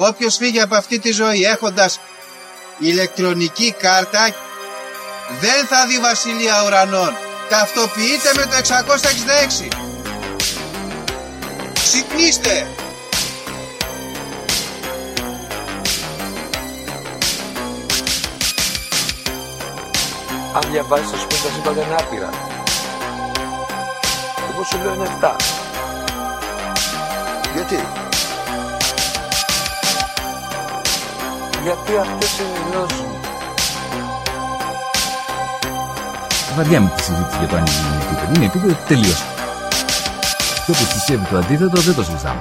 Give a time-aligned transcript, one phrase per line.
[0.00, 2.00] Όποιος φύγει από αυτή τη ζωή έχοντας
[2.78, 4.34] ηλεκτρονική κάρτα
[5.40, 7.12] δεν θα δει βασιλεία ουρανών.
[7.48, 9.68] Ταυτοποιείτε με το 666.
[11.72, 12.66] Ξυπνήστε!
[20.54, 22.30] Αν διαβάζεις τα πούμε τα σύμπαντα είναι άπειρα.
[24.52, 25.36] Εγώ σου λέω είναι 7.
[27.54, 28.07] Γιατί;
[31.68, 33.06] Γιατί αυτές συνειδητώσουν.
[36.56, 38.32] Βαριά με τη συζήτηση για το αν είναι επίπεδο.
[38.34, 39.14] Είναι επίπεδο τελείω.
[40.64, 42.40] Και όποιο πιστεύει το αντίθετο δεν το συζητάμε.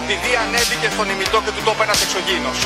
[0.00, 2.58] επειδή ανέβηκε στον ημιτό και του τόπου ένας εξωγήινος.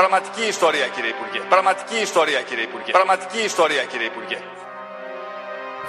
[0.00, 1.40] Πραγματική ιστορία κύριε Υπουργέ.
[1.54, 2.90] Πραγματική ιστορία κύριε Υπουργέ.
[2.98, 4.38] Πραγματική ιστορία κύριε Υπουργέ.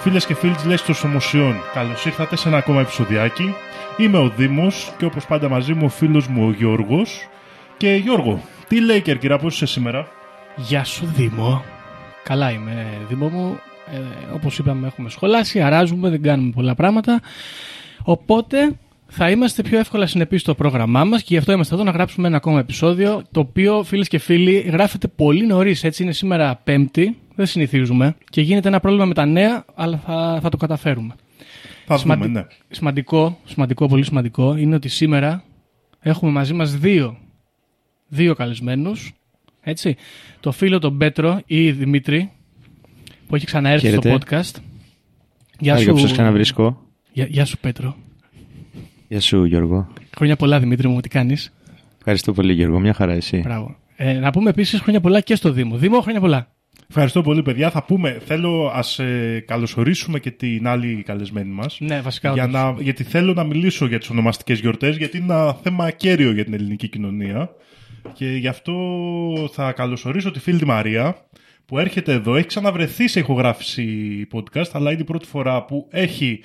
[0.02, 3.54] Φίλες και φίλοι της Λέξης των Σωμοσιών, καλώς ήρθατε σε ένα ακόμα επεισοδιάκι.
[3.96, 7.28] Είμαι ο Δήμος και όπως πάντα μαζί μου ο φίλος μου ο Γιώργος.
[7.76, 10.08] Και Γιώργο, τι λέει Κερκυρά, πώς είσαι σήμερα;
[10.56, 11.64] Γεια σου Δήμο.
[12.22, 13.60] Καλά είμαι Δήμο μου.
[13.92, 13.98] Ε,
[14.34, 17.20] όπως είπαμε έχουμε σχολάσει, αράζουμε, δεν κάνουμε πολλά πράγματα.
[18.02, 18.78] Οπότε
[19.12, 22.26] θα είμαστε πιο εύκολα συνεπείς στο πρόγραμμά μας και γι' αυτό είμαστε εδώ να γράψουμε
[22.26, 25.84] ένα ακόμα επεισόδιο το οποίο φίλες και φίλοι γράφεται πολύ νωρίς.
[25.84, 30.38] έτσι είναι σήμερα πέμπτη, δεν συνηθίζουμε και γίνεται ένα πρόβλημα με τα νέα αλλά θα,
[30.42, 31.14] θα το καταφέρουμε.
[31.86, 32.46] Θα Σημαντι- δούμε, ναι.
[32.68, 35.44] Σημαντικό, σημαντικό, πολύ σημαντικό είναι ότι σήμερα
[36.00, 37.16] έχουμε μαζί μας δύο,
[38.08, 39.12] δύο καλεσμένους.
[39.62, 39.96] Έτσι.
[40.40, 42.30] Το φίλο τον Πέτρο ή Δημήτρη
[43.26, 44.24] που έχει ξαναέρθει στο Χαίρετε.
[44.30, 44.56] podcast.
[45.58, 46.86] Γεια Άργα σου, που σας ξαναβρίσκω.
[47.12, 47.96] Γεια, γεια σου Πέτρο.
[49.10, 49.88] Γεια σου Γιώργο.
[50.16, 51.52] Χρόνια πολλά Δημήτρη μου, τι κάνεις;
[51.98, 52.80] Ευχαριστώ πολύ Γιώργο.
[52.80, 53.40] Μια χαρά εσύ.
[53.44, 53.76] Μπράβο.
[53.96, 55.76] Ε, να πούμε επίσης χρόνια πολλά και στο Δήμο.
[55.76, 56.52] Δήμο, χρόνια πολλά.
[56.88, 57.70] Ευχαριστώ πολύ, παιδιά.
[57.70, 61.76] Θα πούμε, θέλω ας ε, καλωσορίσουμε και την άλλη καλεσμένη μας.
[61.80, 62.32] Ναι, βασικά.
[62.32, 62.60] Για όντως.
[62.60, 66.44] να, γιατί θέλω να μιλήσω για τις ονομαστικές γιορτές, γιατί είναι ένα θέμα κέριο για
[66.44, 67.50] την ελληνική κοινωνία.
[68.12, 68.74] Και γι' αυτό
[69.52, 71.16] θα καλωσορίσω τη φίλη τη Μαρία,
[71.66, 72.36] που έρχεται εδώ.
[72.36, 76.40] Έχει ξαναβρεθεί σε ηχογράφηση podcast, αλλά είναι η πρώτη φορά που έχει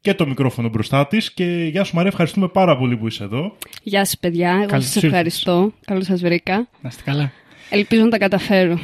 [0.00, 1.32] και το μικρόφωνο μπροστά της.
[1.32, 3.56] Και γεια σου Μαρία, ευχαριστούμε πάρα πολύ που είσαι εδώ.
[3.82, 5.10] Γεια σας παιδιά, εγώ Καλώς σας ήρθες.
[5.10, 5.72] ευχαριστώ.
[5.86, 6.56] Καλώς σας βρήκα.
[6.82, 7.32] Να είστε καλά.
[7.70, 8.78] Ελπίζω να τα καταφέρω.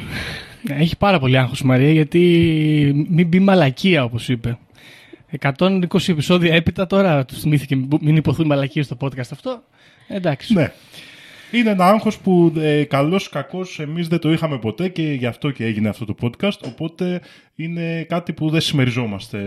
[0.61, 4.57] Ναι, Έχει πάρα πολύ άγχος η Μαρία γιατί μην μπει μαλακία όπως είπε.
[5.39, 9.63] 120 επεισόδια έπειτα τώρα του θυμήθηκε μην- μην υποθούν μαλακίες στο podcast αυτό.
[10.07, 10.53] Εντάξει.
[10.53, 10.71] Ναι.
[11.51, 15.51] Είναι ένα άγχος που ε, καλό κακό εμείς δεν το είχαμε ποτέ και γι' αυτό
[15.51, 16.57] και έγινε αυτό το podcast.
[16.65, 17.21] Οπότε
[17.55, 19.39] είναι κάτι που δεν συμμεριζόμαστε.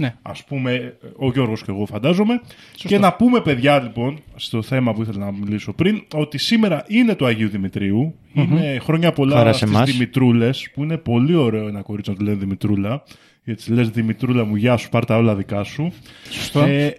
[0.00, 0.14] Ναι.
[0.22, 2.40] Α πούμε, ο Γιώργος και εγώ φαντάζομαι.
[2.74, 7.14] Και να πούμε, παιδιά, λοιπόν, στο θέμα που ήθελα να μιλήσω πριν, ότι σήμερα είναι
[7.14, 8.14] το Αγίου Δημητρίου.
[8.34, 9.90] Είναι χρόνια πολλά Χαρά σε στις εμάς.
[9.90, 13.02] Δημητρούλες, που είναι πολύ ωραίο ένα κορίτσι να τη λένε Δημητρούλα.
[13.44, 15.92] Γιατί λες Δημητρούλα μου, γεια σου, πάρ' τα όλα δικά σου.
[16.30, 16.60] Σωστό.
[16.60, 16.94] Ε,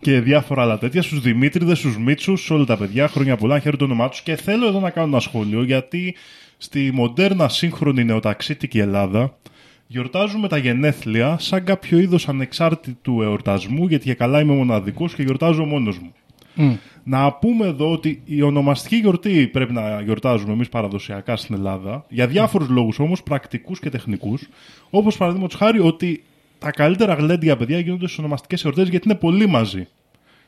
[0.00, 3.08] και διάφορα άλλα τέτοια στους Δημήτριδες, στους Μίτσους, σε όλα τα παιδιά.
[3.08, 4.22] Χρόνια πολλά, χαίρομαι το όνομά τους.
[4.22, 6.14] Και θέλω εδώ να κάνω ένα σχόλιο γιατί
[6.56, 9.38] στη μοντέρνα σύγχρονη νεοταξίτικη Ελλάδα
[9.86, 15.64] γιορτάζουμε τα γενέθλια σαν κάποιο είδος ανεξάρτητου εορτασμού, γιατί για καλά είμαι μοναδικός και γιορτάζω
[15.64, 16.12] μόνος μου.
[16.54, 16.74] Μμ.
[17.04, 22.26] Να πούμε εδώ ότι η ονομαστική γιορτή πρέπει να γιορτάζουμε εμείς παραδοσιακά στην Ελλάδα, για
[22.26, 24.48] διάφορους λόγους όμως, πρακτικούς και τεχνικούς.
[24.90, 26.22] Όπως παραδείγματος χάρη ότι
[26.58, 29.88] τα καλύτερα γλέντια παιδιά γίνονται στις ονομαστικές εορτές γιατί είναι πολύ μαζί.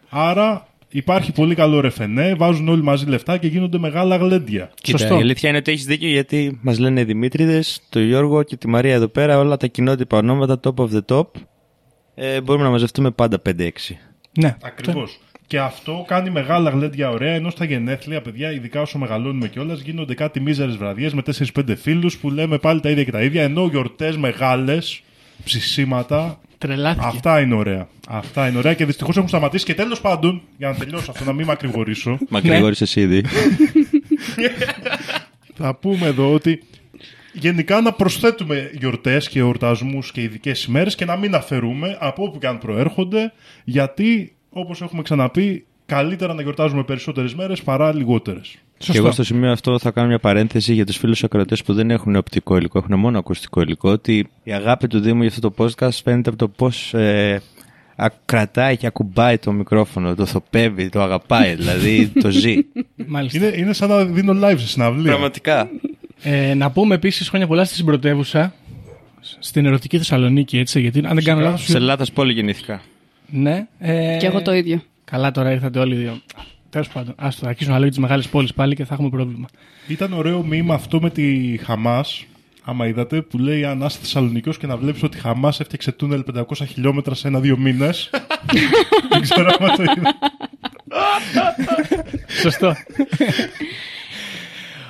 [0.08, 4.70] Άρα υπάρχει πολύ καλό ρεφενέ, βάζουν όλοι μαζί λεφτά και γίνονται μεγάλα γλέντια.
[4.82, 5.14] Κοίτα, Σωστό.
[5.14, 8.68] η αλήθεια είναι ότι έχεις δίκιο γιατί μας λένε οι Δημήτριδες, το Γιώργο και τη
[8.68, 11.26] Μαρία εδώ πέρα, όλα τα κοινότυπα ονόματα top of the top.
[12.14, 13.70] Ε, μπορούμε να μαζευτούμε πάντα 5-6.
[14.38, 14.56] Ναι.
[14.62, 15.18] Ακριβώς.
[15.46, 20.14] Και αυτό κάνει μεγάλα γλέντια ωραία, ενώ στα γενέθλια, παιδιά, ειδικά όσο μεγαλώνουμε κιόλας, γίνονται
[20.14, 23.42] κάτι μίζερες βραδιές με 4-5 φίλους που λέμε πάλι τα ίδια και τα ίδια.
[23.42, 25.02] Ενώ γιορτές μεγάλες,
[25.44, 27.06] ψησίματα, Τρελάθηκε.
[27.06, 27.88] αυτά είναι ωραία.
[28.08, 29.64] Αυτά είναι ωραία και δυστυχώς έχουν σταματήσει.
[29.64, 33.24] Και τέλος πάντων, για να τελειώσω αυτό, να μην μακρηγορήσω, Μα γρηγόρησε ήδη.
[35.58, 36.62] θα πούμε εδώ ότι
[37.32, 42.38] γενικά να προσθέτουμε γιορτές και εορτασμούς και ειδικές ημέρες και να μην αφαιρούμε από όπου
[42.38, 43.32] και αν προέρχονται,
[43.64, 48.56] γιατί όπως έχουμε ξαναπεί, καλύτερα να γιορτάζουμε περισσότερες μέρες παρά λιγότερες.
[48.78, 51.90] Και εγώ στο σημείο αυτό θα κάνω μια παρένθεση για τους φίλους ακροατές που δεν
[51.90, 53.90] έχουν οπτικό υλικό, έχουν μόνο ακουστικό υλικό.
[53.90, 57.42] Ότι η αγάπη του Δήμου για αυτό το podcast φαίνεται από το πώς ε,
[57.96, 62.56] α- κρατάει και ακουμπάει το μικρόφωνο, το θοπεύει, το αγαπάει, δηλαδή το ζει.
[63.06, 63.38] Μάλιστα.
[63.38, 65.10] Είναι, είναι σαν να δίνω live σε συναυλία.
[65.10, 65.70] Πραγματικά.
[66.22, 68.54] Ε, να πούμε επίσης χρόνια πολλά στη συμπρωτεύουσα.
[69.38, 70.80] Στην ερωτική Θεσσαλονίκη, έτσι.
[70.80, 71.56] Γιατί αν δεν κάνω λάθο.
[71.56, 72.80] Σε Ελλάδα πόλη γεννήθηκα.
[73.30, 73.66] Ναι.
[73.78, 74.82] Ε, Και εγώ το ίδιο.
[75.04, 76.20] Καλά τώρα ήρθατε όλοι οι δύο.
[76.70, 79.48] Τέλος πάντων, άστο, θα αρχίσουν να λέω τις μεγάλες πόλεις πάλι και θα έχουμε πρόβλημα.
[79.88, 82.24] Ήταν ωραίο μήνυμα αυτό με τη Χαμάς.
[82.64, 86.24] Άμα είδατε, που λέει αν είσαι Θεσσαλονίκιο και να βλέπεις ότι η Χαμάς έφτιαξε τούνελ
[86.34, 88.10] 500 χιλιόμετρα σε ένα-δύο μήνες.
[89.10, 90.18] Δεν ξέρω αν το είδα.
[92.40, 92.74] Σωστό.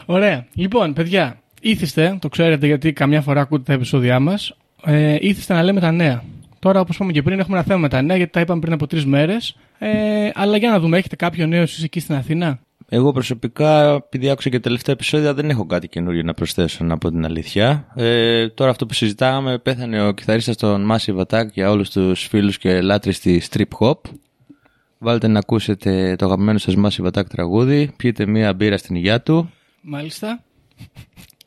[0.06, 0.46] Ωραία.
[0.54, 5.62] Λοιπόν, παιδιά, ήθιστε, το ξέρετε γιατί καμιά φορά ακούτε τα επεισόδια μας, ε, ήθιστε να
[5.62, 6.22] λέμε τα νέα.
[6.58, 8.72] Τώρα, όπως είπαμε και πριν, έχουμε ένα θέμα με τα νέα γιατί τα είπαμε πριν
[8.72, 9.56] από τρεις μέρες.
[9.78, 14.30] Ε, αλλά για να δούμε, έχετε κάποιο νέο εσείς εκεί στην Αθήνα; Εγώ προσωπικά, επειδή
[14.30, 17.86] άκουσα και τα τελευταία επεισόδια, δεν έχω κάτι καινούριο να προσθέσω, να πω την αλήθεια.
[17.94, 22.58] Ε, τώρα αυτό που συζητάγαμε, πέθανε ο κιθαρίστας των Massive Attack για όλους τους φίλους
[22.58, 23.98] και λάτρες της Trip Hop.
[24.98, 29.50] Βάλτε να ακούσετε το αγαπημένο σας Massive Attack τραγούδι, πιείτε μία μπύρα στην υγειά του.
[29.80, 30.42] Μάλιστα.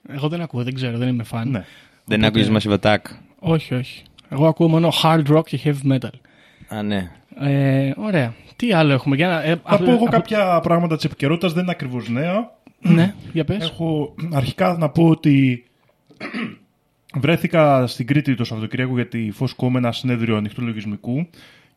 [0.08, 1.50] Εγώ δεν ακούω, δεν ξέρω, δεν είμαι φαν.
[1.50, 1.66] Ναι.
[2.06, 2.98] Δεν άκουσες Massive Attack.
[3.40, 4.04] Όχι, όχι.
[4.34, 6.20] Εγώ ακούω μόνο hard rock και heavy metal.
[6.68, 7.12] Α, ναι.
[7.40, 8.34] Ε, ωραία.
[8.56, 9.44] Τι άλλο έχουμε για να.
[9.44, 12.52] Ε, Θα πω εγώ κάποια πράγματα της επικαιρότητας, δεν είναι ακριβώς νέα.
[12.80, 13.70] Ναι, για πες.
[13.70, 15.64] Έχω αρχικά να πω ότι
[17.22, 21.28] βρέθηκα στην Κρήτη το Σαββατοκύριακο για τη Φωσκό με ένα συνέδριο ανοιχτού λογισμικού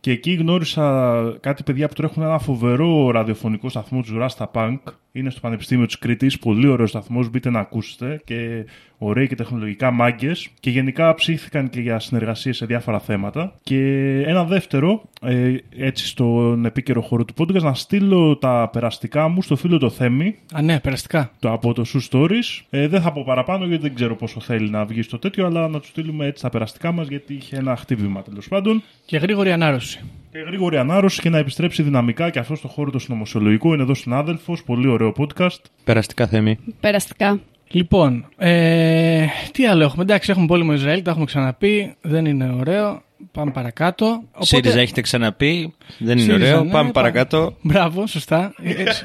[0.01, 4.79] και εκεί γνώρισα κάτι παιδιά που τρέχουν ένα φοβερό ραδιοφωνικό σταθμό τους Rasta Punk.
[5.17, 6.39] Είναι στο Πανεπιστήμιο της Κρήτης.
[6.39, 7.31] Πολύ ωραίος σταθμός.
[7.31, 8.21] Μπείτε να ακούσετε.
[8.25, 8.67] Και
[8.99, 10.49] ωραίοι και τεχνολογικά μάγκες.
[10.61, 13.59] Και γενικά ψήθηκαν και για συνεργασίες σε διάφορα θέματα.
[13.63, 13.79] Και
[14.27, 19.57] ένα δεύτερο, ε, έτσι στον επίκαιρο χώρο του podcast, να στείλω τα περαστικά μου στο
[19.57, 21.31] φίλο το Θέμη Α, ναι, περαστικά.
[21.39, 22.63] το από το Σου Stories.
[22.71, 25.69] Ε, δεν θα πω παραπάνω γιατί δεν ξέρω πόσο θέλει να βγει στο τέτοιο, αλλά
[25.69, 28.83] να του στείλουμε έτσι τα περαστικά μας γιατί είχε ένα χτύπημα τέλος πάντων.
[29.07, 30.01] Και γρήγορη ανάρρωση.
[30.35, 33.73] Και γρήγορη ανάρρωση και να επιστρέψει δυναμικά και αυτό στο χώρο το συνωμοσιολογικό.
[33.75, 35.59] Είναι εδώ συνάδελφος, πολύ ωραίο podcast.
[35.85, 36.59] Περαστικά θέμη.
[36.81, 37.41] Περαστικά.
[37.69, 41.95] Λοιπόν, ε, τι άλλο έχουμε; Εντάξει, έχουμε πόλεμο Ισραήλ, τα έχουμε ξαναπεί.
[42.01, 43.03] Δεν είναι ωραίο.
[43.33, 44.07] Πάμε παρακάτω.
[44.07, 45.75] Οπότε- ΣΥΡΙΖΑ έχετε ξαναπεί.
[45.99, 46.65] Δεν είναι ΣΥΡΙΖΑ, ωραίο.
[46.65, 47.57] ναι, Πάμε παρακάτω.
[47.63, 48.55] Μπράβο, σωστά.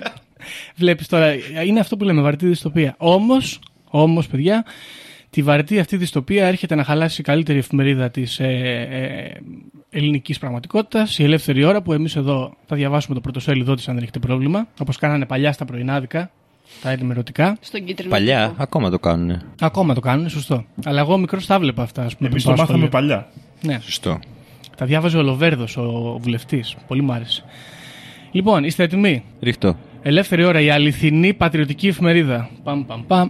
[0.75, 1.33] Βλέπεις τώρα,
[1.65, 2.95] είναι αυτό που λέμε βαρετή δυστοπία.
[2.97, 3.59] Όμως,
[3.89, 4.65] όμως, παιδιά,
[5.29, 8.47] τη βαρετή αυτή δυστοπία έρχεται να χαλάσει η καλύτερη εφημερίδα της ε,
[8.89, 13.93] ε, ελληνικής πραγματικότητας, η Ελεύθερη Ώρα, που εμείς εδώ θα διαβάσουμε το πρωτοσέλιδό της αν
[13.93, 14.67] δεν έχετε πρόβλημα.
[14.79, 16.31] Όπως κάνανε παλιά στα πρωινάδικα,
[16.81, 17.57] τα ενημερωτικά.
[17.61, 18.09] Στον κίτρινο.
[18.09, 18.63] Παλιά, τύπο.
[18.63, 19.41] ακόμα το κάνουν.
[19.59, 20.65] Ακόμα το κάνουν, σωστό.
[20.85, 22.29] Αλλά εγώ μικρός τα βλέπα αυτά, ας πούμε.
[22.29, 23.09] Εμείς πριν το πάω μάθαμε σχολείο.
[23.09, 23.27] παλιά.
[23.61, 23.79] Ναι.
[23.81, 24.19] Σωστό.
[24.77, 26.75] Τα διάβαζε ο Λοβέρδος, ο βουλευτής.
[26.87, 27.43] Πολύ μ' άρεσε.
[28.31, 29.75] Λοιπόν, είστε έτοιμοι; Ρίχτω.
[30.01, 32.49] Ελεύθερη ώρα, η αληθινή πατριωτική εφημερίδα.
[32.63, 33.29] Παμ, παμ, παμ.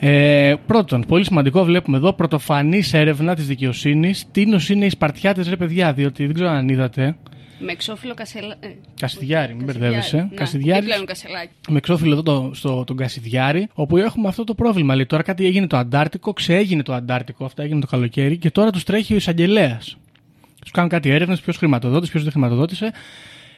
[0.00, 4.26] Ε, πρώτον, πολύ σημαντικό, βλέπουμε εδώ πρωτοφανής έρευνα της δικαιοσύνης.
[4.32, 7.16] Τι είναι οι Σπαρτιάτες, ρε παιδιά, διότι δεν ξέρω αν είδατε.
[7.62, 8.56] Με εξώφυλλο κασελα...
[8.60, 8.68] ε,
[9.00, 10.16] Κασιδιάρη, μην Κασιδιάρη, μπερδεύεσαι.
[10.16, 10.34] ναι.
[10.34, 10.84] Κασιδιάρης.
[10.84, 11.50] Ή πλέον κασελάκι.
[11.68, 14.94] Με εξώφυλλο εδώ το, στο, τον Κασιδιάρη, όπου έχουμε αυτό το πρόβλημα.
[14.94, 18.70] Λέει τώρα κάτι έγινε το Αντάρτικο, ξέγινε το Αντάρτικο, αυτά έγινε το καλοκαίρι και τώρα
[18.70, 19.96] τους τρέχει ο εισαγγελέας.
[20.60, 22.92] Τους κάνουν κάτι έρευνες, ποιος χρηματοδότησε, ποιος δεν χρηματοδότησε.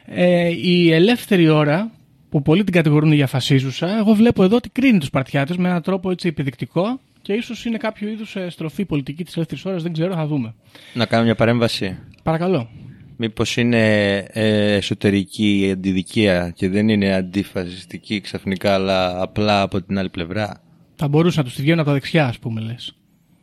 [0.05, 1.91] Ε, η ελεύθερη ώρα,
[2.33, 5.81] που πολλοί την κατηγορούν για φασίζουσα, εγώ βλέπω εδώ ότι κρίνει τους Σπαρτιάτε με έναν
[5.81, 10.13] τρόπο έτσι επιδεικτικό και ίσως είναι κάποιο είδους στροφή πολιτική της ελεύθερης ώρας, δεν ξέρω,
[10.13, 10.53] θα δούμε.
[10.93, 11.97] Να κάνω μια παρέμβαση.
[12.23, 12.69] Παρακαλώ.
[13.17, 20.09] Μήπως είναι ε, εσωτερική αντιδικία και δεν είναι αντιφασιστική ξαφνικά, αλλά απλά από την άλλη
[20.09, 20.61] πλευρά;
[20.95, 22.95] Θα μπορούσαν να τους τη βγαίνουν από τα δεξιά, ας πούμε, λες.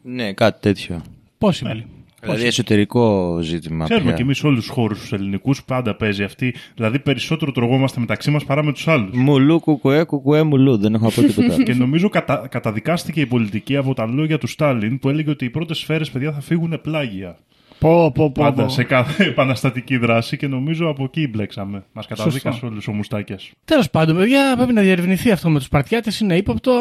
[0.02, 1.02] Ναι, κάτι τέτοιο.
[1.38, 1.82] Possible.
[2.20, 3.84] Δηλαδή εσωτερικό ζήτημα.
[3.84, 4.14] Ξέρουμε πια.
[4.14, 6.54] κι εμείς όλους τους χώρους τους ελληνικούς πάντα παίζει αυτή.
[6.74, 9.16] Δηλαδή περισσότερο τρογόμαστε μεταξύ μας παρά με τους άλλους.
[9.16, 10.76] Μουλού, κουκουέ, κουκουέ, μουλού.
[10.76, 11.54] Δεν έχω να πω τίποτα.
[11.54, 11.62] άλλο.
[11.68, 12.46] Και νομίζω κατα...
[12.50, 16.32] καταδικάστηκε η πολιτική από τα λόγια του Στάλιν που έλεγε ότι οι πρώτες σφαίρες, παιδιά,
[16.32, 17.38] θα φύγουν πλάγια.
[17.80, 18.42] Πω, πω, πω.
[18.42, 18.68] Πάντα πω.
[18.68, 21.84] σε κάθε επαναστατική δράση και νομίζω από εκεί μπλέξαμε.
[21.92, 23.38] Μας καταδίκασε όλους ο Μουστάκια.
[23.64, 26.20] Τέλος πάντων, παιδιά, πρέπει να διερευνηθεί αυτό με τους Παρτιάτες.
[26.20, 26.72] Είναι ύποπτο.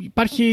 [0.00, 0.44] Υπάρχει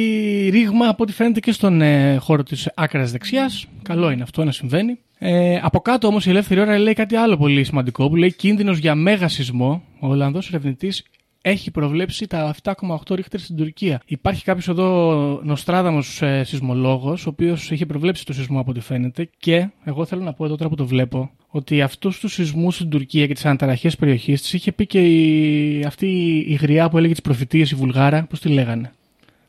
[0.52, 3.66] ρήγμα από ό,τι φαίνεται και στον ε, χώρο της άκρας δεξιάς.
[3.82, 4.98] Καλό είναι αυτό να συμβαίνει.
[5.20, 8.78] Ε, από κάτω όμως η ελεύθερη ώρα λέει κάτι άλλο πολύ σημαντικό που λέει κίνδυνος
[8.78, 9.84] για μέγα σεισμό.
[10.00, 11.04] Ο Ολλανδός ερευνητής
[11.42, 14.02] έχει προβλέψει τα 7,8 ρίχτερ στην Τουρκία.
[14.06, 19.30] Υπάρχει κάποιος εδώ νοστράδαμος ε, σεισμολόγος, ο οποίος είχε προβλέψει το σεισμό από ό,τι φαίνεται.
[19.40, 22.90] Και εγώ θέλω να πω εδώ τώρα που το βλέπω, ότι αυτούς τους σεισμούς στην
[22.90, 26.08] Τουρκία και τις αναταραχές περιοχής τη είχε πει και η, αυτή
[26.48, 28.92] η γριά που έλεγε τις προφητείες, η Βουλγάρα, πώς τη λέγανε;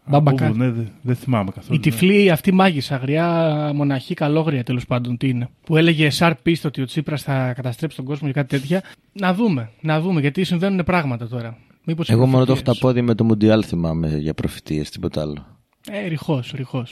[0.08, 0.48] Μπαμπακά.
[0.50, 1.78] Ναι, δεν δεν θυμάμαι καθόλου.
[1.78, 5.48] Η τυφλή αυτή μάγισσα, αγριά μοναχή, καλόγρια τέλος πάντων, τι είναι.
[5.64, 8.82] Που έλεγε Σαρ πίστη ότι ο Τσίπρας θα καταστρέψει τον κόσμο και κάτι τέτοια.
[9.12, 11.56] Να δούμε, να δούμε, γιατί συμβαίνουν πράγματα τώρα.
[11.90, 12.78] Μήπως Εγώ οι μόνο το έχω προφητείες.
[12.78, 15.46] τα πόδια με το Μουντιάλ θυμάμαι για προφητείες, τίποτα άλλο.
[15.90, 16.86] Ε, ρηχό, ρηχό.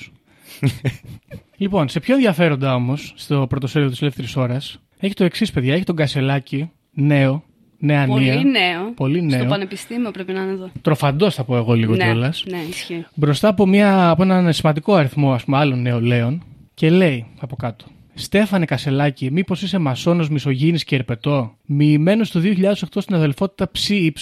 [1.57, 5.75] λοιπόν, σε πιο ενδιαφέροντα όμως, στο πρωτοσέλιδο της Ελεύθερης Ώρας, έχει το εξής, παιδιά.
[5.75, 7.43] Έχει τον Κασελάκη, νέο,
[7.79, 8.43] νέα Πολύ νέα.
[8.43, 8.93] νέο.
[8.95, 9.38] Πολύ νέο.
[9.38, 10.71] Στο πανεπιστήμιο πρέπει να είναι εδώ.
[10.83, 12.45] Τροφαντός θα πω εγώ λίγο ναι, κιόλας.
[12.50, 13.07] ναι, ισχύει.
[13.15, 16.43] Μπροστά από, μια, από έναν σημαντικό αριθμό ας πούμε, άλλων νεολαίων
[16.75, 17.85] και λέει από κάτω.
[18.18, 24.12] Στέφανε Κασελάκη, μήπως είσαι μασόνο, μισογίνης και ερπετό; Μοιημένος το 2008 στην αδελφότητα ΨΥ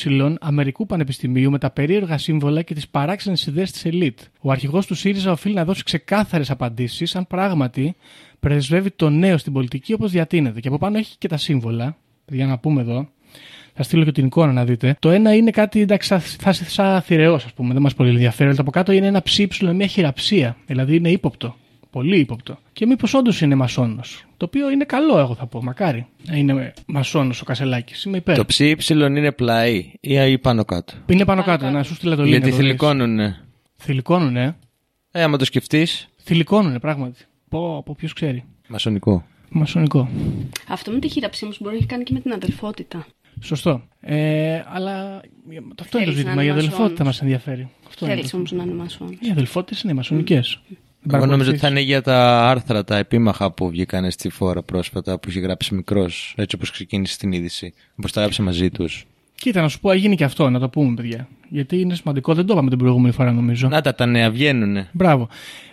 [0.41, 4.19] Αμερικού Πανεπιστημίου με τα περίεργα σύμβολα και τις παράξενες ιδέες της ελίτ.
[4.41, 7.95] Ο αρχηγός του ΣΥΡΙΖΑ οφείλει να δώσει ξεκάθαρες απαντήσεις αν πράγματι
[8.41, 10.61] πρεσβεύει το νέο στην πολιτική όπως διατείνεται.
[10.61, 11.97] Και από πάνω έχει και τα σύμβολα.
[12.27, 13.09] Για να πούμε εδώ,
[13.75, 14.97] θα στείλω και την εικόνα να δείτε.
[14.99, 18.09] Το ένα είναι κάτι, εντάξει, θα, θα είσαι σαν θηρεός, ας πούμε, δεν μας πολύ
[18.09, 18.45] ενδιαφέρει.
[18.45, 20.57] Αλλά το από κάτω είναι ένα ψήψιλο με μια χειραψία.
[20.67, 21.57] Δηλαδή είναι ύποπτο.
[21.95, 22.59] Πολύ ύποπτο.
[22.73, 24.25] Και μήπως όντως είναι μασόνος.
[24.37, 25.63] Το οποίο είναι καλό, εγώ θα πω.
[25.63, 28.05] Μακάρι να είναι μασόνος ο Κασελάκης.
[28.05, 28.37] Είμαι υπέρ.
[28.37, 28.59] Το ψ
[28.89, 30.93] είναι πλάι ή πάνω κάτω.
[31.07, 32.27] Είναι πάνω κάτω, να σου στείλω το link.
[32.27, 32.65] Γιατί εδώ, δεις.
[32.65, 33.41] θηλυκώνουνε.
[33.77, 34.57] Θηλυκώνουνε.
[35.11, 36.09] Ε, άμα το σκεφτείς.
[36.23, 37.25] Θηλυκώνουνε, πράγματι.
[37.49, 38.45] Πω, πω ποιος ξέρει.
[38.69, 39.25] Μασονικό.
[39.49, 40.09] Μασονικό.
[40.69, 43.07] Αυτό με τη χειραψία όμω μπορεί να έχει κάνει και με την αδελφότητα.
[43.41, 43.83] Σωστό.
[44.01, 46.33] Ε, αλλά αυτό είναι το Θέλεις να ζήτημα.
[46.33, 47.21] είναι Η αδελφότητα μας μασόνος.
[47.21, 47.69] ενδιαφέρει.
[47.89, 49.15] Αυτό είναι Θέλεις το όμως να είναι μασόνος.
[49.21, 50.61] Οι αδελφότητες είναι μασονικές.
[51.13, 55.19] Εγώ νομίζω ότι θα είναι για τα άρθρα, τα επίμαχα που βγήκαν στη φόρα πρόσφατα
[55.19, 57.75] που είχε γράψει μικρός, έτσι όπως ξεκίνησε την είδηση.
[57.99, 59.07] Όπως τα γράψε μαζί τους.
[59.35, 61.29] Κοίτα, να σου πω, γίνει και αυτό, να το πούμε, παιδιά.
[61.49, 63.69] Γιατί είναι σημαντικό, δεν το είπαμε την προηγούμενη φορά, νομίζω.
[63.69, 64.89] Να τα, τα νέα βγαίνουνε.
[64.93, 65.29] Μπράβο.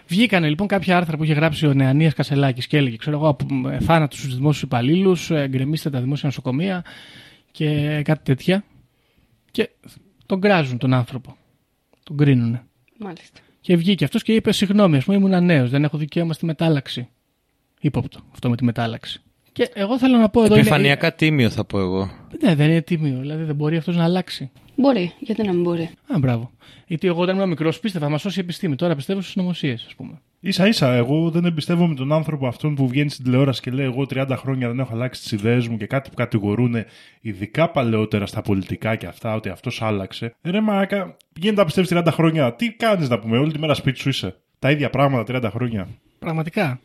[0.07, 3.35] Βγήκανε λοιπόν κάποια άρθρα που είχε γράψει ο Νεανίας Κασελάκης και έλεγε: Ξέρω εγώ,
[3.79, 6.83] θάνατος στους δημόσιους υπαλλήλους, γκρεμίστε τα δημόσια νοσοκομεία
[7.51, 8.63] και κάτι τέτοια.
[9.51, 9.69] Και
[10.25, 11.35] τον γκράζουν τον άνθρωπο.
[12.03, 12.63] Τον κρίνουνε.
[13.00, 13.39] Μάλιστα.
[13.62, 17.08] Και βγήκε αυτός και είπε: Συγγνώμη, ας πούμε, ήμουν νέος, δεν έχω δικαίωμα στη μετάλλαξη.
[17.82, 19.22] Ύποπτο αυτό με τη μετάλλαξη.
[19.53, 20.53] Και εγώ θέλω να πω εδώ.
[20.53, 22.12] είναι- Επιφανειακά τίμιο θα πω εγώ.
[22.44, 23.20] Ναι, δεν είναι τίμιο.
[23.20, 24.50] Δηλαδή δεν μπορεί αυτός να αλλάξει.
[24.75, 25.89] Μπορεί, γιατί να μην μπορεί.
[26.13, 26.51] Α, μπράβο.
[26.88, 28.75] Γιατί εγώ όταν ήμουν μικρός πίστευα θα μα σώσει η επιστήμη.
[28.75, 30.22] Τώρα πιστεύω στις νομοσίες, ας πούμε.
[30.50, 34.05] Σα ίσα, εγώ δεν εμπιστεύομαι τον άνθρωπο αυτόν που βγαίνει στην τηλεόραση και λέει: Εγώ
[34.10, 36.75] 30 χρόνια δεν έχω αλλάξει τις ιδέες μου και κάτι που κατηγορούν
[37.21, 40.36] ειδικά παλαιότερα στα πολιτικά και αυτά, ότι αυτός άλλαξε.
[40.41, 42.53] Ε, Ρε μαράκα, πηγαίνει να πιστεύεις 30 χρόνια.
[42.53, 44.36] Τι κάνεις να πούμε, όλη τη μέρα σπίτι σου είσαι.
[44.60, 45.88] Τα ίδια πράγματα 30 χρόνια.
[46.19, 46.79] Πραγματικά.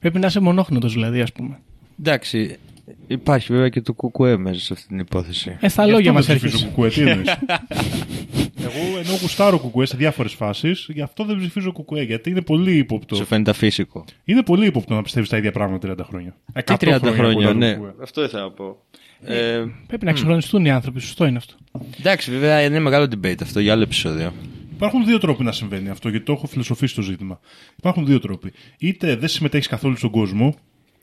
[0.00, 1.58] Πρέπει να είσαι μονόχνοτο δηλαδή, ας πούμε.
[2.00, 2.58] Εντάξει,
[3.06, 5.56] υπάρχει βέβαια και το κουκουέ μέσα σε αυτή την υπόθεση.
[5.60, 6.92] Ε, στα Γι' λόγια μας αυτό δεν ψηφίζω έρχεσαι.
[6.92, 7.28] κουκουέ, τι εννοείς;
[8.68, 12.76] Εγώ ενώ γουστάρω κουκουέ σε διάφορες φάσεις, γι' αυτό δεν ψηφίζω κουκουέ, γιατί είναι πολύ
[12.76, 13.14] ύποπτο.
[13.14, 14.04] Σου φαίνεται φύσικο.
[14.24, 16.34] Είναι πολύ ύποπτο να πιστεύεις τα ίδια πράγματα 30 χρόνια.
[16.52, 17.52] Τι 100 30 χρόνια, κουκουέ.
[17.52, 17.78] ναι.
[18.02, 18.76] Αυτό ήθελα να πω.
[19.22, 21.00] Ε, Πρέπει να εξυγχρονιστούν οι άνθρωποι.
[21.00, 21.54] Σωστό είναι αυτό.
[21.98, 24.32] εντάξει, βέβαια είναι μεγάλο debate αυτό για άλλο επεισόδιο.
[24.74, 27.40] Υπάρχουν δύο τρόποι να συμβαίνει αυτό, γιατί το έχω φιλοσοφήσει το ζήτημα.
[27.76, 28.52] Υπάρχουν δύο τρόποι.
[28.78, 30.54] Είτε δεν συμμετέχεις καθόλου στον κόσμο,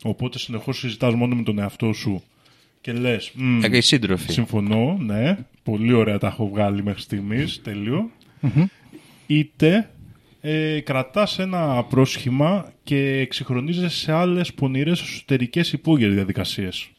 [0.03, 2.23] οπότε συνεχώς συζητάς μόνο με τον εαυτό σου
[2.81, 3.31] και λες.
[3.63, 4.31] Ε, και οι σύντροφοι.
[4.31, 5.37] Συμφωνώ, ναι.
[5.63, 7.61] Πολύ ωραία τα έχω βγάλει μέχρι στιγμής.
[7.61, 8.11] Τέλειο.
[9.27, 9.89] Είτε
[10.41, 16.89] ε, κρατάς ένα πρόσχημα και εξυγχρονίζεσαι σε άλλες πονηρές εσωτερικές υπόγειες διαδικασίες.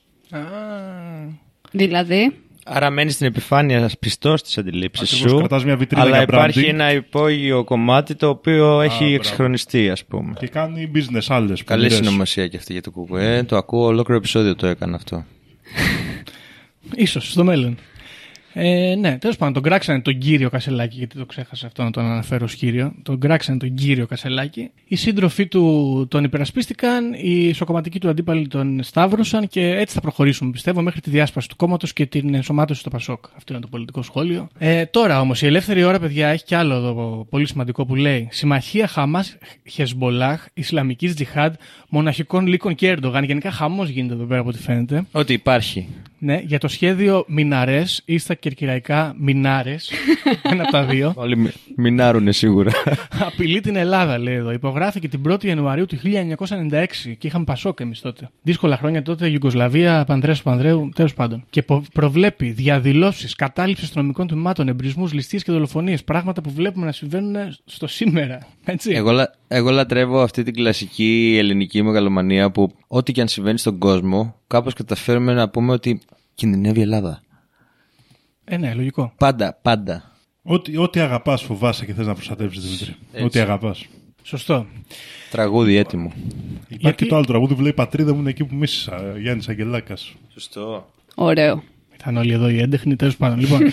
[1.70, 2.36] Δηλαδή,
[2.68, 5.36] Άρα μένει στην επιφάνεια πιστός στι αντιλήψει Ακριβώς, σου.
[5.38, 6.68] κρατάς μια βιτρίνα αλλά για υπάρχει branding.
[6.68, 9.14] ένα υπόγειο κομμάτι το οποίο έχει μπράβο.
[9.14, 10.32] εξυγχρονιστεί, ας πούμε.
[10.38, 11.64] Και κάνει business άλλες.
[11.64, 13.42] Καλή συνωμοσία και αυτή για το κουκουέ.
[13.42, 15.24] Το ακούω, ολόκληρο επεισόδιο το έκανα αυτό.
[16.94, 17.78] Ίσως στο μέλλον.
[18.58, 22.04] Ε, ναι, τέλος πάντων, τον κράξανε τον κύριο Κασελάκη, γιατί το ξέχασα αυτό να τον
[22.04, 22.92] αναφέρω ως κύριο.
[23.02, 24.70] Τον κράξανε τον κύριο Κασελάκη.
[24.86, 30.50] Οι σύντροφοί του τον υπερασπίστηκαν, οι σοκομματικοί του αντίπαλοι τον σταύρωσαν και έτσι θα προχωρήσουμε,
[30.50, 33.24] πιστεύω, μέχρι τη διάσπαση του κόμματος και την ενσωμάτωση στο Πασόκ.
[33.36, 34.48] Αυτό είναι το πολιτικό σχόλιο.
[34.58, 38.28] Ε, τώρα όμως, η ελεύθερη ώρα, παιδιά, έχει κι άλλο εδώ πολύ σημαντικό που λέει
[38.30, 39.36] Συμμαχία Χαμάς
[39.68, 41.54] Χεσμπολάχ, Ισλαμικής Τζιχάντ,
[41.88, 43.24] Μοναχικών Λύκων και Ερντογάν.
[43.24, 45.04] Γενικά χαμός γίνεται εδώ πέρα από ό,τι φαίνεται.
[45.12, 45.88] Ότι υπάρχει.
[46.18, 49.90] Ναι, για το σχέδιο Μιναρές ή στα κερκυραϊκά Μινάρες.
[50.52, 51.12] ένα από τα δύο.
[51.16, 52.70] Όλοι μι- μινάρουνε σίγουρα.
[53.26, 54.50] Απειλεί την Ελλάδα, λέει εδώ.
[54.52, 55.96] Υπογράφηκε την 1η Ιανουαρίου του
[56.48, 56.84] 1996
[57.18, 58.30] και είχαμε Πασόκ εμείς τότε.
[58.42, 61.44] Δύσκολα χρόνια τότε, Ιουγκοσλαβία, Πανδρέας Πανδρέου, τέλος πάντων.
[61.50, 66.04] Και πο- προβλέπει διαδηλώσεις, κατάληψη αστυνομικών τμήματων, εμπρισμούς, ληστείες και δολοφονίες.
[66.04, 68.38] Πράγματα που βλέπουμε να συμβαίνουν στο σήμερα.
[68.64, 68.90] Έτσι.
[68.90, 73.78] εγώ, λα- εγώ λατρεύω αυτή την κλασική ελληνική μεγαλομανία που ό,τι και αν συμβαίνει στον
[73.78, 76.00] κόσμο, κάπως καταφέρουμε να πούμε ότι
[76.34, 77.22] κινδυνεύει η Ελλάδα.
[78.44, 79.12] Ε, ναι, λογικό.
[79.16, 80.12] Πάντα, πάντα.
[80.42, 83.24] Ό,τι, ό,τι αγαπάς φοβάσαι και θες να προστατεύσεις, Δημήτρη.
[83.24, 83.86] Ό,τι αγαπάς.
[84.22, 84.66] Σωστό.
[85.30, 86.12] Τραγούδι έτοιμο.
[86.16, 89.14] Υπάρχει Γιατί- και το άλλο τραγούδι που λέει Πατρίδα μου είναι εκεί που μίσησα.
[89.18, 90.14] Γιάννης Αγγελάκας.
[90.32, 90.86] Σωστό.
[91.14, 91.62] ωραίο.
[91.94, 93.38] Ήταν όλοι εδώ οι έντεχνοι, τέλος πάντων.
[93.40, 93.60] Λοιπόν,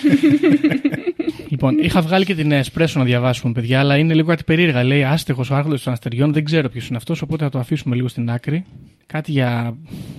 [1.53, 4.83] λοιπόν, είχα βγάλει και την Εσπρέσο να διαβάσουμε, παιδιά, αλλά είναι λίγο κάτι περίεργα.
[4.83, 7.95] Λέει άστεγος ο άρχοντα των αστεριών, δεν ξέρω ποιος είναι αυτός, οπότε θα το αφήσουμε
[7.95, 8.65] λίγο στην άκρη.
[9.05, 9.77] Κάτι για.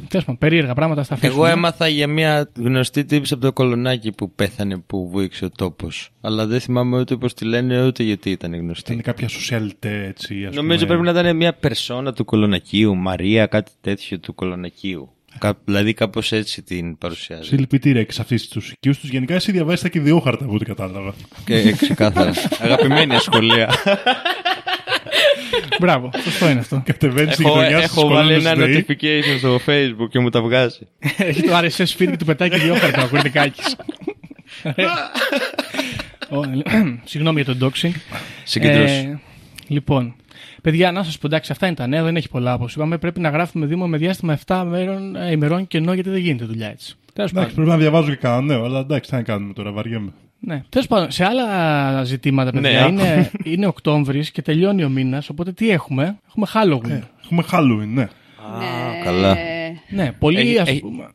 [0.09, 1.35] τέλος πάντων, περίεργα πράγματα θα αφήσουμε.
[1.37, 6.11] Εγώ έμαθα για μια γνωστή τύπη από το κολονάκι που πέθανε που βούηξε ο τόπος.
[6.21, 8.93] Αλλά δεν θυμάμαι ούτε πώς τη λένε ούτε γιατί ήταν γνωστή.
[8.93, 10.45] Είναι κάποια σοσιαλιτέ έτσι.
[10.45, 10.99] Ας Νομίζω πούμε.
[10.99, 15.14] πρέπει να ήταν μια περσόνα του κολονακίου, Μαρία, κάτι τέτοιο του κολονακίου.
[15.39, 17.49] Κα- δηλαδή κάπως έτσι την παρουσιάζει.
[17.49, 19.09] Συλληπιτήρια και σε αυτή τους οικείους τους.
[19.11, 21.15] Γενικά εσύ διαβάζεις τα και ιδιόχαρτα από ό,τι κατάλαβα.
[21.45, 22.33] Και ξεκάθαρα.
[22.65, 23.75] Αγαπημένη σχολεία.
[25.81, 26.83] Μπράβο, σωστό είναι αυτό.
[26.85, 28.85] Κατεβαίνεις στη Έχω, γειτονιάς σου έχω βάλει στις ένα ΔΕΗ.
[28.89, 30.79] notification στο facebook και μου τα βγάζει.
[31.17, 33.77] Έχει το RSS feed και του πετάει και δυο χαρτιά ο Κουρδικάκης.
[36.31, 36.41] Ω,
[37.05, 37.91] Συγγνώμη για το doxing.
[38.45, 38.95] Συγκεντρώσει.
[38.95, 39.19] Ε,
[39.67, 40.15] λοιπόν,
[40.65, 42.99] παιδιά, να σας πω εντάξει, αυτά είναι τα νέα, δεν έχει πολλά όπως είπαμε.
[42.99, 46.69] Πρέπει να γράφουμε Δήμο με διάστημα 7 μέρων, ε, ημερών κενό γιατί δεν γίνεται δουλειά
[46.69, 46.95] έτσι.
[47.13, 47.55] Τέλος Εντάξει, πάντων.
[47.55, 50.13] πρέπει να διαβάζω και κανένα νέο, αλλά εντάξει, τι να κάνουμε τώρα, βαριέμαι.
[50.39, 50.63] Ναι.
[50.69, 52.87] Τέλος πάντων, σε άλλα ζητήματα, παιδιά, Νέα.
[52.87, 55.29] είναι, είναι Οκτώβρης και τελειώνει ο μήνας.
[55.29, 56.91] Οπότε τι έχουμε, έχουμε Halloween.
[56.91, 58.09] Ε, έχουμε Halloween, ναι.
[58.59, 59.01] Ναι.
[59.05, 59.37] καλά.
[59.89, 61.09] Ναι, πολύ Έχει- ας έχει- πούμε.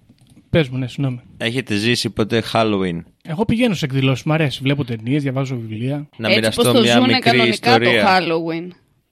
[0.49, 1.19] Πες μου, ναι, συγγνώμη.
[1.37, 4.59] Έχετε ζήσει ποτέ Halloween; Εγώ πηγαίνω σε εκδηλώσεις, μου αρέσει.
[4.61, 6.07] Βλέπω ταινίες, διαβάζω βιβλία.
[6.17, 8.01] Να έτσι μοιραστώ πως το μια ζουνε μικρή κανονικά ιστορία.
[8.01, 8.67] το Halloween.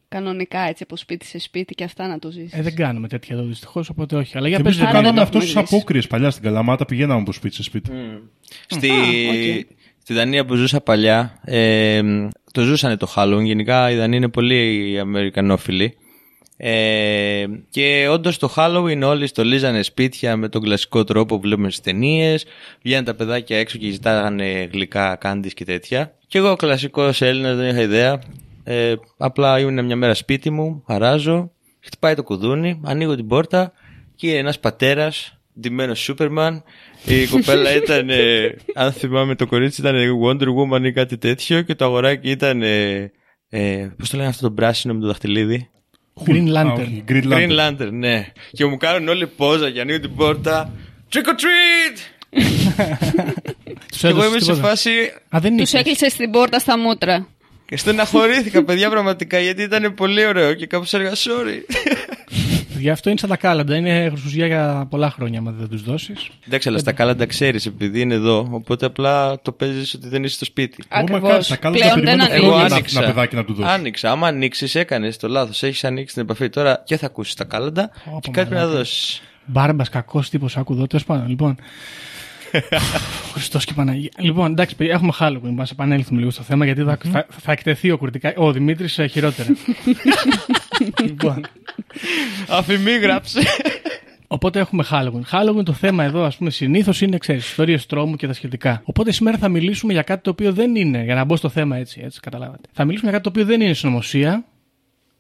[0.10, 2.54] Κανονικά έτσι από σπίτι σε σπίτι και αυτά να το ζήσεις.
[2.54, 4.38] Ε, δεν κάνουμε τέτοια εδώ δυστυχώς, οπότε όχι.
[4.38, 5.76] Αλλά για Εμείς πες το ρε, κάναμε δεν αυτό έχουμε στις ζήσει.
[5.76, 6.86] απόκριες παλιά στην Καλαμάτα.
[6.86, 7.92] Πηγαίναμε από σπίτι σε σπίτι.
[8.68, 8.90] Στη...
[8.90, 9.76] οκ.
[10.02, 12.02] Στη Δανία που ζούσα παλιά, ε,
[12.52, 13.44] το ζούσανε το Halloween.
[13.44, 15.98] Γενικά οι Δανείοι είναι πολύ Αμερικανόφιλοι.
[16.58, 21.84] Ε, και όντως το Halloween όλοι στολίζανε σπίτια με τον κλασικό τρόπο που βλέπουμε στις
[21.84, 22.46] ταινίες.
[22.82, 26.14] Βγαίνανε τα παιδάκια έξω και ζητάγανε γλυκά, κάντις και τέτοια.
[26.28, 28.20] Και εγώ κλασικός Έλληνας δεν είχα ιδέα.
[28.70, 33.72] Ε, απλά ήμουν μια μέρα σπίτι μου, χαράζω, χτυπάει το κουδούνι, ανοίγω την πόρτα
[34.16, 36.64] και είναι ένας πατέρας, ντυμένος Σούπερμαν.
[37.06, 41.76] Η κοπέλα ήταν, ε, αν θυμάμαι το κορίτσι ήταν Wonder Woman ή κάτι τέτοιο και
[41.76, 43.12] το αγοράκι ήταν, ε,
[43.50, 45.70] ε, πώς το λένε αυτό το πράσινο με το δαχτυλίδι;
[46.26, 46.80] Green Α, Lantern.
[46.80, 47.60] όχι, Green Green Lantern.
[47.60, 48.26] Lantern, ναι.
[48.52, 50.72] Και μου κάνουν όλοι πόζα και ανοίγω την πόρτα.
[51.14, 51.98] Trick or treat!
[53.92, 54.68] Τους Και εγώ έδωσες είμαι σε τίποτα.
[54.68, 54.90] φάση.
[55.36, 55.80] Α, δεν Τους είχες.
[55.80, 57.28] έκλεισες στην πόρτα στα μούτρα.
[57.70, 61.76] Και στεναχωρήθηκα, παιδιά, πραγματικά, γιατί ήταν πολύ ωραίο και κάπως έλεγα sorry.
[62.80, 63.76] Γι' αυτό είναι σαν τα κάλαντα.
[63.76, 66.30] Είναι χρυσουζιά για πολλά χρόνια, αν δεν τους δώσεις.
[66.48, 68.48] Εντάξει, αλλά στα κάλαντα ξέρεις επειδή είναι εδώ.
[68.52, 70.84] Οπότε απλά το παίζεις ότι δεν είσαι στο σπίτι.
[70.90, 71.48] Εγώ μακάρι Ακριβώς.
[71.48, 72.70] τα κάλαντα Πλέον δεν περιμένω Εγώ χρόνια ανοίγει.
[72.70, 73.00] να- άνοιξα.
[73.04, 73.74] ένα παιδάκι να τους δώσεις.
[73.74, 74.12] Άνοιξα.
[74.12, 75.64] Άμα ανοίξεις, έκανες το λάθος.
[75.64, 76.50] Έχεις ανοίξει την επαφή.
[76.50, 78.78] Τώρα και θα ακούσεις τα κάλαντα Ω, και κάτι πρέπει να μαλάκα.
[78.78, 79.22] δώσεις.
[79.46, 80.88] Μπάρμπας, κακός τύπος, άκου εδώ.
[80.88, 81.56] Τέλος πάντων, λοιπόν.
[83.34, 84.10] Χριστός και Παναγία.
[84.18, 85.52] Λοιπόν, εντάξει, παιδιά, έχουμε Halloween.
[85.54, 88.34] Μας επανέλθουμε λίγο στο θέμα γιατί θα, θα, θα εκτεθεί ο κουρτικά.
[88.38, 89.50] Ο Δημήτρης χειρότερα.
[91.06, 91.46] λοιπόν,
[92.48, 93.40] Αφημή γράψε.
[94.28, 95.22] οπότε έχουμε Halloween.
[95.32, 98.82] Halloween το θέμα εδώ, ας πούμε, συνήθως είναι, ξέρεις, ιστορίες τρόμου και τα σχετικά.
[98.86, 101.78] Οπότε σήμερα θα μιλήσουμε για κάτι το οποίο δεν είναι, για να μπω στο θέμα
[101.78, 102.70] έτσι, έτσι, καταλάβατε.
[102.72, 104.46] Θα μιλήσουμε για κάτι το οποίο δεν είναι συνωμοσία,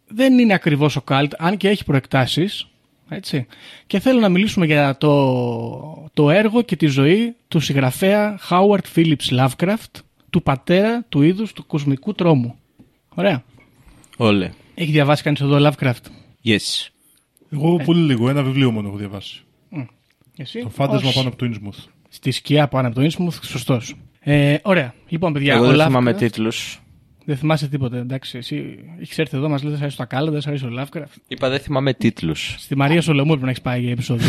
[0.07, 2.67] δεν είναι ακριβώς ο καλτ, αν και έχει προεκτάσεις.
[3.09, 3.45] Έτσι.
[3.87, 9.39] Και θέλω να μιλήσουμε για το, το έργο και τη ζωή του συγγραφέα Howard Phillips
[9.39, 12.55] Lovecraft, του πατέρα του είδους του κοσμικού τρόμου.
[13.15, 13.43] Ωραία.
[14.17, 14.51] Όλε.
[14.75, 15.93] Έχει διαβάσει κανείς εδώ Lovecraft;
[16.45, 16.87] Yes.
[17.49, 19.41] Εγώ πολύ λίγο, ένα βιβλίο μόνο έχω διαβάσει.
[20.37, 21.17] Εσύ; Το φάντασμα Όχι.
[21.17, 21.83] πάνω από το Innsmouth.
[22.09, 23.95] Στη σκιά πάνω από το Innsmouth, σωστός.
[24.19, 24.93] Ε, ωραία.
[25.07, 26.81] Λοιπόν, παιδιά, Εγώ ο δεν Lovecraft- θυμάμαι τίτλους.
[27.27, 28.37] Δεν θυμάσαι τίποτα, εντάξει.
[28.37, 30.69] Εσύ έχεις έρθει εδώ, μας λέει δεν σ' αρέσει το κάλα, δεν σ' αρέσει ο
[30.79, 31.15] Lovecraft.
[31.27, 32.55] Είπα δεν θυμάμαι τίτλους.
[32.57, 34.27] Στη Μαρία Σολομούρ πρέπει να έχεις πάει για επεισόδιο.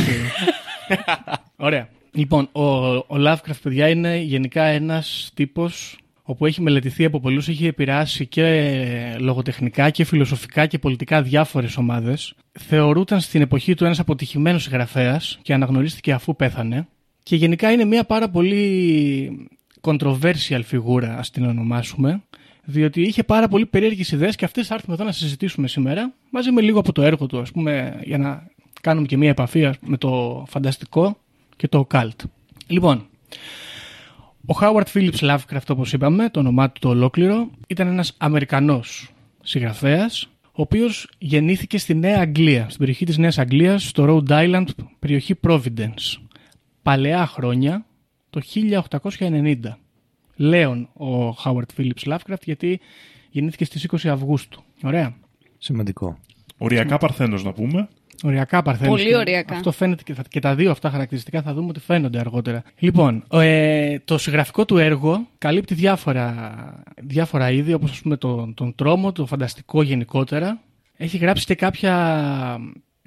[1.57, 1.89] Ωραία.
[2.13, 2.63] Λοιπόν, ο,
[2.97, 9.17] ο Lovecraft, παιδιά, είναι γενικά ένας τύπος όπου έχει μελετηθεί από πολλούς, έχει επηρεάσει και
[9.19, 12.35] λογοτεχνικά και φιλοσοφικά και πολιτικά διάφορες ομάδες.
[12.53, 16.87] Θεωρούταν στην εποχή του ένας αποτυχημένος συγγραφέας και αναγνωρίστηκε αφού πέθανε.
[17.23, 19.49] Και γενικά είναι μια πάρα πολύ
[19.81, 22.23] controversial φιγούρα, ας την ονομάσουμε,
[22.71, 26.51] διότι είχε πάρα πολύ περίεργες ιδέες και αυτές θα έρθουμε εδώ να συζητήσουμε σήμερα, μαζί
[26.51, 28.47] με λίγο από το έργο του, ας πούμε, για να
[28.81, 31.19] κάνουμε και μια επαφή ας πούμε, με το φανταστικό
[31.57, 32.17] και το occult.
[32.67, 33.07] Λοιπόν,
[34.47, 40.29] ο Howard Phillips Lovecraft, όπως είπαμε, το όνομά του το ολόκληρο, ήταν ένας Αμερικανός συγγραφέας,
[40.43, 44.67] ο οποίος γεννήθηκε στη Νέα Αγγλία, στην περιοχή της Νέας Αγγλίας, στο Rhode Island,
[44.99, 46.17] περιοχή Providence.
[46.83, 47.85] Παλαιά χρόνια,
[48.31, 49.79] το 1890.
[50.41, 52.81] Λέων ο Howard Phillips Lovecraft, γιατί
[53.31, 54.63] γεννήθηκε στις 20 Αυγούστου.
[54.83, 55.15] Ωραία.
[55.59, 56.19] Σημαντικό.
[56.59, 57.89] Οριακά Παρθένος να πούμε.
[58.23, 58.97] Οριακά παρθένος.
[58.97, 59.55] Πολύ και- οριακά.
[59.55, 62.63] Αυτό φαίνεται και, θα- και τα δύο αυτά χαρακτηριστικά θα δούμε ότι φαίνονται αργότερα.
[62.79, 68.75] Λοιπόν, ε, το συγγραφικό του έργο καλύπτει διάφορα, διάφορα είδη, όπως ας πούμε τον, τον
[68.75, 70.61] τρόμο, το φανταστικό γενικότερα.
[70.97, 72.59] Έχει γράψει και κάποια,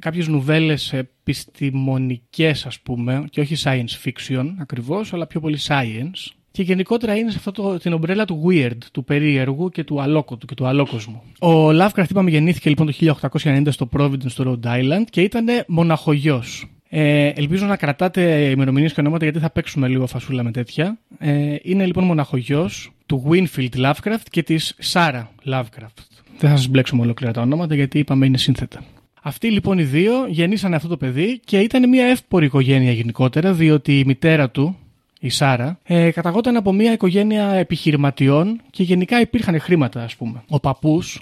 [0.02, 6.32] κάποιες νουβέλες επιστημονικές ας πούμε, και όχι science fiction ακριβώς, αλλά πιο πολύ science.
[6.52, 10.46] Και γενικότερα είναι σε αυτό το, την ομπρέλα του weird, του περίεργου και του αλόκοτου
[10.46, 11.22] και του αλόκοσμου.
[11.40, 16.66] Ο Lovecraft, είπαμε, γεννήθηκε λοιπόν το 1890 στο Providence, στο Rhode Island και ήταν μοναχογιός.
[16.94, 20.98] Ε, ελπίζω να κρατάτε ημερομηνίες και ονόματα γιατί θα παίξουμε λίγο φασούλα με τέτοια.
[21.20, 26.02] Ε, είναι λοιπόν μοναχογιός του Winfield Lovecraft και της Sarah Lovecraft.
[26.38, 28.84] Δεν θα σας μπλέξουμε ολόκληρα τα ονόματα γιατί είπαμε είναι σύνθετα.
[29.22, 34.00] Αυτοί λοιπόν οι δύο γεννήσανε αυτό το παιδί και ήταν μια εύπορη οικογένεια γενικότερα διότι
[34.00, 34.78] η μητέρα του,
[35.24, 40.44] η Σάρα, ε, καταγόταν από μια οικογένεια επιχειρηματιών και γενικά υπήρχαν χρήματα ας πούμε.
[40.50, 41.22] Ο παππούς,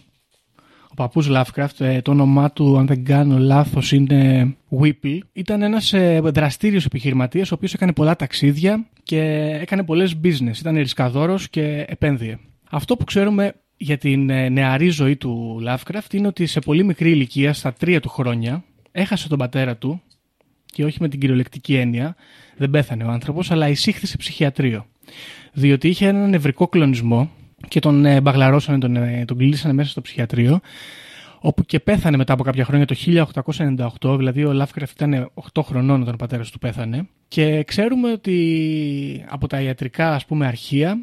[0.90, 5.94] ο παππούς Lovecraft, ε, το όνομά του, αν δεν κάνω λάθος, είναι Whipple, ήταν ένας
[5.94, 9.22] ε, δραστήριος επιχειρηματίας, ο οποίος έκανε πολλά ταξίδια και
[9.62, 10.60] έκανε πολλές business.
[10.60, 12.38] Ήταν ρισκαδόρος και επένδυε.
[12.70, 17.12] Αυτό που ξέρουμε για την ε, νεαρή ζωή του Lovecraft είναι ότι σε πολύ μικρή
[17.12, 20.02] ηλικία, στα τρία του χρόνια, έχασε τον πατέρα του
[20.66, 22.16] και όχι με την κυριολεκτική έννοια,
[22.60, 24.86] δεν πέθανε ο άνθρωπος, αλλά εισήχθη σε ψυχιατρίο.
[25.54, 27.32] Διότι είχε έναν νευρικό κλονισμό
[27.68, 30.60] και τον ε, μπαγλαρώσανε, τον, ε, τον κλείσανε μέσα στο ψυχιατρίο,
[31.40, 32.96] όπου και πέθανε μετά από κάποια χρόνια το
[34.02, 37.08] 1898, δηλαδή ο Lovecraft ήταν 8 χρονών όταν ο πατέρας του πέθανε.
[37.28, 40.98] Και ξέρουμε ότι από τα ιατρικά ας πούμε αρχεία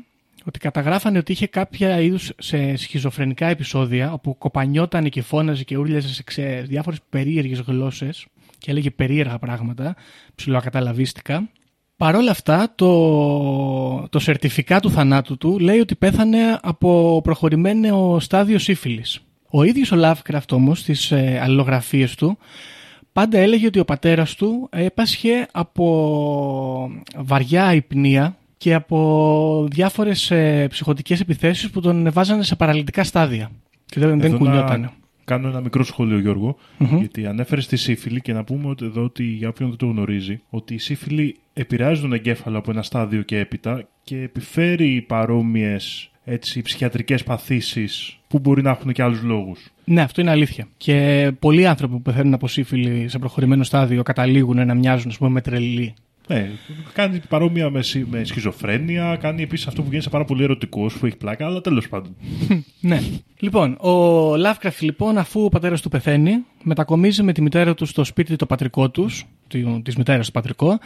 [0.45, 6.15] ότι καταγράφανε ότι είχε κάποια είδους σε σχιζοφρενικά επεισόδια όπου κοπανιόταν και φώναζε και ούρλιαζε
[6.15, 8.27] σε ξε, διάφορες περίεργες γλώσσες
[8.59, 9.97] και έλεγε περίεργα πράγματα,
[10.35, 11.49] ψιλοακαταλαβίστικα.
[11.97, 18.59] Παρ' όλα αυτά, το, το σερτιφικά του θανάτου του λέει ότι πέθανε από προχωρημένο στάδιο
[18.59, 19.21] σύφυλης.
[19.51, 22.39] Ο ίδιος ο Lovecraft όμως, στις ε, αλληλογραφίες του,
[23.13, 31.21] πάντα έλεγε ότι ο πατέρας του έπασχε από βαριά υπνία και από διάφορες ε, ψυχοτικές
[31.21, 33.51] επιθέσεις που τον βάζανε σε παραλυτικά στάδια.
[33.87, 34.81] Και δεν, δεν Εδώ κουνιόταν.
[34.81, 34.93] να
[35.27, 36.57] κάνω ένα μικρό σχόλιο, Γιώργο,
[36.99, 40.41] γιατί ανέφερες τη σύφυλλη και να πούμε ότι εδώ ότι για όποιον δεν το γνωρίζει,
[40.51, 46.63] ότι η σύφυλλη επηρεάζει τον εγκέφαλο από ένα στάδιο και έπειτα και επιφέρει παρόμοιες έτσι,
[46.63, 49.71] ψυχιατρικές παθήσεις που μπορεί να έχουν και άλλους λόγους.
[49.85, 50.69] Ναι, αυτό είναι αλήθεια.
[50.77, 55.31] Και πολλοί άνθρωποι που πεθαίνουν από σύφυλλη σε προχωρημένο στάδιο καταλήγουν να μοιάζουν ας πούμε,
[55.31, 55.95] με τρελοί.
[56.29, 56.51] Ναι,
[56.93, 60.99] κάνει παρόμοια με, σι- με σχιζοφρένεια, κάνει επίσης αυτό που γίνει σε πάρα πολύ ερωτικός
[60.99, 62.17] που έχει πλάκα, αλλά τέλος πάντων.
[62.81, 63.01] Ναι.
[63.39, 68.05] Λοιπόν, ο Lovecraft λοιπόν, αφού ο πατέρας του πεθαίνει, μετακομίζει με τη μητέρα του στο
[68.05, 69.25] σπίτι το πατρικό τους,
[69.83, 70.79] τη μητέρας του πατρικό,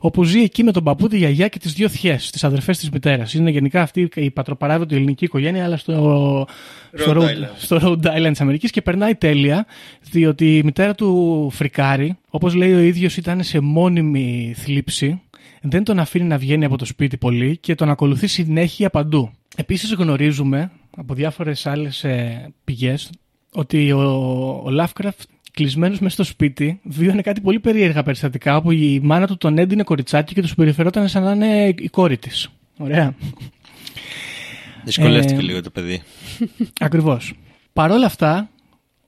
[0.00, 2.90] όπου ζει εκεί με τον παππού, τη γιαγιά και τις δύο θιέ, τις αδερφές της
[2.90, 3.34] μητέρας.
[3.34, 6.46] Είναι γενικά αυτή η πατροπαράδοτη ελληνική οικογένεια, αλλά στο,
[6.94, 7.50] στο, Rhode, Island.
[7.56, 9.66] στο Rhode Island της Αμερικής και περνάει τέλεια,
[10.10, 15.20] διότι η μητέρα του φρικάρει, όπως λέει ο ίδιος, ήταν σε μόνιμη θλίψη.
[15.62, 19.30] Δεν τον αφήνει να βγαίνει από το σπίτι πολύ και τον ακολουθεί συνέχεια παντού.
[19.56, 23.10] Επίσης γνωρίζουμε από διάφορες άλλες ε, πηγές
[23.52, 24.00] ότι ο,
[24.64, 29.36] ο Lovecraft κλεισμένος μέσα στο σπίτι βίωνε κάτι πολύ περίεργα περιστατικά όπου η μάνα του
[29.36, 32.48] τον έντυνε κοριτσάκι και τους συμπεριφερόταν σαν να είναι η κόρη της.
[32.76, 33.14] Ωραία.
[34.84, 36.02] Δυσκολεύτηκε Ε, λίγο το παιδί.
[36.80, 37.32] Ακριβώς.
[37.72, 38.50] Παρ' όλα αυτά,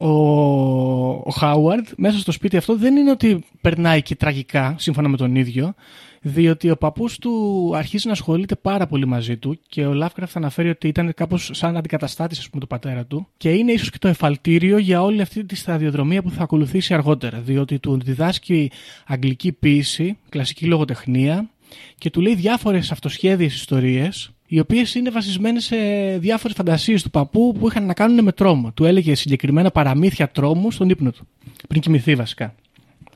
[0.04, 5.16] ο, ο Χάουαρντ μέσα στο σπίτι αυτό δεν είναι ότι περνάει και τραγικά, σύμφωνα με
[5.16, 5.74] τον ίδιο,
[6.20, 10.68] διότι ο παππούς του αρχίζει να ασχολείται πάρα πολύ μαζί του και ο Lovecraft αναφέρει
[10.68, 14.08] ότι ήταν κάπως σαν αντικαταστάτης ας πούμε, του πατέρα του και είναι ίσως και το
[14.08, 18.70] εφαλτήριο για όλη αυτή τη σταδιοδρομία που θα ακολουθήσει αργότερα, διότι του διδάσκει
[19.06, 21.50] αγγλική ποίηση, κλασική λογοτεχνία
[21.98, 25.76] και του λέει διάφορες αυτοσχέδιες ιστορίες οι οποίες είναι βασισμένες σε
[26.18, 28.72] διάφορες φαντασίες του παππού που είχαν να κάνουν με τρόμο.
[28.72, 31.26] Του έλεγε συγκεκριμένα παραμύθια τρόμου στον ύπνο του.
[31.68, 32.54] Πριν κοιμηθεί βασικά.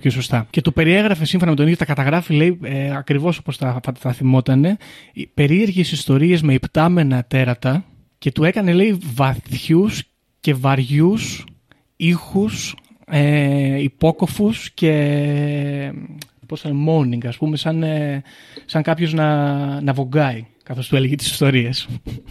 [0.00, 0.46] Πιο σωστά.
[0.50, 3.92] Και του περιέγραφε σύμφωνα με τον ίδιο, τα καταγράφει, λέει ε, ακριβώς όπως τα, θα,
[3.98, 4.76] θα θυμότανε,
[5.34, 7.84] περίεργες ιστορίες με υπτάμενα τέρατα
[8.18, 10.02] και του έκανε, λέει, βαθιούς
[10.40, 11.44] και βαριούς
[11.96, 15.92] ήχους, ε, υπόκοφους και
[16.46, 18.22] πώς θα είναι, moaning, ας πούμε, σαν, ε,
[18.64, 21.88] σαν κάποιος να, να βογκάει, καθώς του έλεγε τις ιστορίες.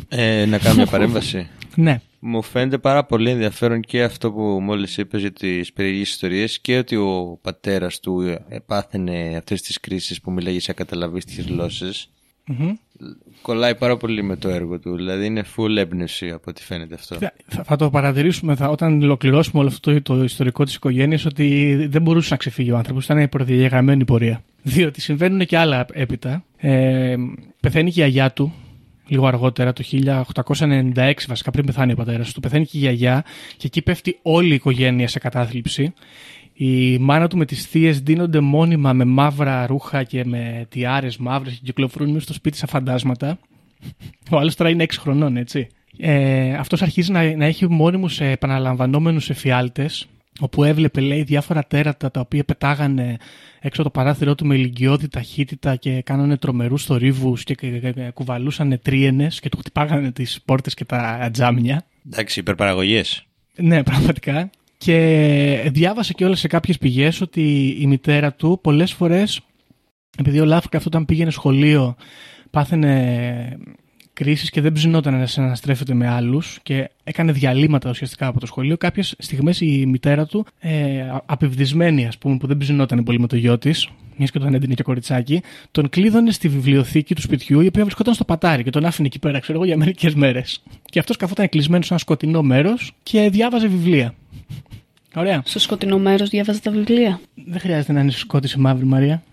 [0.10, 1.48] Ε, να κάνω μια παρέμβαση.
[1.76, 2.02] ναι.
[2.20, 6.78] Μου φαίνεται πάρα πολύ ενδιαφέρον και αυτό που μόλις είπες για τις περίεργες ιστορίες και
[6.78, 12.10] ότι ο πατέρας του επάθαινε αυτές τις κρίσεις που μιλάγε σε ακαταλαβίστικες γλώσσες.
[12.46, 12.74] Μμμ.
[13.42, 17.16] Κολλάει πάρα πολύ με το έργο του, δηλαδή είναι full έμπνευση από ό,τι φαίνεται αυτό.
[17.16, 21.26] Θα, θα- θα το παρατηρήσουμε θα, όταν ολοκληρώσουμε όλο αυτό το, το ιστορικό της οικογένειας
[21.26, 24.44] ότι δεν μπορούσε να ξεφύγει ο άνθρωπος, ήταν προδιαγεγραμμένη πορεία.
[24.62, 26.44] Διότι συμβαίνουν και άλλα έπειτα.
[26.58, 27.16] Ε,
[27.60, 28.54] πεθαίνει και η γιαγιά του,
[29.08, 32.40] λίγο αργότερα, το 1896 βασικά, πριν πεθάνει ο πατέρας του.
[32.40, 33.24] Πεθαίνει και η γιαγιά
[33.58, 35.94] και εκεί πέφτει όλη η οικογένεια σε κατάθλιψη.
[36.54, 41.54] Η μάνα του με τις θείες δίνονται μόνιμα με μαύρα ρούχα και με τιάρες μαύρες
[41.54, 43.40] και κυκλοφορούν μέσα στο σπίτι σαν φαντάσματα.
[44.32, 45.68] Ο άλλος τώρα είναι 6 χρονών, έτσι.
[45.98, 50.08] Ε, αυτός αρχίζει να, να έχει μόνιμους ε, επαναλαμβανόμενους εφιάλτες
[50.40, 53.18] όπου έβλεπε λέει διάφορα τέρατα τα οποία πετάγανε
[53.68, 57.92] έξω από το παράθυρό του με ηλικιώδη ταχύτητα και κάνανε τρομερούς θορύβους και και- και-
[57.92, 61.86] και κουβαλούσανε τρίενες και του χτυπάγανε τις πόρτες και τα τζάμια.
[62.12, 63.26] Εντάξει, υπερπαραγωγές.
[63.56, 64.50] Ναι, πραγματικά.
[64.78, 69.42] Και διάβασε και όλες σε κάποιες πηγές ότι η μητέρα του πολλές φορές,
[70.18, 71.96] επειδή ο Lovecraft όταν πήγαινε σχολείο
[72.52, 73.58] πάθαινε
[74.18, 78.78] κρίσεις και δεν ψινόταν να συναναστρέφεται με άλλους και έκανε διαλύματα ουσιαστικά από το σχολείο.
[78.78, 80.72] Κάποιες στιγμές η μητέρα του, ε,
[81.26, 84.74] απευδισμένη ας πούμε, που δεν ψινόταν πολύ με το γιο της, μιας και τον έντυνε
[84.74, 88.86] και κοριτσάκι, τον κλείδωνε στη βιβλιοθήκη του σπιτιού, η οποία βρισκόταν στο πατάρι και τον
[88.86, 90.64] άφηνε εκεί πέρα, ξέρω εγώ, για μερικές μέρες.
[90.84, 94.14] Και αυτός καθόταν κλεισμένο σε ένα σκοτεινό μέρος και διάβαζε βιβλία.
[95.16, 95.42] Ωραία.
[95.46, 97.20] Στο σκοτεινό μέρος διάβαζε τα βιβλία.
[97.46, 99.24] Δεν χρειάζεται να είναι σκότη ή μαύρη, Μαρία.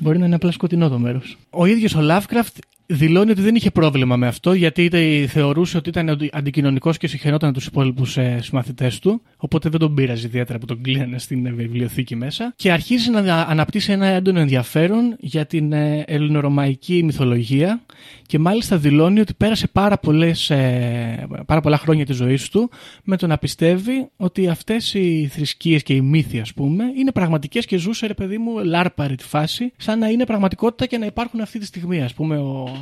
[0.00, 1.38] Μπορεί να είναι απλά σκοτεινό το μέρος.
[1.50, 2.58] Ο ίδιος ο Lovecraft
[2.90, 7.06] δηλώνει ότι δεν είχε πρόβλημα με αυτό, γιατί είτε θεωρούσε ότι ήταν αντι- αντικοινωνικός και
[7.06, 11.46] συγχαινόταν τους υπόλοιπους ε, συμμαθητές του, οπότε δεν τον πείραζε ιδιαίτερα που τον κλείνανε στην
[11.46, 12.52] ε, βιβλιοθήκη μέσα.
[12.56, 17.80] Και αρχίζει να ανα- αναπτύσσει ένα έντονο ενδιαφέρον για την ε, ελληνορωμαϊκή μυθολογία
[18.26, 22.70] και μάλιστα δηλώνει ότι πέρασε πάρα, πολλές, ε, πάρα πολλά χρόνια της ζωής του
[23.04, 27.66] με το να πιστεύει ότι αυτές οι θρησκείες και οι μύθοι ας πούμε είναι πραγματικές
[27.66, 31.40] και ζούσε ρε παιδί μου λάρπαρη τη φάση σαν να είναι πραγματικότητα και να υπάρχουν
[31.40, 32.77] αυτή τη στιγμή ας πούμε ο,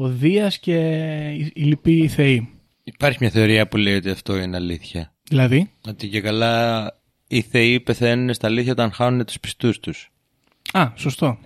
[0.00, 0.74] ο Δίας και
[1.38, 2.48] οι, οι λοιποί θεοί.
[2.84, 5.12] Υπάρχει μια θεωρία που λέει ότι αυτό είναι αλήθεια.
[5.28, 6.86] Δηλαδή, Ότι και καλά
[7.28, 10.10] οι θεοί πεθαίνουν στα αλήθεια όταν χάνουν τους πιστούς τους.
[10.72, 11.38] α, σωστό.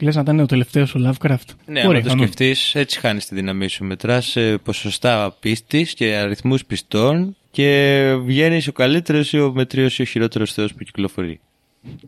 [0.00, 1.36] Λες να ήταν ο τελευταίος ο Lovecraft.
[1.66, 2.18] Ναι, Μπορεί, αν το πιθανόν.
[2.26, 3.84] σκεφτείς, έτσι χάνεις τη δύναμή σου.
[3.84, 10.04] Μετράς ποσοστά πίστης και αριθμούς πιστών και βγαίνεις ο καλύτερος ή ο μετρίο ή ο
[10.04, 11.40] χειρότερος θεός που κυκλοφορεί.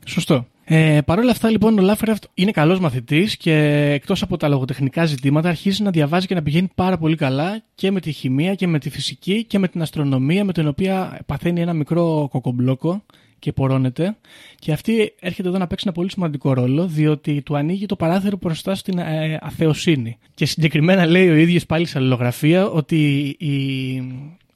[0.07, 0.47] Σωστό.
[0.65, 3.55] Ε, Παρ' όλα αυτά, λοιπόν, ο Λάφεραφτ είναι καλός μαθητής και
[3.95, 7.91] εκτός από τα λογοτεχνικά ζητήματα, αρχίζει να διαβάζει και να πηγαίνει πάρα πολύ καλά και
[7.91, 11.61] με τη χημεία και με τη φυσική και με την αστρονομία, με την οποία παθαίνει
[11.61, 13.03] ένα μικρό κοκομπλόκο
[13.39, 14.17] και πορώνεται.
[14.59, 18.37] Και αυτή έρχεται εδώ να παίξει ένα πολύ σημαντικό ρόλο, διότι του ανοίγει το παράθυρο
[18.41, 20.19] μπροστά στην ε, αθεοσύνη.
[20.35, 22.97] Και συγκεκριμένα λέει ο ίδιος πάλι σε αλληλογραφία ότι
[23.39, 23.53] η,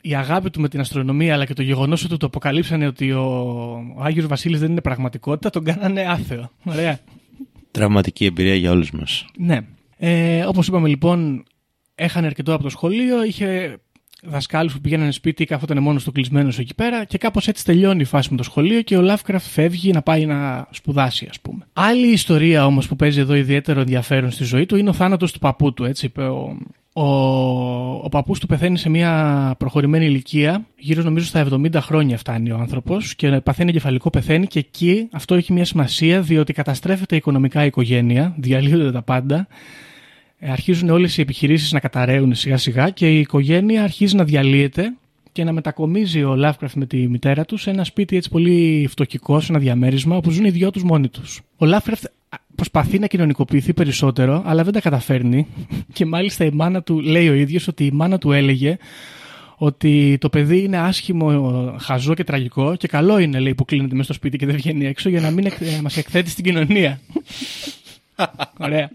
[0.00, 3.24] η αγάπη του με την αστρονομία αλλά και το γεγονός ότι του αποκαλύψανε ότι ο,
[3.96, 6.50] ο Άγιος Βασίλης δεν είναι πραγματικότητα τον κάνανε άθεο.
[6.64, 6.98] Ωραία.
[7.70, 9.26] Τραυματική εμπειρία για όλους μας.
[9.38, 9.60] Ναι.
[9.96, 11.44] Ε, Όπως είπαμε λοιπόν,
[11.94, 13.78] έχανε αρκετό από το σχολείο, είχε
[14.22, 18.00] δασκάλους που πηγαίνανε σπίτι ή καθόταν μόνος του κλεισμένος εκεί πέρα και κάπως έτσι τελειώνει
[18.00, 21.66] η φάση με το σχολείο και ο Lovecraft φεύγει να πάει να σπουδάσει, ας πούμε.
[21.72, 25.38] Άλλη ιστορία όμως που παίζει εδώ ιδιαίτερο ενδιαφέρον στη ζωή του είναι ο θάνατος του
[25.38, 25.84] παππού του.
[25.84, 26.56] Έτσι, είπε ο,
[26.92, 27.04] ο,
[28.02, 32.56] ο παππούς του πεθαίνει σε μια προχωρημένη ηλικία, γύρω νομίζω στα 70 χρόνια φτάνει ο
[32.56, 37.66] άνθρωπος και παθαίνει κεφαλικό πεθαίνει και εκεί αυτό έχει μια σημασία διότι καταστρέφεται οικονομικά η
[37.66, 39.46] οικογένεια, διαλύονται τα πάντα.
[40.42, 44.92] Ε, αρχίζουν όλες οι επιχειρήσεις να καταραίουν σιγά σιγά και η οικογένεια αρχίζει να διαλύεται
[45.32, 49.40] και να μετακομίζει ο Lovecraft με τη μητέρα τους σε ένα σπίτι έτσι πολύ φτωχικό,
[49.40, 51.40] σε ένα διαμέρισμα όπου ζουν οι δυο τους μόνοι τους.
[51.56, 55.46] Ο Lovecraft α, προσπαθεί να κοινωνικοποιηθεί περισσότερο αλλά δεν τα καταφέρνει
[55.92, 58.76] και μάλιστα η μάνα του λέει ο ίδιος ότι η μάνα του έλεγε
[59.56, 64.04] ότι το παιδί είναι άσχημο, χαζό και τραγικό και καλό είναι λέει που κλείνεται μέσα
[64.04, 67.00] στο σπίτι και δεν βγαίνει έξω για να μην εκ, ε, μας εκθέτει στην κοινωνία.
[68.58, 68.90] Ωραία.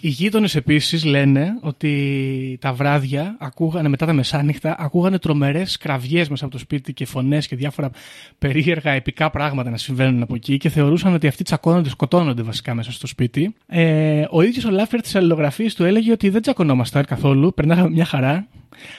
[0.00, 6.44] Οι γείτονες επίσης λένε ότι τα βράδια ακούγανε μετά τα μεσάνυχτα, ακούγανε τρομερές κραυγές μέσα
[6.44, 7.90] από το σπίτι και φωνές και διάφορα
[8.38, 12.92] περίεργα επικά πράγματα να συμβαίνουν από εκεί και θεωρούσαν ότι αυτοί τσακώνονται, σκοτώνονται βασικά μέσα
[12.92, 13.54] στο σπίτι.
[13.66, 18.04] Ε, ο ίδιος ο Λάφερ της αλληλογραφίας του έλεγε ότι δεν τσακωνόμασταν καθόλου, περνάγαμε μια
[18.04, 18.46] χαρά.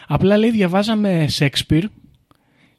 [0.08, 1.86] Απλά λέει διαβάζαμε Σέξπιρ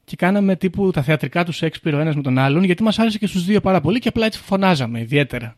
[0.05, 3.17] και κάναμε τύπου τα θεατρικά τους Σέξπιρ ο ένας με τον άλλον, γιατί μας άρεσε
[3.17, 5.55] και στους δύο πάρα πολύ και απλά έτσι φωνάζαμε ιδιαίτερα.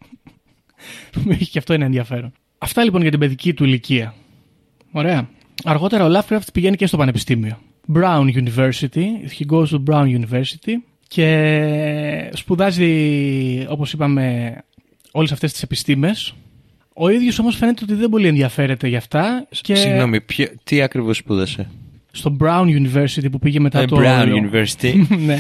[1.30, 2.32] Έχει και αυτό ένα ενδιαφέρον.
[2.58, 4.14] Αυτά λοιπόν για την παιδική του ηλικία.
[4.92, 5.30] Ωραία.
[5.64, 7.58] Αργότερα ο Lovecraft πηγαίνει και στο πανεπιστήμιο.
[7.94, 9.06] Brown University.
[9.38, 10.74] He goes to Brown University
[11.08, 14.56] και σπουδάζει, όπως είπαμε,
[15.12, 16.34] όλες αυτές τις επιστήμες.
[16.94, 19.48] Ο ίδιος όμως φαίνεται ότι δεν πολύ ενδιαφέρεται για αυτά.
[19.62, 21.70] Και Συγγνώμη, ποιο- τι ακριβώς σπούδασε;
[22.18, 23.98] Στο Brown University που πήγε μετά Ε, το...
[24.00, 25.06] Brown University.
[25.26, 25.40] ναι,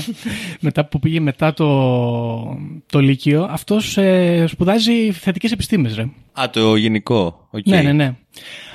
[0.59, 6.09] μετά που πήγε μετά το, το Λύκειο, αυτός ε, σπουδάζει θετικές επιστήμες, ρε.
[6.31, 7.47] Α, το γενικό.
[7.51, 7.67] Οκ.
[7.67, 8.15] Ναι, ναι, ναι.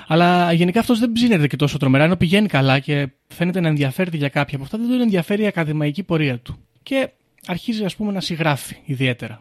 [0.07, 4.17] Αλλά γενικά αυτός δεν ψήνεται και τόσο τρομερά, ενώ πηγαίνει καλά και φαίνεται να ενδιαφέρεται
[4.17, 6.59] για κάποια από αυτά, δεν τον ενδιαφέρει η ακαδημαϊκή πορεία του.
[6.83, 7.09] Και
[7.47, 9.41] αρχίζει, ας πούμε, να συγγράφει ιδιαίτερα.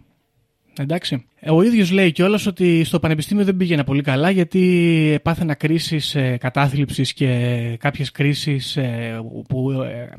[0.79, 1.25] Εντάξει.
[1.39, 6.15] Ε, Ο ίδιος λέει κιόλας ότι στο πανεπιστήμιο δεν πήγαινε πολύ καλά γιατί πάθαινα κρίσεις
[6.15, 7.27] ε, κατάθλιψης και
[7.79, 10.10] κάποιες κρίσεις ε, που ε,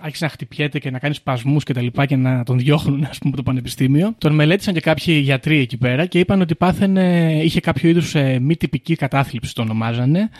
[0.00, 3.18] άρχισε να χτυπιέται και να κάνει σπασμούς και τα λοιπά και να τον διώχνουν, ας
[3.18, 4.14] πούμε, από το πανεπιστήμιο.
[4.18, 8.38] Τον μελέτησαν και κάποιοι γιατροί εκεί πέρα και είπαν ότι πάθαινε, είχε κάποιο είδους ε,
[8.38, 10.30] μη τυπική κατάθλιψη, το ονομάζανε,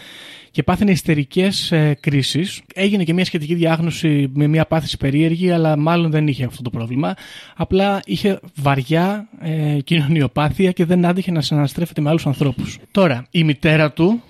[0.50, 2.62] και πάθαινε ιστερικές ε, κρίσεις.
[2.74, 6.70] Έγινε και μια σχετική διάγνωση με μια πάθηση περίεργη, αλλά μάλλον δεν είχε αυτό το
[6.70, 7.14] πρόβλημα.
[7.56, 12.78] Απλά είχε βαριά ε, κοινωνιοπάθεια και δεν άντυχε να συναναστρέφεται με άλλους ανθρώπους.
[12.90, 14.22] Τώρα, η μητέρα του,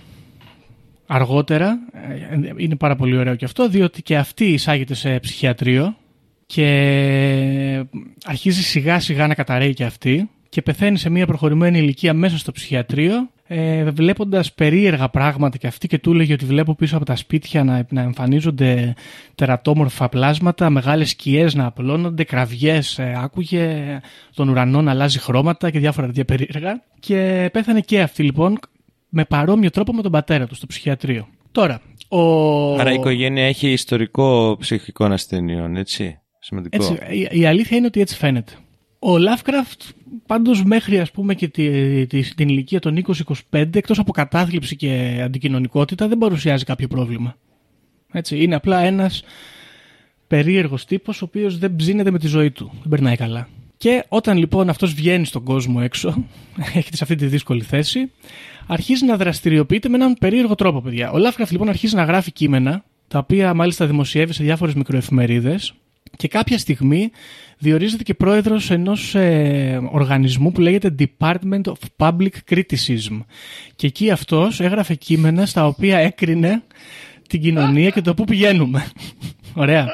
[1.14, 5.96] αργότερα, ε, είναι πάρα πολύ ωραίο και αυτό, διότι και αυτή εισάγεται σε ψυχιατρίο
[6.46, 7.84] και
[8.24, 12.52] αρχίζει σιγά σιγά να καταραίει και αυτή και πεθαίνει σε μια προχωρημένη ηλικία μέσα στο
[12.52, 17.16] ψυχιατρίο ε, βλέποντας περίεργα πράγματα και αυτή και του έλεγε ότι βλέπω πίσω από τα
[17.16, 18.94] σπίτια να, να εμφανίζονται
[19.34, 24.00] τερατόμορφα πλάσματα, μεγάλες σκιές να απλώνονται, κραυγές ε, άκουγε,
[24.34, 26.82] τον ουρανό να αλλάζει χρώματα και διάφορα τέτοια περίεργα.
[27.00, 28.58] Και πέθανε και αυτή λοιπόν
[29.14, 31.28] με παρόμοιο τρόπο με τον πατέρα του στο ψυχιατρίο.
[31.52, 32.74] Τώρα, ο...
[32.74, 36.76] Άρα η οικογένεια έχει ιστορικό ψυχικών ασθενειών, έτσι; Σημαντικό.
[36.76, 38.52] Έτσι, η, η αλήθεια είναι ότι έτσι φαίνεται.
[38.98, 39.90] Ο Lovecraft
[40.26, 43.04] πάντως μέχρι ας πούμε και τη, τη, την ηλικία των
[43.50, 47.36] 20-25 εκτός από κατάθλιψη και αντικοινωνικότητα δεν παρουσιάζει κάποιο πρόβλημα.
[48.12, 49.22] Έτσι, είναι απλά ένας
[50.26, 52.70] περίεργος τύπος ο οποίος δεν ψήνεται με τη ζωή του.
[52.80, 53.48] Δεν περνάει καλά.
[53.76, 56.24] Και όταν λοιπόν αυτός βγαίνει στον κόσμο έξω,
[56.74, 58.10] έχετε σε αυτή τη δύσκολη θέση,
[58.66, 61.10] αρχίζει να δραστηριοποιείται με έναν περίεργο τρόπο, παιδιά.
[61.10, 65.74] Ο Lovecraft λοιπόν αρχίζει να γράφει κείμενα, τα οποία μάλιστα δημοσιεύει σε διάφορες μικροεφημερίδες,
[66.16, 67.10] και κάποια στιγμή
[67.58, 73.20] διορίζεται και πρόεδρος ενός ε, οργανισμού που λέγεται Department of Public Criticism.
[73.76, 76.62] Και εκεί αυτός έγραφε κείμενα στα οποία έκρινε
[77.28, 78.86] την κοινωνία και το πού πηγαίνουμε.
[79.54, 79.86] Ωραία.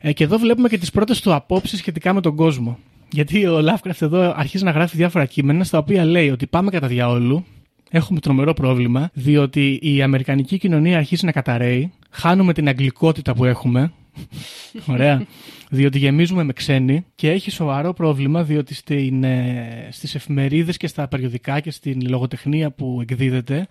[0.00, 2.78] Ε, και εδώ βλέπουμε και τις πρώτες του απόψεις σχετικά με τον κόσμο.
[3.10, 6.86] Γιατί ο Lovecraft εδώ αρχίζει να γράφει διάφορα κείμενα στα οποία λέει ότι πάμε κατά
[6.86, 7.44] διαόλου,
[7.90, 13.92] έχουμε τρομερό πρόβλημα, διότι η αμερικανική κοινωνία αρχίζει να καταραίει, χάνουμε την αγγλικότητα που έχουμε,
[14.86, 15.26] Ωραία.
[15.70, 17.04] διότι γεμίζουμε με ξένοι.
[17.14, 22.70] Και έχει σοβαρό πρόβλημα διότι στην, ε, στις εφημερίδες και στα περιοδικά και στην λογοτεχνία
[22.70, 23.66] που εκδίδεται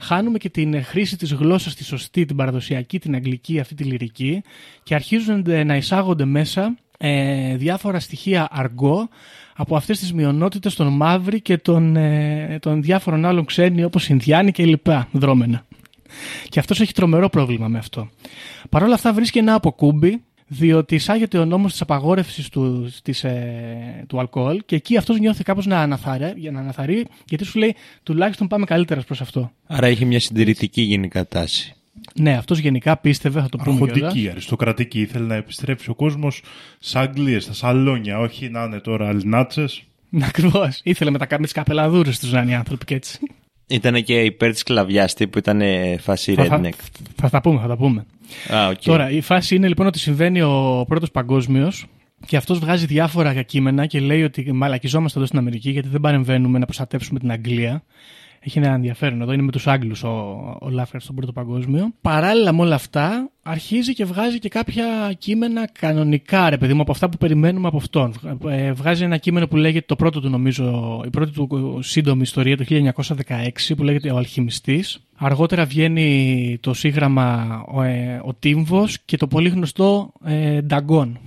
[0.00, 4.42] χάνουμε και την χρήση της γλώσσας τη σωστή, την παραδοσιακή, την αγγλική, αυτή τη λυρική
[4.82, 9.08] και αρχίζουν να εισάγονται μέσα ε, διάφορα στοιχεία αργό
[9.56, 14.52] από αυτές τις μειονότητες των μαύρη και των, ε, των διάφορων άλλων ξένοι όπως Ινδιάνοι
[14.52, 15.66] και λοιπά δρόμενα.
[16.48, 18.10] Και αυτός έχει τρομερό πρόβλημα με αυτό.
[18.68, 24.04] Παρ' όλα αυτά βρίσκει ένα αποκούμπι, διότι εισάγεται ο νόμος της απαγόρευσης του, της, ε,
[24.08, 27.74] του αλκοόλ και εκεί αυτός νιώθει κάπως να, αναθαρεί, για να αναθαρεί, γιατί σου λέει
[28.02, 29.52] τουλάχιστον πάμε καλύτερα προς αυτό.
[29.66, 31.74] Άρα έχει μια συντηρητική γενικά τάση.
[32.14, 35.00] Ναι, αυτός γενικά πίστευε, θα το πούμε Αρχοντική, αριστοκρατική.
[35.00, 36.42] Ήθελε να επιστρέψει ο κόσμος
[36.78, 39.64] στις Αγγλίες, στα σαλόνια, όχι να είναι τώρα αλληνάτσε.
[40.22, 40.80] Ακριβώς.
[40.84, 43.18] Ήθελε με τα τις καπελαδούρες τους να είναι οι άνθρωποι και έτσι.
[43.66, 45.60] Ήταν και υπέρ της σκλαβιάς τύπου ήταν
[45.98, 46.70] φάση Θα, redneck.
[46.70, 48.06] θα, θα τα πούμε, θα τα πούμε.
[48.54, 48.82] Α, οκ.
[48.82, 51.86] Τώρα, η φάση είναι λοιπόν ότι συμβαίνει ο πρώτος παγκόσμιος
[52.26, 56.58] και αυτός βγάζει διάφορα κείμενα και λέει ότι μαλακιζόμαστε εδώ στην Αμερική γιατί δεν παρεμβαίνουμε
[56.58, 57.82] να προστατεύσουμε την Αγγλία.
[58.42, 60.08] Έχει ένα ενδιαφέρον εδώ, είναι με τους Άγγλους ο,
[60.60, 61.92] ο Λάφερ στον Πρώτο Παγκόσμιο.
[62.00, 66.90] Παράλληλα με όλα αυτά, αρχίζει και βγάζει και κάποια κείμενα κανονικά, ρε παιδί μου, από
[66.90, 68.14] αυτά που περιμένουμε από αυτόν.
[68.48, 72.56] Ε, βγάζει ένα κείμενο που λέγεται το πρώτο του, νομίζω, η πρώτη του σύντομη ιστορία
[72.56, 74.98] το 1916, που λέγεται Ο Αλχημιστής.
[75.16, 81.18] Αργότερα βγαίνει το σύγγραμμα ο, ε, ο Τύμβος και το πολύ γνωστό ε, Νταγκόν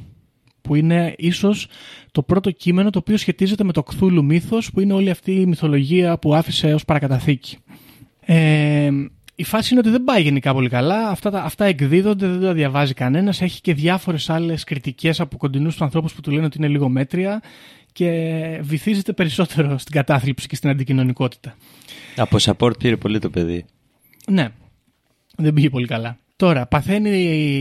[0.63, 1.67] που είναι ίσως
[2.11, 5.45] το πρώτο κείμενο το οποίο σχετίζεται με το Κθούλου μύθος που είναι όλη αυτή η
[5.45, 7.57] μυθολογία που άφησε ως παρακαταθήκη.
[8.25, 8.89] Ε,
[9.35, 11.09] η φάση είναι ότι δεν πάει γενικά πολύ καλά.
[11.09, 13.41] Αυτά, τα- αυτά εκδίδονται, δεν τα διαβάζει κανένας.
[13.41, 16.89] Έχει και διάφορες άλλες κριτικές από κοντινούς του ανθρώπους που του λένε ότι είναι λίγο
[16.89, 17.41] μέτρια
[17.91, 18.09] και
[18.61, 21.55] βυθίζεται περισσότερο στην κατάθλιψη και στην αντικοινωνικότητα.
[22.15, 23.65] Από support πήρε πολύ το παιδί.
[24.31, 24.49] Ναι,
[25.35, 26.17] δεν πήγε πολύ καλά.
[26.43, 27.09] Τώρα, παθαίνει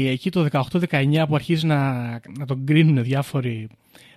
[0.09, 3.69] εκεί το 18-19 που αρχίζει να, να τον κρίνουν διάφοροι.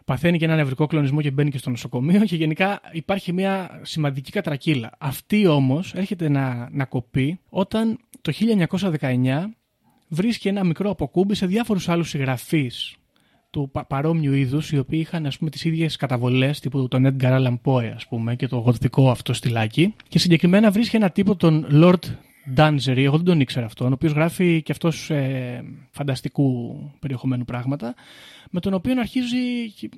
[0.05, 4.31] Παθαίνει και ένα νευρικό κλονισμό και μπαίνει και στο νοσοκομείο και γενικά υπάρχει μια σημαντική
[4.31, 4.91] κατρακύλα.
[4.97, 8.31] Αυτή όμως έρχεται να, να κοπεί όταν το
[8.99, 9.43] 1919
[10.07, 12.95] βρίσκει ένα μικρό αποκούμπι σε διάφορους άλλους συγγραφείς
[13.49, 17.39] του πα- παρόμοιου είδους, οι οποίοι είχαν ας πούμε, τις ίδιες καταβολές τύπου τον Edgar
[17.39, 19.93] Allan Poe ας πούμε, και το γοτθικό αυτό στυλάκι.
[20.07, 22.24] Και συγκεκριμένα βρίσκει ένα τύπο τον Lord
[22.55, 27.93] Dangery, εγώ δεν τον ήξερα αυτόν, ο οποίος γράφει και αυτός ε, φανταστικού περιεχομένου πράγματα,
[28.51, 29.37] με τον οποίο αρχίζει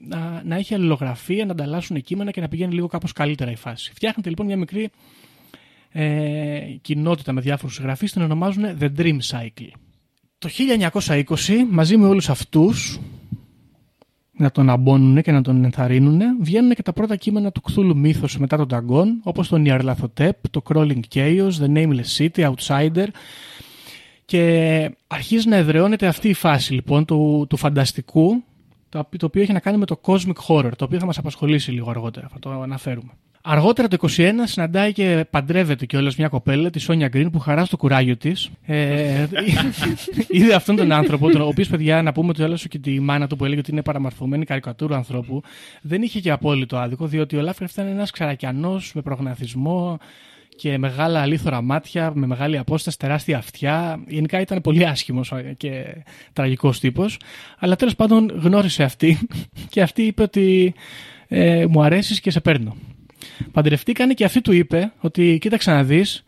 [0.07, 3.91] να, να έχει αλληλογραφία, να ανταλλάσσουν κείμενα και να πηγαίνει λίγο κάπως καλύτερα η φάση.
[3.93, 4.89] Φτιάχνεται λοιπόν μια μικρή
[5.91, 9.71] ε, κοινότητα με διάφορους συγγραφείς, την ονομάζουν The Dream Cycle.
[10.37, 10.49] Το
[10.87, 11.23] 1920,
[11.69, 12.99] μαζί με όλους αυτούς,
[14.37, 18.37] να τον αμπώνουν και να τον ενθαρρύνουν, βγαίνουν και τα πρώτα κείμενα του Κθούλου Μύθος
[18.37, 23.07] μετά τον Ταγκόν, όπως το Νιαρλαθοτέπ, το Crawling Chaos, The Nameless City, Outsider,
[24.25, 28.43] και αρχίζει να εδραιώνεται αυτή η φάση λοιπόν του, του φανταστικού,
[28.89, 31.71] το, το οποίο έχει να κάνει με το Cosmic Horror, το οποίο θα μας απασχολήσει
[31.71, 33.11] λίγο αργότερα, θα το αναφέρουμε.
[33.49, 37.77] Αργότερα το 21 συναντάει και παντρεύεται κιόλας μια κοπέλα, τη Σόνια Γκριν, που χαρά στο
[37.77, 38.49] κουράγιο της.
[38.65, 39.25] Ε,
[40.27, 43.35] είδε αυτόν τον άνθρωπο, τον οποίος παιδιά να πούμε ότι έλασε και τη μάνα του
[43.35, 45.41] που έλεγε ότι είναι παραμορφωμένη καρικατούρα ανθρώπου.
[45.81, 49.97] Δεν είχε και απόλυτο άδικο, διότι ο Λάφρεφ ήταν ένας ξαρακιανός με προγναθισμό
[50.55, 54.03] και μεγάλα αλήθωρα μάτια, με μεγάλη απόσταση, τεράστια αυτιά.
[54.07, 57.19] Γενικά ήταν πολύ άσχημος και τραγικός τύπος.
[57.59, 59.27] Αλλά τέλος πάντων γνώρισε αυτή
[59.69, 60.73] και αυτή είπε ότι
[61.27, 62.75] ε, μου αρέσεις και σε παίρνω.
[63.51, 66.23] Παντρευτήκανε και αυτή του είπε ότι κοίταξε να δεις,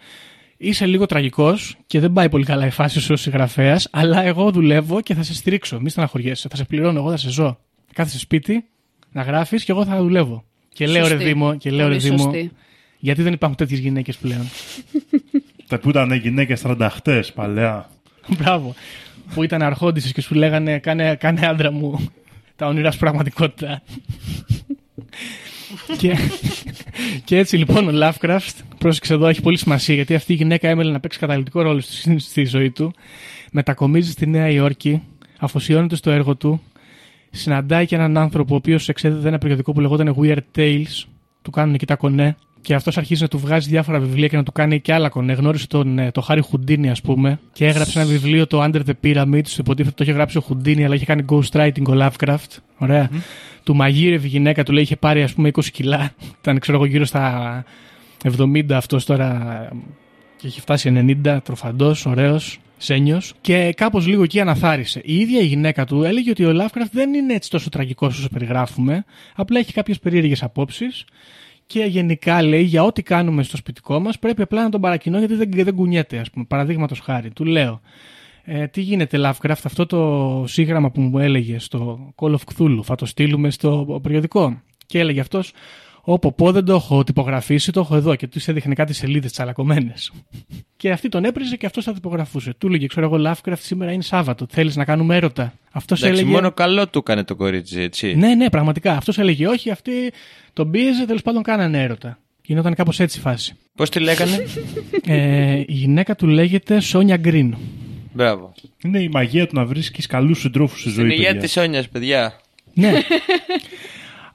[0.57, 4.51] είσαι λίγο τραγικός και δεν πάει πολύ καλά η φάση σου ως συγγραφέας, αλλά εγώ
[4.51, 5.79] δουλεύω και θα σε στηρίξω.
[5.79, 7.59] Μη στεναχωριέσαι, θα σε πληρώνω, εγώ θα σε ζω.
[7.93, 8.65] Κάθεσαι σπίτι
[9.11, 10.43] να γράφεις και εγώ θα δουλεύω.
[10.73, 11.23] Και λέω ρε Σωστή.
[11.23, 12.51] Δήμο, και λέω ρε Πολύ Δήμο, σωστή.
[12.99, 14.49] γιατί δεν υπάρχουν τέτοιες γυναίκες πλέον;
[15.67, 17.89] Τα που ήταν γυναίκες τρανταχτές παλαιά.
[18.37, 18.75] Μπράβο.
[19.33, 22.09] Που ήταν αρχόντισες και σου λέγανε κάνε, κάνε άντρα μου
[22.55, 23.81] τα όνειρά σου πραγματικότητα.
[25.97, 26.17] Και,
[27.23, 30.91] και έτσι λοιπόν ο Lovecraft, πρόσεξε εδώ, έχει πολύ σημασία γιατί αυτή η γυναίκα έμελε
[30.91, 32.93] να παίξει καταλητικό ρόλο στη, στη ζωή του.
[33.51, 35.01] Μετακομίζει στη Νέα Υόρκη,
[35.39, 36.61] αφοσιώνεται στο έργο του,
[37.31, 41.03] συναντάει και έναν άνθρωπο ο οποίος εξέδιδε ένα περιοδικό που λεγόταν Weird Tales,
[41.41, 42.35] του κάνουν εκεί τα κονέ.
[42.61, 45.33] Και αυτός αρχίζει να του βγάζει διάφορα βιβλία και να του κάνει και άλλα κονέ.
[45.33, 48.93] Γνώρισε τον, ε, το Χάρι Χουντίνι, ας πούμε, και έγραψε ένα βιβλίο, το Under the
[49.03, 49.57] Pyramids.
[49.57, 52.57] Υποτίθεται το είχε γράψει ο Χουντίνι, αλλά είχε κάνει ghostwriting ο Lovecraft.
[52.77, 53.09] Ωραία.
[53.63, 56.11] Του μαγείρευε η γυναίκα, του λέει είχε πάρει ας πούμε 20 κιλά.
[56.41, 57.63] Ήταν, ξέρω εγώ, γύρω στα
[58.23, 59.75] 70 αυτός τώρα ε,
[60.35, 63.33] και έχει φτάσει 90, τροφαντός, ωραίος, σένιος.
[63.41, 65.01] Και κάπως λίγο εκεί αναθάρισε.
[65.03, 68.29] Η ίδια η γυναίκα του έλεγε ότι ο Lovecraft δεν είναι έτσι τόσο τραγικός όσο
[68.29, 69.05] περιγράφουμε.
[69.35, 71.05] Απλά έχει κάποιες περίεργες απόψεις.
[71.71, 75.35] Και γενικά λέει για ό,τι κάνουμε στο σπιτικό μας πρέπει απλά να τον παρακινώ γιατί
[75.35, 76.45] δεν, δεν κουνιέται, ας πούμε.
[76.47, 77.31] Παραδείγματος χάρη.
[77.31, 77.81] Του λέω.
[78.43, 82.95] Ε, τι γίνεται, Lovecraft, αυτό το σύγγραμμα που μου έλεγε στο Call of Cthulhu, θα
[82.95, 85.53] το στείλουμε στο περιοδικό; Και έλεγε αυτός,
[86.01, 90.11] Όπω πω δεν το έχω τυπογραφήσει, το έχω εδώ και τους έδειχνε κάτι σελίδες τσαλακωμένες.
[90.77, 92.53] και αυτή τον έπριζε και αυτός θα τυπογραφούσε.
[92.57, 94.45] Του έλεγε, ξέρω εγώ, Lovecraft, σήμερα είναι Σάββατο.
[94.49, 95.53] Θέλεις να κάνουμε έρωτα.
[95.71, 96.35] Αυτός Εντάξει, έλεγε.
[96.35, 98.15] μόνο καλό του έκανε το κορίτσι, έτσι.
[98.15, 98.95] Ναι, ναι, πραγματικά.
[98.97, 99.91] Αυτός έλεγε όχι, αυτή
[100.53, 102.19] τον πίεζε, τέλος πάντων κάνανε έρωτα.
[102.45, 103.55] Γινόταν κάπως έτσι η φάση.
[103.75, 104.45] Πώς τη λέγανε;
[105.05, 107.55] ε, η γυναίκα του λέγεται Σόνια Γκριν.
[108.13, 108.53] Μπράβο.
[108.83, 110.97] Είναι η μαγεία του να βρίσκεις καλούς συντρόφους στη ζωή.
[111.05, 111.41] Στην υγεία παιδιά.
[111.41, 112.39] της Σόνιας, παιδιά.
[112.73, 112.91] Ναι.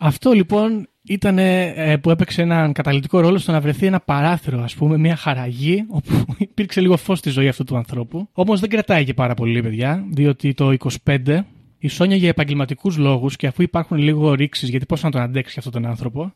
[0.07, 4.75] Αυτό λοιπόν ήταν ε, που έπαιξε έναν καταλητικό ρόλο στο να βρεθεί ένα παράθυρο, ας
[4.75, 8.29] πούμε, μια χαραγή, όπου υπήρξε λίγο φως στη ζωή αυτού του ανθρώπου.
[8.33, 10.75] Όμως δεν κρατάει και πάρα πολύ, παιδιά, διότι το
[11.05, 11.41] 25
[11.79, 15.55] η Σόνια για επαγγελματικούς λόγους και αφού υπάρχουν λίγο ρήξεις, γιατί πώς να τον αντέξει
[15.59, 16.35] αυτόν τον άνθρωπο,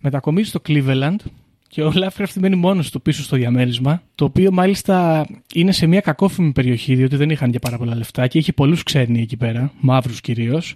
[0.00, 1.16] μετακομίζει στο Cleveland
[1.72, 6.00] και ο Lovecraft μένει μόνος του πίσω στο διαμέρισμα, το οποίο μάλιστα είναι σε μια
[6.00, 9.72] κακόφημη περιοχή, διότι δεν είχαν και πάρα πολλά λεφτά και είχε πολλούς ξένοι εκεί πέρα,
[9.80, 10.74] μαύρους κυρίως,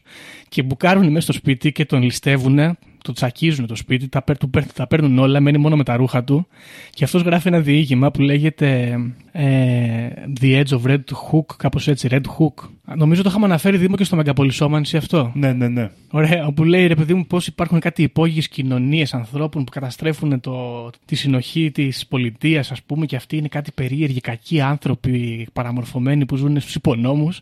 [0.49, 4.51] και μπουκάρουν μέσα στο σπίτι και τον ληστεύουν, το τσακίζουν το σπίτι, τα, παίρ- του
[4.51, 6.47] παίρ- τα παίρνουν όλα, μένει μόνο με τα ρούχα του.
[6.91, 8.99] Και αυτός γράφει ένα διήγημα που λέγεται
[9.33, 10.09] ε,
[10.41, 12.69] The Edge of Red Hook, κάπως έτσι, Red Hook.
[12.97, 15.33] Νομίζω το είχαμε αναφέρει Δήμο και στο Μεγαπολισόμανση αυτό.
[15.35, 15.91] Ναι, ναι, ναι.
[16.11, 20.91] Ωραία, όπου λέει ρε παιδί μου πώς υπάρχουν κάτι υπόγειες κοινωνίες ανθρώπων που καταστρέφουν το,
[21.05, 26.37] τη συνοχή της πολιτείας, ας πούμε, και αυτοί είναι κάτι περίεργοι, κακοί άνθρωποι παραμορφωμένοι που
[26.37, 27.41] ζουν στους υπονόμους.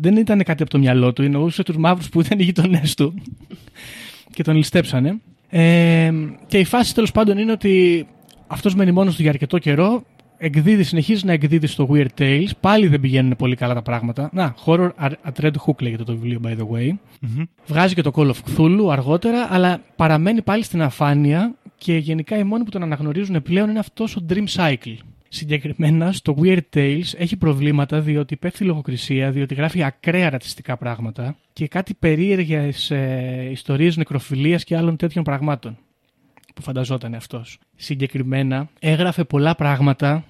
[0.00, 3.14] Δεν ήταν κάτι από το μυαλό του, εννοούσε τους μαύρους που ήταν οι γειτονές του
[4.36, 5.20] και τον ληστέψανε.
[5.48, 6.12] Ε,
[6.46, 8.06] και η φάση τέλος πάντων είναι ότι
[8.46, 10.02] αυτός μένει μόνος του για αρκετό καιρό.
[10.38, 12.48] Εκδίδει, συνεχίζει να εκδίδει στο Weird Tales.
[12.60, 14.30] Πάλι δεν πηγαίνουν πολύ καλά τα πράγματα.
[14.32, 16.90] Να, Horror at Red Hook λέγεται το βιβλίο, by the way.
[17.66, 22.44] Βγάζει και το Call of Cthulhu αργότερα, αλλά παραμένει πάλι στην αφάνεια και γενικά οι
[22.44, 24.96] μόνοι που τον αναγνωρίζουν πλέον είναι αυτός ο Dream Cycle.
[25.36, 31.68] Συγκεκριμένα στο Weird Tales έχει προβλήματα διότι πέφτει λογοκρισία, διότι γράφει ακραία ρατσιστικά πράγματα και
[31.68, 35.78] κάτι περίεργες ε, ιστορίες νεκροφιλίας και άλλων τέτοιων πραγμάτων
[36.54, 37.58] που φανταζόταν αυτός.
[37.76, 40.24] Συγκεκριμένα έγραφε πολλά πράγματα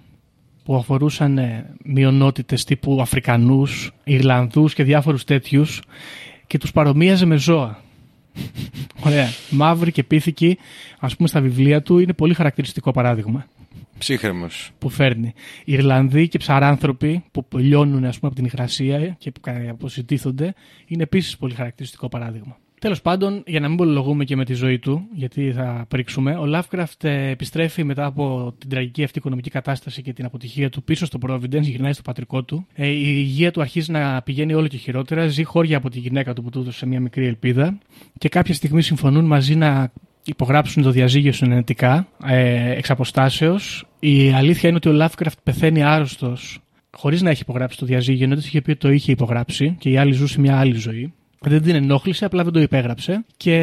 [0.64, 5.82] που αφορούσαν ε, μειονότητες τύπου Αφρικανούς, Ιρλανδούς και διάφορους τέτοιους
[6.46, 7.82] και τους παρομοίαζε με ζώα.
[9.06, 9.28] Ωραία.
[9.50, 10.58] Μαύροι και πίθηκοι,
[10.98, 13.46] ας πούμε στα βιβλία του, είναι πολύ χαρακτηριστικό παράδειγμα
[13.98, 14.70] Ψύχρεμος.
[14.78, 15.32] που φέρνει.
[15.64, 20.54] Ιρλανδοί και ψαράνθρωποι που λιώνουν ας πούμε, από την υγρασία και που κα- αποσυντήθονται
[20.86, 22.56] είναι επίσης πολύ χαρακτηριστικό παράδειγμα.
[22.80, 26.42] Τέλος πάντων, για να μην πολυλογούμε και με τη ζωή του, γιατί θα πρίξουμε, ο
[26.54, 31.06] Lovecraft ε, επιστρέφει μετά από την τραγική αυτή οικονομική κατάσταση και την αποτυχία του πίσω
[31.06, 32.66] στο Providence, γυρνάει στο πατρικό του.
[32.74, 36.32] Ε, η υγεία του αρχίζει να πηγαίνει όλο και χειρότερα, ζει χώρια από τη γυναίκα
[36.32, 37.78] του που του έδωσε μια μικρή ελπίδα
[38.18, 39.92] και κάποια στιγμή συμφωνούν μαζί να
[40.26, 43.86] υπογράψουν το διαζύγιο συνενετικά ε, εξ αποστάσεως.
[43.98, 46.58] Η αλήθεια είναι ότι ο Lovecraft πεθαίνει άρρωστος
[46.96, 49.90] χωρίς να έχει υπογράψει το διαζύγιο, ενώ της είχε πει ότι το είχε υπογράψει και
[49.90, 51.12] η άλλη ζούσε μια άλλη ζωή.
[51.40, 53.24] Δεν την ενόχλησε, απλά δεν το υπέγραψε.
[53.36, 53.56] Και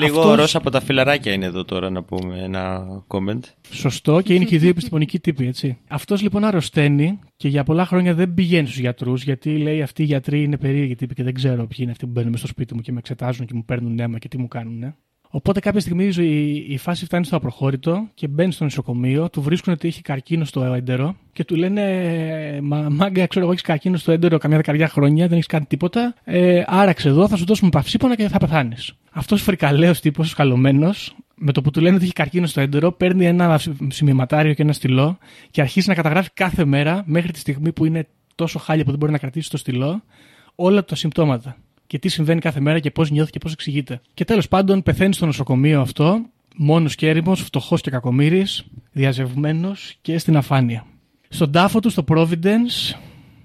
[0.00, 3.40] Λίγο αυτός- ροζ από τα φιλαράκια είναι εδώ τώρα να πούμε ένα comment.
[3.70, 5.78] Σωστό και είναι και οι δύο επιστημονικοί τύποι, έτσι.
[5.88, 10.06] Αυτός λοιπόν αρρωσταίνει και για πολλά χρόνια δεν πηγαίνει στους γιατρούς, γιατί λέει αυτοί οι
[10.06, 12.74] γιατροί είναι περίεργοι τύποι και δεν ξέρω ποιοι είναι αυτοί που μπαίνουν μες στο σπίτι
[12.74, 14.94] μου και με εξετάζουν και μου παίρνουν αίμα και τι μου κάνουν.
[15.30, 19.42] Οπότε κάποια στιγμή η, ζωή- η φάση φτάνει στο απροχώρητο και μπαίνει στο νοσοκομείο, του
[19.42, 21.82] βρίσκουν ότι έχει καρκίνο στο έντερο και του λένε
[22.62, 26.14] Μα μάγκα, ξέρω εγώ, έχεις καρκίνο στο έντερο καμιά δεκαριά χρόνια, δεν έχεις κάνει τίποτα.
[26.24, 28.92] Ε, άραξε εδώ, θα σου δώσουμε παυσίπονα και θα πεθάνεις.
[29.10, 33.26] Αυτός φρικαλαίος τύπος, σκαλωμένος, με το που του λένε ότι έχει καρκίνο στο έντερο, παίρνει
[33.26, 35.18] ένα σημειωματάριο και ένα στυλό
[35.50, 38.98] και αρχίζει να καταγράφει κάθε μέρα μέχρι τη στιγμή που είναι τόσο χάλια που δεν
[38.98, 40.02] μπορεί να κρατήσει το στυλό
[40.54, 41.56] όλα τα συμπτώματα.
[41.88, 44.00] Και τι συμβαίνει κάθε μέρα και πώς νιώθει και πώς εξηγείται.
[44.14, 46.20] Και τέλος πάντων πεθαίνει στο νοσοκομείο αυτό,
[46.56, 50.86] μόνος και έρημος, φτωχός και κακομοίρης, διαζευμένος και στην αφάνεια.
[51.28, 52.96] Στον τάφο του, στο Providence,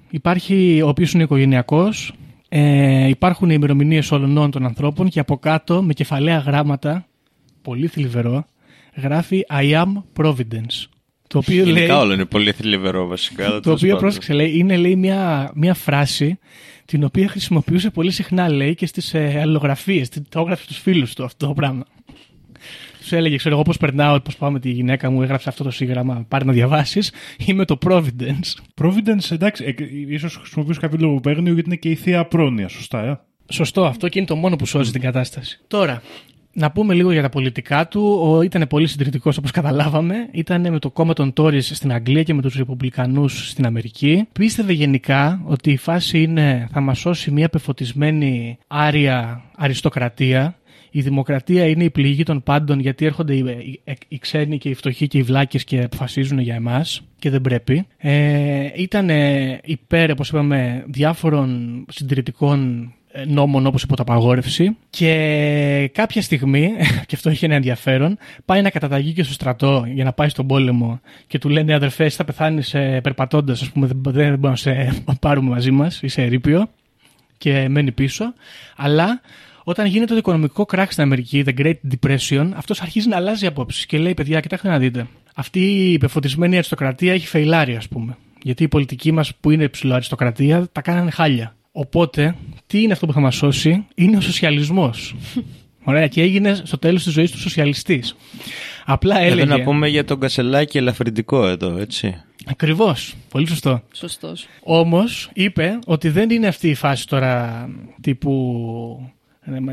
[0.10, 2.14] υπάρχει ο οποίος είναι οικογενειακός.
[2.50, 7.08] Ε, υπάρχουν οι ημερομηνίες όλων των ανθρώπων και από κάτω με κεφαλαία γράμματα,
[7.62, 8.46] πολύ θλιβερό,
[8.96, 10.88] γράφει I am Providence.
[11.28, 13.46] Το οποίο λέει, Γενικά όλο είναι πολύ θλιβερό βασικά.
[13.46, 14.02] αλλά το τέλος οποίο πάντων.
[14.02, 16.39] πρόσεξε λέει, είναι λέει, μια, μια φράση
[16.86, 21.24] την οποία χρησιμοποιούσε πολύ συχνά λέει και στις ε, αλληλογραφίες, το έγραφε στους φίλους του
[21.24, 21.86] αυτό το πράγμα.
[23.00, 25.72] Τους έλεγε, ξέρω εγώ πώς περνάω, πώς πάω με τη γυναίκα μου, έγραψε αυτό το
[25.72, 26.26] σύγγραμμα.
[26.28, 27.12] Πάρε να διαβάσεις.
[27.46, 28.82] Είμαι το Providence.
[28.82, 33.20] Providence, εντάξει, ε, ίσως χρησιμοποιήσω κάποιο λογοπαίγνιο γιατί είναι και η θεία πρόνοια, σωστά, ε.
[33.50, 35.60] Σωστό αυτό και είναι το μόνο που σώζει την κατάσταση.
[35.68, 36.02] Τώρα,
[36.54, 38.20] να πούμε λίγο για τα πολιτικά του.
[38.24, 40.28] Ο, ήταν πολύ συντηρητικός όπως καταλάβαμε.
[40.32, 44.28] Ήταν με το κόμμα των Tories στην Αγγλία και με τους Ρεπουμπλικανούς στην Αμερική.
[44.32, 50.58] Πίστευε γενικά ότι η φάση είναι θα μας σώσει μια πεφωτισμένη άρια αριστοκρατία.
[50.95, 53.39] Η δημοκρατία είναι η πληγή των πάντων γιατί έρχονται οι,
[53.84, 57.41] οι, οι ξένοι και οι φτωχοί και οι βλάκες και αποφασίζουν για εμάς και δεν
[57.41, 57.86] πρέπει.
[57.97, 59.10] Ε, ήταν
[59.64, 66.72] υπέρ, όπως είπαμε, διάφορων συντηρητικών ε, νόμων όπως υποταπαγόρευση και κάποια στιγμή,
[67.07, 70.47] και αυτό έχει ένα ενδιαφέρον, πάει να καταταγεί και στο στρατό για να πάει στον
[70.47, 74.55] πόλεμο και του λένε αδερφέ, θα πεθάνεις ε, περπατώντας, ας πούμε, δεν, δεν μπορούμε να
[74.55, 76.70] σε πάρουμε μαζί μας, είσαι ερείπιο
[77.38, 78.34] και μένει πίσω,
[78.76, 79.22] αλλά
[79.64, 83.86] όταν γίνεται το οικονομικό κράχ στην Αμερική, The Great Depression, αυτός αρχίζει να αλλάζει απόψεις
[83.86, 88.18] και λέει, παιδιά, κοιτάξτε να δείτε, αυτή η υπεφωτισμένη αριστοκρατία έχει φεϊλάρει, ας πούμε.
[88.41, 91.55] Γιατί η πολιτική μας που είναι υψηλό αριστοκρατία τα κάνανε χάλια.
[91.76, 92.36] Οπότε,
[92.68, 95.16] τι είναι αυτό που θα μα σώσει, είναι ο σοσιαλισμός.
[95.86, 98.16] Ωραία, και έγινε στο τέλος της ζωής του σοσιαλιστής.
[98.86, 99.42] Απλά έλεγε.
[99.42, 102.24] Εδώ να πούμε για τον κασελάκι ελαφρυντικό εδώ, έτσι.
[102.46, 103.16] Ακριβώς.
[103.30, 103.82] Πολύ σωστό.
[103.94, 104.48] Σωστός.
[104.64, 107.66] Όμως είπε ότι δεν είναι αυτή η φάση τώρα
[108.02, 108.34] τύπου
[109.02, 109.23] ε,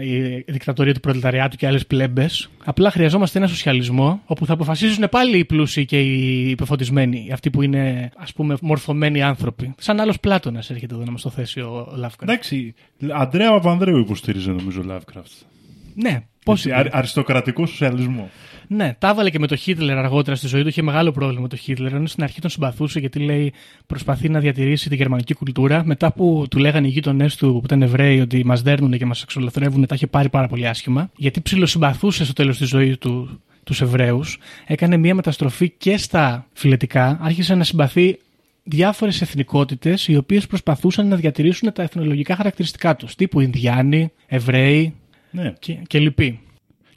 [0.03, 2.51] η δικτατορία του προλεταριάτου και άλλες πλέμπες.
[2.65, 7.63] Απλά χρειαζόμαστε ένα σοσιαλισμό όπου θα αποφασίζουν πάλι οι πλούσιοι και οι υπεφωτισμένοι, αυτοί που
[7.63, 9.75] είναι ας πούμε μορφωμένοι άνθρωποι.
[9.79, 12.23] Σαν άλλος Πλάτονα έρχεται εδώ να μας το θέσει ο Lovecraft.
[12.23, 12.75] Εντάξει,
[13.13, 15.47] Αντρέα Παπανδρέου υποστήριζε νομίζω ο Lovecraft.
[15.95, 18.31] Ναι, πώς Έτσι, αρι- αριστοκρατικό σοσιαλισμό.
[18.73, 20.69] Ναι, τα έβαλε και με το Χίτλερ αργότερα στη ζωή του.
[20.69, 21.93] Είχε μεγάλο πρόβλημα με το Χίτλερ.
[21.93, 23.53] Ενώ στην αρχή τον συμπαθούσε γιατί λέει
[23.87, 25.85] προσπαθεί να διατηρήσει τη γερμανική κουλτούρα.
[25.85, 29.23] Μετά που του λέγανε οι γείτονές του που ήταν Εβραίοι ότι μας δέρνουν και μας
[29.23, 31.11] εξολοθρεύουν, τα είχε πάρει πάρα πολύ άσχημα.
[31.17, 34.39] Γιατί ψιλοσυμπαθούσε στο τέλος της ζωής του τους Εβραίους.
[34.67, 37.19] Έκανε μια μεταστροφή και στα φιλετικά.
[37.21, 38.19] Άρχισε να συμπαθεί
[38.63, 43.15] διάφορες εθνικότητες οι οποίες προσπαθούσαν να διατηρήσουν τα εθνολογικά χαρακτηριστικά τους.
[43.15, 44.95] Τύπου Ινδιάνοι, Εβραίοι
[45.31, 45.53] Ναι.
[45.59, 46.41] και, και λοιποί.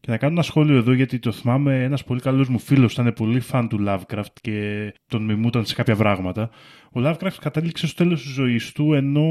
[0.06, 3.14] Και να κάνω ένα σχόλιο εδώ γιατί το θυμάμαι ένας πολύ καλός μου φίλος ήταν
[3.14, 6.50] πολύ φαν του Lovecraft και τον μιμούταν σε κάποια πράγματα.
[6.96, 9.26] Ο Lovecraft κατέληξε στο τέλος της ζωής του ενώ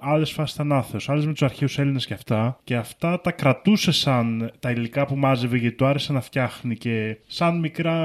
[0.00, 1.08] άλλες φάσεις ήταν άθεος.
[1.08, 2.58] Άλλες με τους αρχαίους Έλληνες και αυτά.
[2.64, 7.16] Και αυτά τα κρατούσε σαν τα υλικά που μάζευε γιατί του άρεσε να φτιάχνει και
[7.26, 7.96] σαν μικρά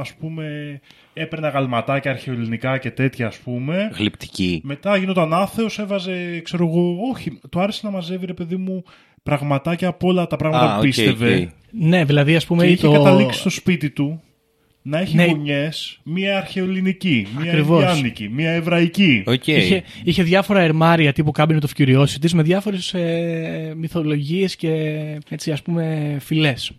[0.00, 0.80] ας πούμε.
[1.12, 3.90] Έπαιρνε γαλματάκια αρχαιοελληνικά και τέτοια ας πούμε.
[3.94, 4.60] Γλυπτική.
[4.64, 8.84] Μετά γινόταν άθεος, έβαζε, ξέρω εγώ, όχι, του άρεσε να μαζεύει ρε παιδί μου
[9.22, 11.34] πραγματάκια από όλα τα πράγματα Α, που οκ, πίστευε.
[11.34, 11.48] οκ.
[11.70, 12.64] Ναι, δηλαδή ας πούμε.
[12.64, 12.92] Και είχε το...
[12.92, 14.20] καταλήξει στο σπίτι του
[14.82, 15.24] να έχει Ναι.
[15.26, 17.82] γωνιές, μία αρχαιοελληνική, μία Ακριβώς.
[17.84, 19.22] Ινδιάνικη, μία εβραϊκή.
[19.26, 19.46] Οκ.
[19.46, 24.70] Είχε, είχε διάφορα ερμάρια τύπου Cabinet of Curiosities με διάφορες ε, μυθολογίες και
[25.28, 26.72] έτσι ας πούμε φυλές.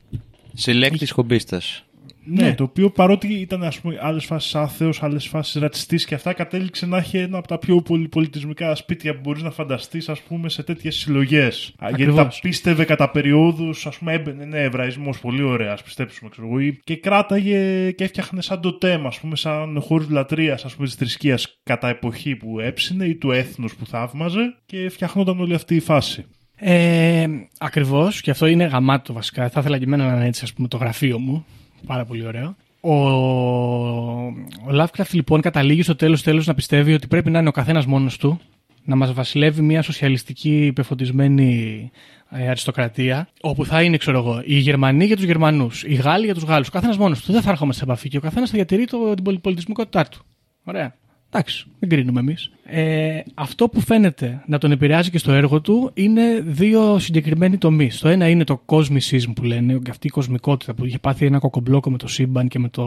[0.53, 1.83] Συλλέκτης χομπίστας.
[2.23, 2.55] Ναι, Ναι.
[2.55, 6.85] το οποίο παρότι ήταν ας πούμε άλλες φάσεις άθεος, άλλες φάσεις ρατσιστής και αυτά κατέληξε
[6.85, 10.63] να έχει ένα από τα πιο πολυπολιτισμικά σπίτια που μπορείς να φανταστείς ας πούμε σε
[10.63, 11.73] τέτοιες συλλογές.
[11.79, 12.35] Α, Γιατί Ακριβώς.
[12.35, 16.59] τα πίστευε κατά περιόδους, ας πούμε έμπαινε, ναι, εβραϊσμός, πολύ ωραία, ας πιστέψουμε, ξέρω εγώ,
[16.59, 20.95] ή- και κράταγε και έφτιαχνε σαν τοτέμ, ας πούμε, σαν χώρους λατρείας, ας πούμε, της
[20.95, 25.79] θρησκείας κατά εποχή που έψινε ή του έθνους που θαύμαζε και φτιαχνόταν όλη αυτή η
[25.79, 26.25] φάση.
[26.61, 27.25] Ε,
[27.57, 29.49] ακριβώς και αυτό είναι γαμάτο βασικά.
[29.49, 31.45] Θα ήθελα και εμένα να είναι έτσι ας πούμε το γραφείο μου.
[31.85, 32.55] Πάρα πολύ ωραίο.
[32.81, 37.51] Ο, ο Lovecraft λοιπόν καταλήγει στο τέλος τέλος να πιστεύει ότι πρέπει να είναι ο
[37.51, 38.39] καθένας μόνος του
[38.83, 41.91] να μας βασιλεύει μια σοσιαλιστική υπεφωτισμένη
[42.29, 46.33] ε, αριστοκρατία όπου θα είναι ξέρω εγώ οι Γερμανοί για τους Γερμανούς, οι Γάλλοι για
[46.33, 46.67] τους Γάλλους.
[46.67, 49.13] Ο καθένας μόνος του, δεν θα έρχομαστε σε επαφή και ο καθένας θα διατηρεί το,
[49.13, 50.19] την πολυπολιτισμικότητά του.
[50.63, 50.93] Ωραία
[51.31, 52.51] Εντάξει, δεν κρίνουμε εμείς.
[52.63, 57.99] Ε, αυτό που φαίνεται να τον επηρεάζει και στο έργο του είναι δύο συγκεκριμένοι τομείς.
[57.99, 61.91] Το ένα είναι το cosmicism που λένε, αυτή η κοσμικότητα που είχε πάθει ένα κοκομπλόκο
[61.91, 62.85] με το σύμπαν και με το,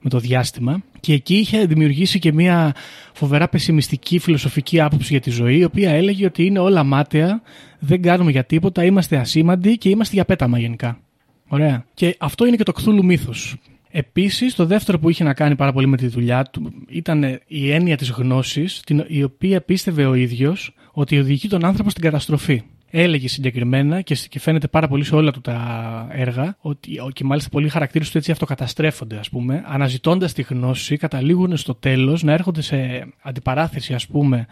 [0.00, 0.82] με το διάστημα.
[1.00, 2.74] Και εκεί είχε δημιουργήσει και μια
[3.12, 7.42] φοβερά πεσημιστική φιλοσοφική άποψη για τη ζωή, η οποία έλεγε ότι είναι όλα μάταια,
[7.78, 11.00] δεν κάνουμε για τίποτα, είμαστε ασήμαντοι και είμαστε για πέταμα γενικά.
[11.48, 11.84] Ωραία.
[11.94, 13.56] Και αυτό είναι και το Cthulhu μύθος.
[13.92, 17.70] Επίσης, το δεύτερο που είχε να κάνει πάρα πολύ με τη δουλειά του ήταν η
[17.70, 22.62] έννοια της γνώσης, την, η οποία πίστευε ο ίδιος ότι οδηγεί τον άνθρωπο στην καταστροφή.
[22.90, 27.50] Έλεγε συγκεκριμένα και, και φαίνεται πάρα πολύ σε όλα του τα έργα, ότι, και μάλιστα
[27.50, 32.62] πολλοί χαρακτήρες του έτσι αυτοκαταστρέφονται, ας πούμε, αναζητώντας τη γνώση, καταλήγουν στο τέλος να έρχονται
[32.62, 34.46] σε αντιπαράθεση, ας πούμε,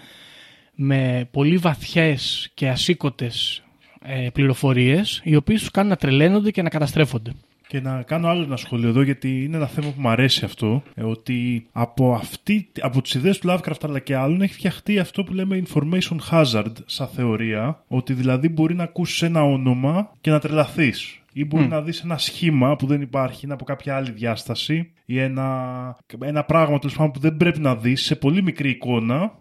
[0.74, 3.62] με πολύ βαθιές και ασήκωτες
[4.02, 7.32] ε, πληροφορίες, οι οποίες τους κάνουν να τρελαίνονται και να καταστρέφονται.
[7.68, 10.82] Και να κάνω άλλο ένα σχόλιο εδώ, γιατί είναι ένα θέμα που μου αρέσει αυτό.
[10.94, 15.24] ε, ότι από, αυτή, από τις ιδέες του Lovecraft αλλά και άλλων έχει φτιαχτεί αυτό
[15.24, 17.84] που λέμε information hazard σαν θεωρία.
[17.88, 21.22] Ότι δηλαδή μπορεί να ακούσεις ένα όνομα και να τρελαθείς.
[21.32, 24.90] Ή μπορεί να δεις ένα σχήμα που δεν υπάρχει, είναι από κάποια άλλη διάσταση.
[25.04, 29.32] Ή ένα, ένα πράγμα τέλος πάντων, που δεν πρέπει να δεις σε πολύ μικρή εικόνα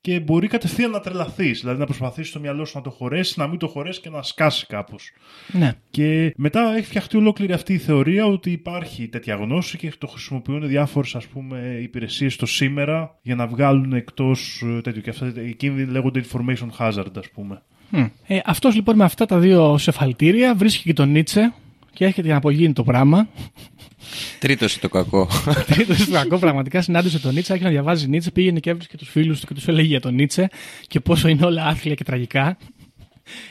[0.00, 1.60] και μπορεί κατευθείαν να τρελαθείς.
[1.60, 4.22] Δηλαδή να προσπαθήσεις το μυαλό σου να το χωρέσεις, να μην το χωρέσεις και να
[4.22, 5.10] σκάσει κάπως.
[5.52, 5.72] Ναι.
[5.90, 10.68] Και μετά έχει φτιαχτεί ολόκληρη αυτή η θεωρία ότι υπάρχει τέτοια γνώση και το χρησιμοποιούν
[10.68, 11.16] διάφορες
[11.82, 15.02] υπηρεσίες το σήμερα για να βγάλουν εκτός τέτοιο.
[15.02, 17.62] Και αυτά εκείνοι λέγονται information hazard, ας πούμε.
[18.26, 21.52] Ε, αυτός λοιπόν με αυτά τα δύο σεφαλτήρια βρίσκει και τον Νίτσε
[21.92, 23.28] και έρχεται για να απογίνει το πράγμα.
[24.38, 25.28] Τρίτος το κακό.
[25.74, 29.08] Τρίτος στο κακό, πραγματικά συνάντησε τον Νίτσε, άρχισε να διαβάζει Νίτσε, πήγαινε και έβρισκε τους
[29.08, 30.48] φίλους του και τους έλεγε για τον Νίτσε
[30.86, 32.56] και πόσο είναι όλα άθλια και τραγικά.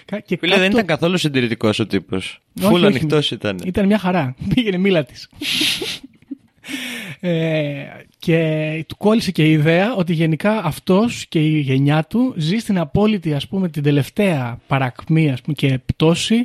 [0.05, 2.39] Κα- Και Φίλε, δεν κάτω- ήταν καθόλου συντηρητικός ο τύπος.
[2.61, 2.85] Όχι, Φούλ όχι.
[2.85, 3.59] ανοιχτός ήταν.
[3.65, 4.35] Ήταν μια χαρά.
[4.53, 5.29] Πήγαινε μίλα της.
[7.19, 7.83] ε,
[8.19, 12.77] και του κόλλησε και η ιδέα ότι γενικά αυτός και η γενιά του ζει στην
[12.77, 16.41] απόλυτη ας πούμε την τελευταία παρακμή ας πούμε, και πτώση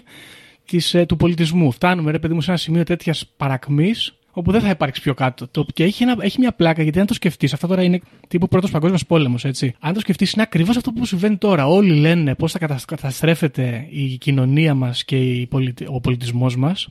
[0.67, 1.71] της, ε, του πολιτισμού.
[1.71, 5.49] Φτάνουμε ρε παιδί μου σε ένα σημείο τέτοιας παρακμής όπου δεν θα υπάρξει πιο κάτω.
[5.49, 8.49] Το, και έχει, ένα, έχει μια πλάκα γιατί αν το σκεφτείς, αυτό τώρα είναι τύπου
[8.49, 9.75] πρώτος παγκόσμιος πόλεμος, έτσι.
[9.81, 11.67] Αν το σκεφτείς, είναι ακριβώς αυτό που συμβαίνει τώρα.
[11.67, 16.89] Όλοι λένε πώς θα κατασ- καταστρέφεται η κοινωνία μας και η πολιτι- ο πολιτισμός μας.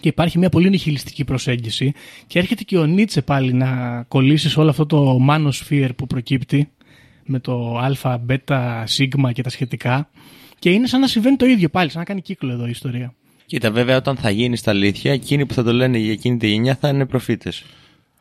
[0.00, 1.92] Και υπάρχει μια πολύ νιχιλιστική προσέγγιση.
[2.26, 6.68] Και έρχεται και ο Νίτσε πάλι να κολλήσει σε όλο αυτό το manosphere που προκύπτει
[7.24, 8.30] με το α, β,
[8.84, 10.08] σίγμα και τα σχετικά.
[10.64, 13.14] Και είναι σαν να συμβαίνει το ίδιο πάλι, σαν να κάνει κύκλο εδώ η ιστορία.
[13.46, 16.48] Κοίτα, βέβαια, όταν θα γίνει στα αλήθεια, εκείνοι που θα το λένε για εκείνη τη
[16.48, 17.64] γενιά θα είναι προφήτες.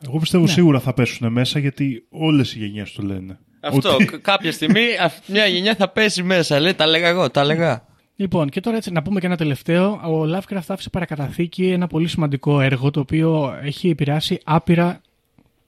[0.08, 3.40] Εγώ πιστεύω σίγουρα θα πέσουν μέσα γιατί όλες οι γενιές το λένε.
[3.60, 3.94] Αυτό.
[3.94, 6.60] Ότι- κα- Κάποια στιγμή αυ- μια γενιά θα πέσει μέσα.
[6.60, 7.86] Λέει, τα λέγα εγώ, τα λέγα.
[8.16, 9.86] Λοιπόν, και τώρα έτσι να πούμε και ένα τελευταίο.
[9.92, 15.02] Ο Lovecraft άφησε παρακαταθήκη ένα πολύ σημαντικό έργο το οποίο έχει επηρεάσει άπειρα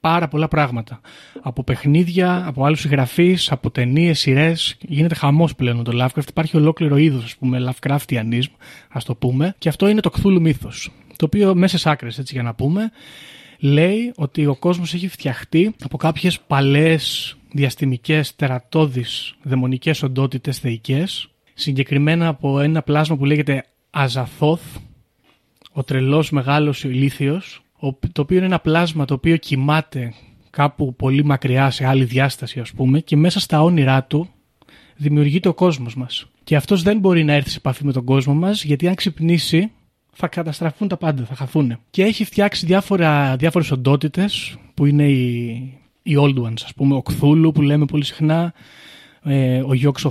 [0.09, 0.99] πάρα πολλά πράγματα.
[1.41, 4.77] Από παιχνίδια, από άλλους συγγραφείς, από ταινίες, σειρές.
[4.81, 6.29] Γίνεται χαμός πλέον με το Lovecraft.
[6.29, 8.49] Υπάρχει ολόκληρο είδος, ας πούμε, Lovecraftianism,
[8.89, 9.55] ας το πούμε.
[9.57, 10.91] Και αυτό είναι το Cthulhu μύθος.
[11.15, 12.91] Το οποίο μέσα σε άκρες, έτσι για να πούμε,
[13.59, 22.27] λέει ότι ο κόσμος έχει φτιαχτεί από κάποιες παλές διαστημικές τερατώδεις δαιμονικές οντότητες θεϊκές συγκεκριμένα
[22.27, 24.61] από ένα πλάσμα που λέγεται Αζαθόθ
[25.71, 27.64] ο τρελός μεγάλος ηλίθιος ο-
[28.11, 30.13] το οποίο είναι ένα πλάσμα το οποίο κοιμάται
[30.49, 34.29] κάπου πολύ μακριά σε άλλη διάσταση ας πούμε και μέσα στα όνειρά του
[34.95, 38.33] δημιουργείται ο κόσμος μας και αυτός δεν μπορεί να έρθει σε επαφή με τον κόσμο
[38.33, 39.71] μας γιατί αν ξυπνήσει
[40.17, 41.77] θα καταστραφούν τα πάντα, θα χαθούν.
[41.89, 45.43] Και έχει φτιάξει διάφορα, διάφορες οντότητες που είναι οι,
[46.03, 48.53] οι Old Ones, ας πούμε, ο Κθούλου που λέμε πολύ συχνά,
[49.23, 50.09] ε, ο Γιόξο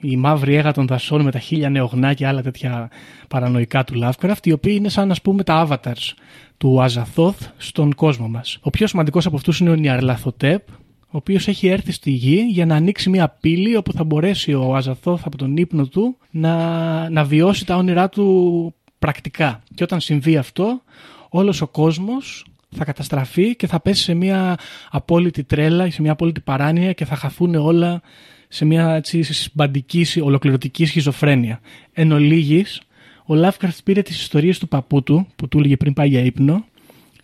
[0.00, 2.90] η μαύρη έγα των δασών με τα χίλια νεογνά και άλλα τέτοια
[3.28, 6.12] παρανοϊκά του Lovecraft, οι οποίοι είναι σαν, ας πούμε, τα avatars
[6.56, 8.58] του Αζαθόθ στον κόσμο μας.
[8.60, 10.68] Ο πιο σημαντικός από αυτούς είναι ο Νιαρλαθοτέπ,
[11.10, 14.74] ο οποίος έχει έρθει στη γη για να ανοίξει μια πύλη όπου θα μπορέσει ο
[14.76, 19.62] Αζαθόθ από τον ύπνο του να, να βιώσει τα όνειρά του πρακτικά.
[19.74, 20.82] Και όταν συμβεί αυτό,
[21.28, 24.58] όλος ο κόσμος θα καταστραφεί και θα πέσει σε μια
[24.90, 28.00] απόλυτη τρέλα ή σε μια απόλυτη παράνοια και θα χαθούν όλα
[28.48, 31.60] σε μια έτσι, συμπαντική, ολοκληρωτική σχιζοφρένεια.
[31.92, 32.80] Εν ολίγης,
[33.26, 36.64] ο Lovecraft πήρε τις ιστορίες του παππού του, που του έλεγε πριν πάει για ύπνο,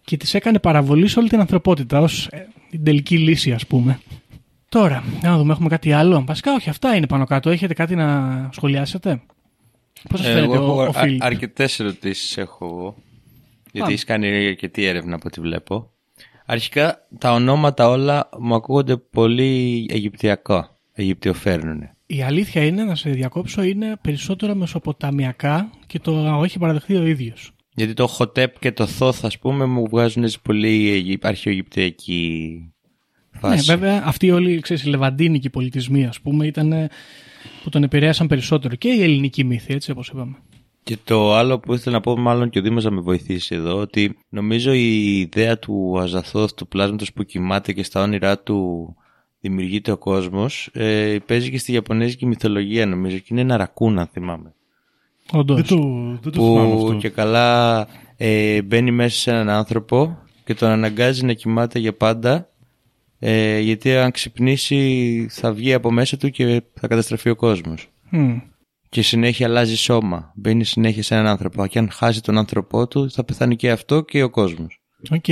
[0.05, 4.01] και τις έκανε παραβολή σε όλη την ανθρωπότητα ως ε, την τελική λύση ας πούμε.
[4.68, 6.25] Τώρα, να δούμε, έχουμε κάτι άλλο.
[6.27, 7.51] Βασικά όχι, αυτά είναι πάνω κάτω.
[7.51, 9.22] Έχετε κάτι να σχολιάσετε;
[10.09, 12.97] Πώς σας φαίνεται Ε, εγώ ο, έχω ο Φίλιπ; αρκετές ερωτήσεις έχω εγώ.
[13.62, 13.93] Γιατί Πάμε.
[13.93, 15.91] έχεις κάνει αρκετή έρευνα από ό,τι βλέπω.
[16.47, 20.74] Αρχικά τα ονόματα όλα μου ακούγονται πολύ Αιγυπτιακά.
[20.95, 21.80] Αιγυπτιοφέρνουν.
[22.07, 27.51] Η αλήθεια είναι, να σε διακόψω, είναι περισσότερο μεσοποταμιακά και το έχει παραδεχθεί ο ίδιος.
[27.74, 32.51] Γιατί το Χοτέπ και το Θόθ, ας πούμε, μου βγάζουν έτσι πολύ Αιγυ- αρχαιοαιγυπτιακή
[33.32, 33.64] Ναι, φάση.
[33.64, 36.88] βέβαια, αυτοί όλοι ξέρεις, οι λεβαντίνικοι πολιτισμοί, ας πούμε, ήταν ε,
[37.62, 38.74] που τον επηρέασαν περισσότερο.
[38.74, 40.36] Και η ελληνική μύθη, έτσι όπως είπαμε.
[40.82, 43.76] Και το άλλο που ήθελα να πω, μάλλον και ο Δήμος να με βοηθήσει εδώ,
[43.76, 48.88] ότι νομίζω η ιδέα του Αζαθόθ, του πλάσματος που κοιμάται και στα όνειρά του
[49.49, 54.07] δημιουργείται ο κόσμος, ε, παίζει και στη Ιαπωνέζικη μυθολογία νομίζω και είναι ένα ρακούν αν
[54.12, 54.55] θυμάμαι.
[55.32, 55.57] Όντως.
[55.57, 55.82] Δεν το,
[56.22, 56.95] δεν το θυμάμαι που αυτό.
[56.95, 62.49] και καλά ε, μπαίνει μέσα σε έναν άνθρωπο και τον αναγκάζει να κοιμάται για πάντα
[63.18, 67.88] ε, γιατί αν ξυπνήσει θα βγει από μέσα του και θα καταστραφεί ο κόσμος.
[68.11, 68.36] Μμ.
[68.88, 70.32] Και συνέχεια αλλάζει σώμα.
[70.34, 71.66] Μπαίνει συνέχεια σε έναν άνθρωπο.
[71.66, 74.80] Και αν χάσει τον άνθρωπό του, θα πεθάνει και αυτό και ο κόσμος.
[75.11, 75.28] Οκ.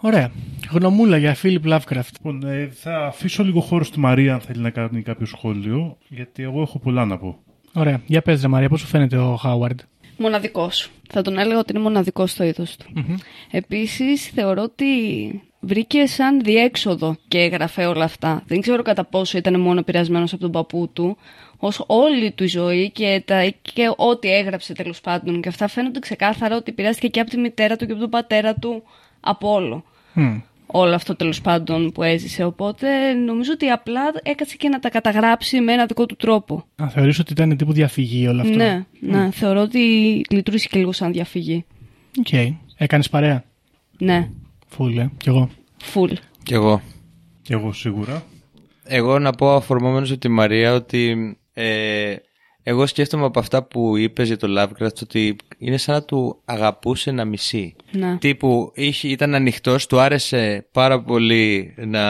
[0.00, 0.30] Ωραία.
[0.70, 2.10] Γνωμούλα για Φίλιπ Lovecraft.
[2.16, 6.42] Λοιπόν, ε, θα αφήσω λίγο χώρο στη Μαρία αν θέλει να κάνει κάποιο σχόλιο, γιατί
[6.42, 7.38] εγώ έχω πολλά να πω.
[7.74, 8.00] Ωραία.
[8.06, 9.80] Για πες ρε Μαρία, πώς σου φαίνεται ο Χάουαρντ.
[10.16, 10.90] Μοναδικός.
[11.08, 12.86] Θα τον έλεγα ότι είναι μοναδικός στο είδος του.
[13.50, 14.86] Επίσης, θεωρώ ότι
[15.60, 18.42] βρήκε σαν διέξοδο και έγραφε όλα αυτά.
[18.46, 21.16] Δεν ξέρω κατά πόσο ήταν μόνο επηρεασμένος από τον παππού του,
[21.56, 25.40] ως όλη του η ζωή και, τα, και ό,τι έγραψε τέλος πάντων.
[25.40, 28.54] Και αυτά φαίνονται ξεκάθαρα ότι επηρεάστηκε και από τη μητέρα του και από τον πατέρα
[28.54, 28.82] του,
[29.26, 29.84] από όλο.
[30.12, 30.38] Μμ.
[30.66, 32.44] Όλο αυτό τέλος πάντων που έζησε.
[32.44, 36.64] Οπότε νομίζω ότι απλά έκατσε και να τα καταγράψει με ένα δικό του τρόπο.
[36.82, 39.30] Α, θεωρείς ότι ήταν τύπου διαφυγή όλο αυτό; Ναι, ναι.
[39.30, 39.78] Θεωρώ ότι
[40.30, 41.64] λειτουργήσε και λίγο σαν διαφυγή.
[42.18, 42.54] Οκ.
[42.76, 43.44] Έκανες παρέα;
[43.98, 44.28] Ναι,
[44.68, 45.10] Φουλ, ε.
[45.16, 45.50] Κι εγώ.
[45.94, 46.12] φουλ.
[46.42, 46.82] Κι εγώ.
[47.42, 48.22] Και εγώ σίγουρα.
[48.84, 52.16] Εγώ να πω αφορμώμενος από τη Μαρία ότι ε,
[52.68, 57.10] εγώ σκέφτομαι από αυτά που είπες για το Lovecraft ότι είναι σαν να τους αγαπούσε
[57.10, 57.76] να μισεί.
[57.90, 58.16] Ναι.
[58.16, 62.04] Τύπου είχε, ήταν ανοιχτός, του άρεσε πάρα πολύ να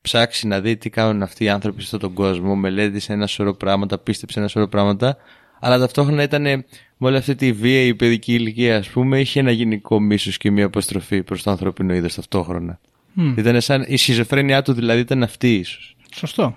[0.00, 3.98] ψάξει να δει τι κάνουν αυτοί οι άνθρωποι στον τον κόσμο, μελέτησε ένα σωρό πράγματα,
[3.98, 5.16] πίστεψε ένα σωρό πράγματα,
[5.60, 6.64] αλλά ταυτόχρονα ήταν με
[6.98, 10.64] όλη αυτή τη βία η παιδική ηλικία, ας πούμε, είχε ένα γενικό μίσος και μια
[10.64, 12.80] αποστροφή προς το ανθρώπινο είδος ταυτόχρονα.
[13.12, 13.34] Μμ.
[13.38, 15.96] Ήταν σαν, η σχιζοφρένειά του δηλαδή ήταν αυτή ίσως.
[16.14, 16.56] Σωστό.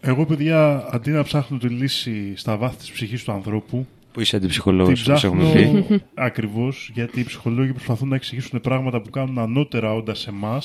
[0.00, 4.30] Εγώ, παιδιά, αντί να ψάχνω τη λύση στα βάθη της ψυχής του ανθρώπου, Που είσαι
[4.30, 6.02] την αντιψυχολόγος, όπως έχουμε ψάχνω πει.
[6.14, 10.62] ακριβώς γιατί οι ψυχολόγοι προσπαθούν να εξηγήσουν πράγματα που κάνουν ανώτερα όντα σε εμά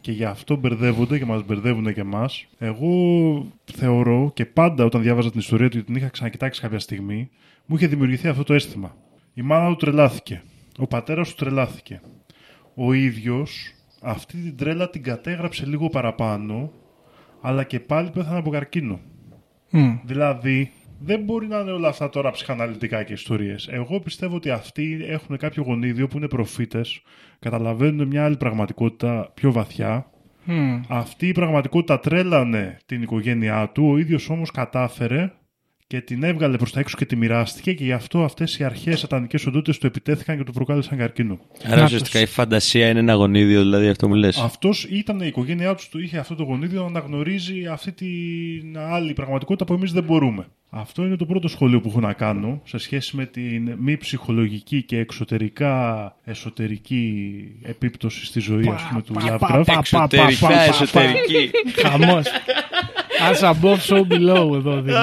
[0.00, 2.46] και γι' αυτό μπερδεύονται και μας μπερδεύουν και εμάς.
[2.58, 7.30] Εγώ θεωρώ και πάντα όταν διάβαζα την ιστορία του, γιατί την είχα ξανακοιτάξει κάποια στιγμή,
[7.66, 8.96] μου είχε δημιουργηθεί αυτό το αίσθημα.
[9.34, 10.42] Η μάνα του τρελάθηκε.
[10.78, 12.00] Ο πατέρας του τρελάθηκε.
[12.74, 16.70] Ο ίδιος αυτή την τρέλα την κατέγραψε λίγο παραπάνω,
[17.46, 19.00] αλλά και πάλι πέθανε από καρκίνο.
[19.70, 19.94] Μμ.
[20.04, 20.70] Δηλαδή,
[21.00, 23.68] δεν μπορεί να είναι όλα αυτά τώρα ψυχαναλυτικά και ιστορίες.
[23.68, 27.02] Εγώ πιστεύω ότι αυτοί έχουν κάποιο γονίδιο που είναι προφήτες,
[27.38, 30.10] καταλαβαίνουν μια άλλη πραγματικότητα πιο βαθιά.
[30.44, 30.80] Μμ.
[30.88, 35.32] Αυτή η πραγματικότητα τρέλανε την οικογένειά του, ο ίδιος όμως κατάφερε
[35.94, 38.96] και την έβγαλε προς τα έξω και τη μοιράστηκε και γι' αυτό αυτές οι αρχαίε
[38.96, 41.38] σατανικές οντότητε του επιτέθηκαν και του προκάλεσαν καρκίνο.
[41.66, 42.28] Άρα Να ουσιαστικά τους.
[42.30, 44.36] η φαντασία είναι ένα γονίδιο, δηλαδή αυτό μου λες.
[44.38, 49.12] Αυτός ήταν η οικογένειά τους, του είχε αυτό το γονίδιο να αναγνωρίζει αυτή την άλλη
[49.12, 50.46] πραγματικότητα που εμείς δεν μπορούμε.
[50.76, 54.82] Αυτό είναι το πρώτο σχολείο που έχω να κάνω σε σχέση με την μη ψυχολογική
[54.82, 57.14] και εξωτερικά εσωτερική
[57.62, 59.64] επίπτωση στη ζωή ας πούμε, του πα, πα, Lovecraft.
[59.66, 61.50] πα, Εξωτερικά, πα, πα, πα, εσωτερική.
[61.82, 62.26] Χαμός.
[63.32, 64.98] As above, so below εδώ Δήμο.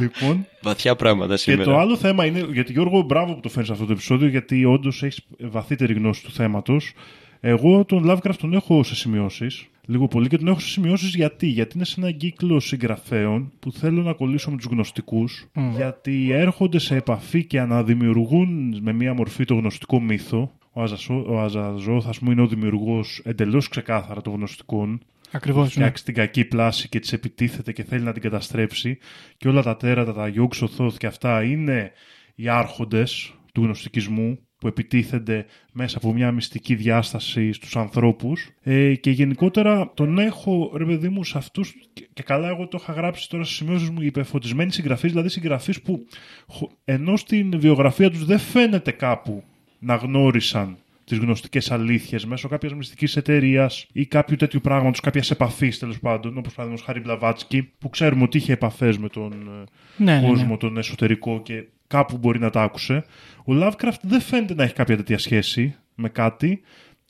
[0.00, 1.64] Λοιπόν, Βαθιά πράγματα και σήμερα.
[1.64, 5.02] το άλλο θέμα είναι, γιατί Γιώργο, μπράβο που το φέρνεις αυτό το επεισόδιο, γιατί όντως
[5.02, 6.92] έχεις βαθύτερη γνώση του θέματος.
[7.40, 11.46] Εγώ τον Lovecraft τον έχω σε σημειώσεις, λίγο πολύ, και τον έχω σε σημειώσεις γιατί.
[11.46, 15.46] Γιατί είναι σε έναν κύκλο συγγραφέων που θέλω να κολλήσω με τους γνωστικούς,
[15.76, 20.52] γιατί έρχονται σε επαφή και αναδημιουργούν με μία μορφή το γνωστικό μύθο.
[20.72, 25.00] Ο, Αζασό, ο Αζαζόθ, ας πούμε, είναι ο δημιουργός εντελώς ξεκάθαρα των γνωστικών.
[25.32, 25.64] Ακριβώς.
[25.64, 25.70] ναι.
[25.70, 28.98] φτιάξει την κακή πλάση και της επιτίθεται και θέλει να την καταστρέψει.
[29.36, 31.92] Και όλα τα τέρατα, τα Γιόγκ Οθόθ και αυτά είναι
[32.34, 39.10] οι άρχοντες του γνωστικισμού που επιτίθενται μέσα από μια μυστική διάσταση στους ανθρώπους ε, και
[39.10, 43.28] γενικότερα τον έχω ρε παιδί μου σε αυτούς και, και καλά εγώ το είχα γράψει
[43.28, 46.06] τώρα στις σημειώσεις μου υπεφωτισμένοι συγγραφείς δηλαδή συγγραφείς που
[46.46, 49.44] χω- ενώ στην βιογραφία τους δεν φαίνεται κάπου
[49.78, 50.76] να γνώρισαν
[51.10, 56.38] τις γνωστικές αλήθειες μέσω κάποιας μυστικής εταιρείας ή κάποιου τέτοιου πράγματος, κάποιας επαφής τέλος πάντων,
[56.38, 59.64] όπως παραδείγματος χάρη Μπλαβάτσκι, που ξέρουμε ότι είχε επαφές με τον ε,
[60.04, 60.26] Ναι, ναι, ναι.
[60.28, 63.04] κόσμο, τον εσωτερικό και κάπου μπορεί να τα άκουσε.
[63.38, 66.60] Ο Lovecraft δεν φαίνεται να έχει κάποια τέτοια σχέση με κάτι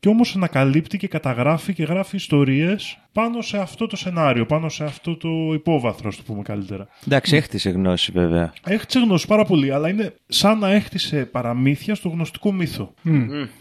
[0.01, 4.85] και όμως ανακαλύπτει και καταγράφει και γράφει ιστορίες πάνω σε αυτό το σενάριο, πάνω σε
[4.85, 6.89] αυτό το υπόβαθρο, ας το πούμε καλύτερα.
[7.07, 8.53] Εντάξει, έχτισε γνώση βέβαια.
[8.65, 12.95] Έχτισε γνώση πάρα πολύ, αλλά είναι σαν να έχτισε παραμύθια στο γνωστικό μύθο.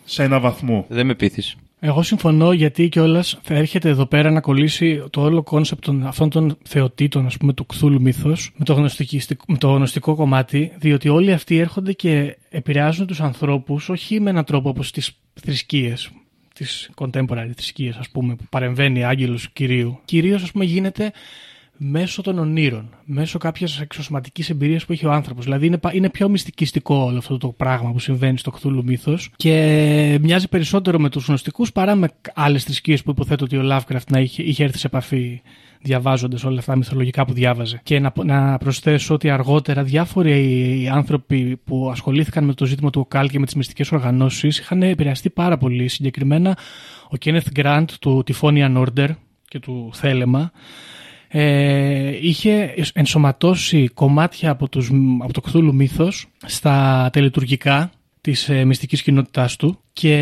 [0.06, 0.86] Σε ένα βαθμό.
[0.90, 1.56] Δεν με πείθεις.
[1.82, 6.30] Εγώ συμφωνώ γιατί κιόλας θα έρχεται εδώ πέρα να κολλήσει το όλο concept των, αυτών
[6.30, 11.10] των θεοτήτων, ας πούμε, του Cthulhu μύθος με, το γνωστικιστικ- με το γνωστικό κομμάτι, διότι
[11.10, 16.10] όλοι αυτοί έρχονται και επηρεάζουν τους ανθρώπους όχι με έναν τρόπο όπως τις θρησκείες,
[16.60, 20.00] τις contemporary θρησκείες, ας πούμε, που παρεμβαίνει άγγελος κυρίου.
[20.06, 21.12] Κυρίως, ας πούμε, γίνεται
[21.82, 25.44] μέσω των ονείρων, μέσω κάποιας εξωσωματικής εμπειρίας που έχει ο άνθρωπος.
[25.44, 29.30] Δηλαδή είναι, πα- είναι πιο μυστικιστικό όλο αυτό το πράγμα που συμβαίνει στο Cthulhu μύθος
[29.36, 34.08] και μοιάζει περισσότερο με τους γνωστικούς παρά με άλλες θρησκείες που υποθέτω ότι ο Lovecraft
[34.12, 35.42] να είχε, είχε έρθει σε επαφή
[35.82, 37.80] διαβάζοντας όλα αυτά τα μυθολογικά που διάβαζε.
[37.84, 43.30] Και να, να προσθέσω ότι αργότερα διάφοροι άνθρωποι που ασχολήθηκαν με το ζήτημα του ΟΚΑΛ
[43.30, 45.88] και με τις μυστικές οργανώσεις είχαν επηρεαστεί πάρα πολύ.
[45.88, 46.58] Συγκεκριμένα
[47.06, 49.10] ο Kenneth Grant του Tiffonian Order
[49.48, 50.52] και του Θέλεμα
[51.28, 57.92] ε, είχε ενσωματώσει κομμάτια από, τους, από το Cthulhu μύθος στα τελετουργικά
[58.22, 60.14] της ε, μυστικής κοινότητάς του και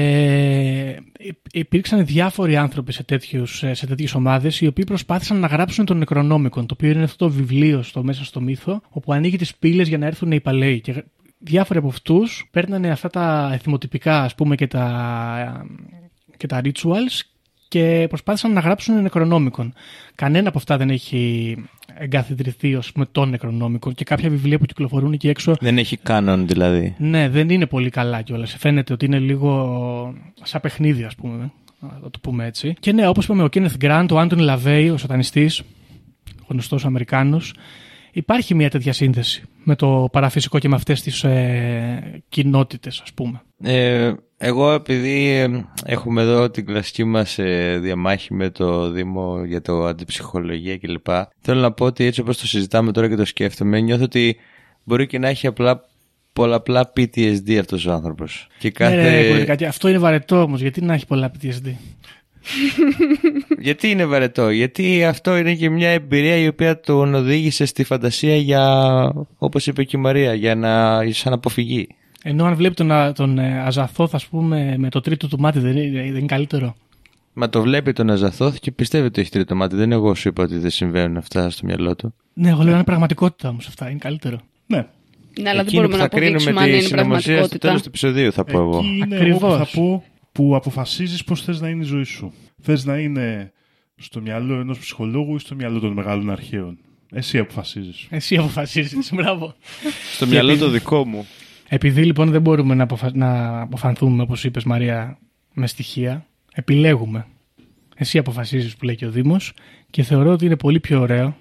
[1.20, 5.86] υ- υπήρξαν διάφοροι άνθρωποι σε, τέτοιους, ε, σε τέτοιες ομάδες οι οποίοι προσπάθησαν να γράψουν
[5.86, 9.56] τον Necronomicon το οποίο είναι αυτό το βιβλίο στο, μέσα στο μύθο όπου ανοίγει τις
[9.56, 10.82] πύλες για να έρθουν οι παλαιοί.
[10.82, 11.04] Και
[11.38, 15.66] διάφοροι από αυτούς παίρνανε αυτά τα εθιμοτυπικά ας πούμε και τα,
[16.38, 17.22] και τα rituals
[17.68, 19.72] και προσπάθησαν να γράψουν Necronomicon.
[20.16, 21.56] Κανένα από αυτά δεν έχει
[21.98, 26.48] εγκαθιδρυθεί ως με τον Necronomicon και κάποια βιβλία που κυκλοφορούν εκεί έξω Δεν έχει κάνον
[26.48, 26.96] δηλαδή.
[26.98, 28.56] ναι, δεν είναι πολύ καλά κιόλας.
[28.58, 30.14] Φαίνεται ότι είναι λίγο
[30.44, 31.52] σαν παιχνίδι, ας πούμε.
[31.80, 32.74] Να το πούμε έτσι.
[32.80, 35.62] Και ναι, όπως είπαμε, ο Kenneth Grant, ο Άντων Λαβέη, ο σατανιστής,
[36.48, 37.54] γνωστός Αμερικάνος,
[38.12, 43.42] υπάρχει μια τέτοια σύνδεση με το παραφυσικό και με αυτές τις ε, κοινότητες, ας πούμε.
[43.64, 49.62] Ε, εγώ επειδή ε, έχουμε εδώ την κλασική μας ε, διαμάχη με το Δήμο για
[49.62, 51.08] το αντιψυχολογία κλπ.
[51.42, 54.38] Θέλω να πω ότι έτσι όπως το συζητάμε τώρα και το σκέφτομαι νιώθω ότι
[54.84, 55.86] μπορεί και να έχει απλά
[56.34, 58.48] πολλαπλά PTSD αυτός ο άνθρωπος.
[58.60, 58.96] Και κάθε...
[58.96, 61.72] Ναι, ρε, ρε, κάτι- αυτό είναι βαρετό όμως, γιατί να έχει πολλά PTSD.
[63.60, 68.36] Γιατί είναι βαρετό, γιατί αυτό είναι και μια εμπειρία η οποία τον οδήγησε στη φαντασία
[68.36, 68.64] για,
[69.38, 71.88] όπως είπε και η Μαρία, για να σαν αποφυγή.
[72.30, 75.60] Ενώ αν βλέπει τον, α- τον ε, Αζαθόθ, ας πούμε, με το τρίτο του μάτι,
[75.60, 76.76] δεν είναι, δεν είναι καλύτερο.
[77.34, 79.76] Μα το βλέπει τον Αζαθόθ και πιστεύει ότι έχει τρίτο μάτι.
[79.76, 82.14] Δεν εγώ σου είπα ότι δεν συμβαίνουν αυτά στο μυαλό του.
[82.34, 84.40] Ναι, εγώ λέω είναι πραγματικότητα όμως αυτά, είναι καλύτερο.
[84.68, 84.78] Ναι.
[85.40, 87.30] Ναι, αλλά δεν Εκείνο μπορούμε που να θα κρίνουμε αποδείξουμε αν τη είναι συνωμοσία στο
[87.32, 87.68] πραγματικότητα.
[87.68, 88.78] τέλος του επεισοδίου θα πω εγώ.
[88.78, 89.42] Εκεί είναι Ακριβώς.
[89.42, 92.34] εγώ που θα πω που αποφασίζεις πώς θες να είναι η ζωή σου.
[92.62, 93.52] Θες να είναι
[93.96, 96.78] στο μυαλό ενός ψυχολόγου ή στο μυαλό των μεγάλων αρχαίων.
[97.12, 98.08] Εσύ αποφασίζεις.
[98.10, 99.10] Εσύ αποφασίζεις.
[99.16, 99.54] Μπράβο.
[100.16, 101.28] Στο μυαλό το δικό μου.
[101.70, 103.12] Επειδή λοιπόν δεν μπορούμε να, αποφα...
[103.14, 105.18] να αποφανθούμε, όπως είπες Μαρία,
[105.54, 107.26] με στοιχεία, επιλέγουμε.
[107.96, 109.54] Εσύ αποφασίζεις που λέει και ο Δήμος
[109.90, 111.36] και θεωρώ ότι είναι πολύ πιο ωραίο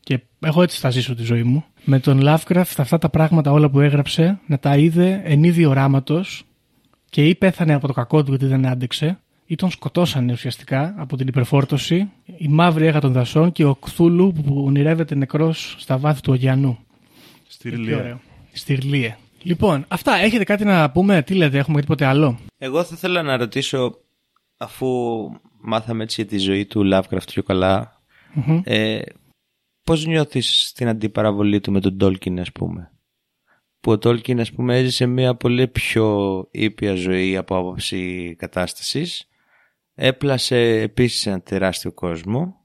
[0.00, 1.64] και εγώ έτσι θα ζήσω τη ζωή μου.
[1.84, 6.44] Με τον Lovecraft αυτά τα πράγματα όλα που έγραψε να τα είδε εν είδη οράματος
[7.10, 11.16] και ή πέθανε από το κακό του γιατί δεν άντεξε ή τον σκοτώσανε ουσιαστικά από
[11.16, 16.20] την υπερφόρτωση η μαύρη έγα των δασών και ο Κθούλου που ονειρεύεται νεκρός στα βάθη
[16.20, 16.78] του ωκεανού.
[17.48, 17.70] Στη
[18.64, 18.78] Τι
[19.42, 19.56] Ριλία.
[19.60, 19.84] ωραίο.
[19.84, 19.84] Στη Ρλίε.
[19.84, 20.14] Λοιπόν, αυτά.
[20.14, 23.98] Έχετε κάτι να πούμε, τι λέτε, έχουμε τίποτε άλλο; Εγώ θα ήθελα να ρωτήσω,
[24.56, 24.86] αφού
[25.60, 28.02] μάθαμε έτσι για τη ζωή του Lovecraft πιο καλά,
[28.34, 28.60] Μμμ.
[28.64, 29.00] ε,
[29.82, 32.90] πώς νιώθεις την αντιπαραβολή του με τον Tolkien ας πούμε;
[33.80, 39.28] Που ο Tolkien ας πούμε έζησε μια πολύ πιο ήπια ζωή από άποψη κατάστασης.
[39.94, 42.57] Έπλασε επίσης ένα τεράστιο κόσμο.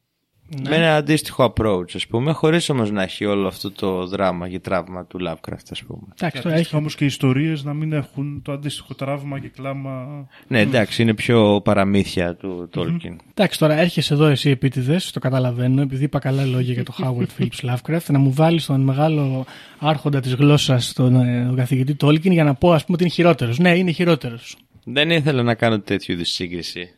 [0.62, 0.70] Ναι.
[0.70, 4.60] Με ένα αντίστοιχο approach ας πούμε, χωρίς όμως να έχει όλο αυτό το δράμα και
[4.60, 6.02] τραύμα του Lovecraft ας πούμε.
[6.20, 6.76] Εντάξει, τώρα Έχει έχει.
[6.76, 10.26] όμως και ιστορίες να μην έχουν το αντίστοιχο τραύμα και κλάμα.
[10.48, 13.16] Ναι εντάξει είναι πιο παραμύθια του Tolkien.
[13.34, 17.28] Εντάξει, τώρα έρχεσαι εδώ εσύ επίτηδες, το καταλαβαίνω, επειδή είπα καλά λόγια για το Howard
[17.44, 19.46] Phillips Lovecraft, να μου βάλεις τον μεγάλο
[19.80, 23.14] άρχοντα της γλώσσας, τον, ε, τον καθηγητή Tolkien, για να πω, ας πούμε, ότι είναι
[23.14, 23.60] χειρότερος.
[23.60, 24.58] Ναι, είναι χειρότερος.
[24.86, 26.90] Δεν ήθελα να κάνω τέτοιου είδους σύγκριση.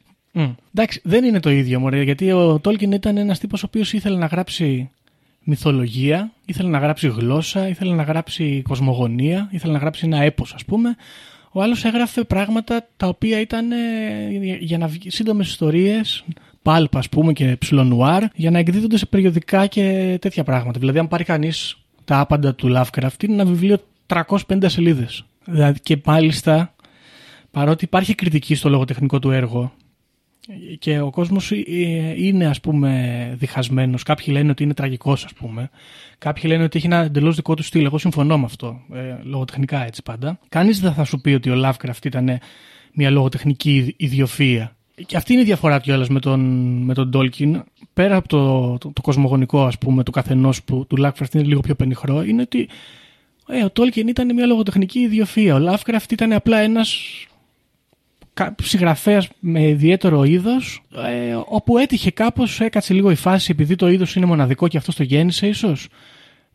[0.73, 4.17] Εντάξει, δεν είναι το ίδιο, μωρέ, γιατί ο Tolkien ήταν ένας τύπος ο οποίος ήθελε
[4.17, 4.89] να γράψει
[5.43, 10.65] μυθολογία, ήθελε να γράψει γλώσσα, ήθελε να γράψει κοσμογονία, ήθελε να γράψει ένα έπος ας
[10.65, 10.95] πούμε.
[11.51, 13.77] Ο άλλος έγραφε πράγματα τα οποία ήταν ε,
[14.59, 16.25] για να βγει σύντομες ιστορίες,
[16.61, 20.79] πάλπ ας πούμε και ψιλονουάρ, για να εκδίδονται σε περιοδικά και τέτοια πράγματα.
[20.79, 23.77] Δηλαδή αν πάρει κανείς τα άπαντα του Lovecraft είναι ένα βιβλίο
[24.07, 25.25] 350 σελίδες.
[25.45, 26.75] Δηλαδή και μάλιστα
[27.51, 29.73] παρότι υπάρχει κριτική στο λογοτεχνικό του έργο
[30.79, 31.55] και ο κόσμος ε,
[32.17, 34.03] είναι ας πούμε διχασμένος.
[34.03, 35.69] Κάποιοι λένε ότι είναι τραγικός ας πούμε.
[36.17, 37.85] Κάποιοι λένε ότι έχει ένα εντελώς δικό του στυλ.
[37.85, 38.81] Εγώ συμφωνώ με αυτό.
[38.93, 40.39] Ε, λογοτεχνικά έτσι πάντα.
[40.49, 42.39] Κανείς δεν θα σου πει ότι ο Lovecraft ήταν
[42.93, 44.75] μια λογοτεχνική ιδιοφία.
[45.05, 46.39] Και αυτή είναι η διαφορά κιόλας με τον,
[46.83, 47.61] με τον Tolkien.
[47.93, 51.59] Πέρα από το, το, το κοσμογονικό ας πούμε του καθενός που του Lovecraft είναι λίγο
[51.59, 52.69] πιο πενιχρό είναι ότι
[53.47, 55.55] ε, ο Tolkien ήταν μια λογοτεχνική ιδιοφία.
[55.55, 56.99] Ο Lovecraft ήταν απλά ένας
[58.61, 64.15] συγγραφέας με ιδιαίτερο είδος, ε, όπου έτυχε κάπως, έκατσε λίγο η φάση, επειδή το είδος
[64.15, 65.87] είναι μοναδικό και αυτό το γέννησε, ίσως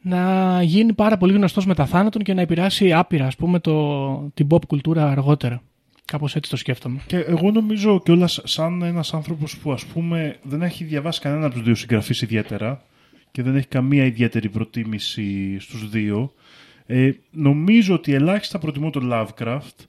[0.02, 4.46] να γίνει πάρα πολύ γνωστός μετά θάνατον και να επηρεάσει άπειρα, ας πούμε, το, την
[4.50, 5.62] pop κουλτούρα αργότερα.
[6.04, 7.00] Κάπως έτσι το σκέφτομαι.
[7.06, 11.54] Και εγώ νομίζω κιόλας σαν ένας άνθρωπος που ας πούμε δεν έχει διαβάσει κανένα από
[11.54, 12.82] τους δύο συγγραφείς ιδιαίτερα
[13.30, 16.32] και δεν έχει καμία ιδιαίτερη προτίμηση στους δύο.
[16.86, 19.86] Ε, νομίζω ότι ελάχιστα προτιμώ τον Lovecraft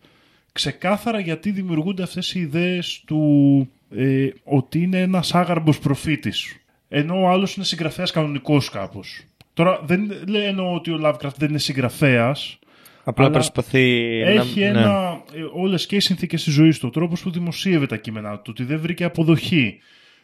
[0.51, 6.55] ξεκάθαρα γιατί δημιουργούνται αυτές οι ιδέες του ε, ότι είναι ένας άγαρμπος προφήτης
[6.89, 9.23] ενώ ο άλλος είναι συγγραφέας κανονικός κάπως.
[9.53, 12.59] Τώρα δεν λέω εννοώ ότι ο Lovecraft δεν είναι συγγραφέας
[13.03, 13.79] Απλά αλλά προσπαθεί
[14.25, 14.65] έχει να...
[14.65, 15.39] ένα, ναι.
[15.39, 18.47] ε, όλες και οι συνθήκες της ζωής του, ο τρόπος που δημοσίευε τα κείμενά του,
[18.49, 19.79] ότι δεν βρήκε αποδοχή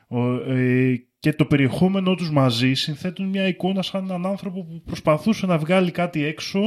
[0.07, 5.45] ο, ε, και το περιεχόμενό τους μαζί συνθέτουν μια εικόνα σαν έναν άνθρωπο που προσπαθούσε
[5.45, 6.59] να βγάλει κάτι έξω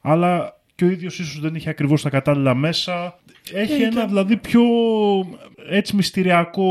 [0.00, 3.18] αλλά και ο ίδιος ίσως δεν είχε ακριβώς τα κατάλληλα μέσα.
[3.54, 4.62] Έχει ένα δηλαδή πιο
[5.70, 6.68] έτσι μυστηριακό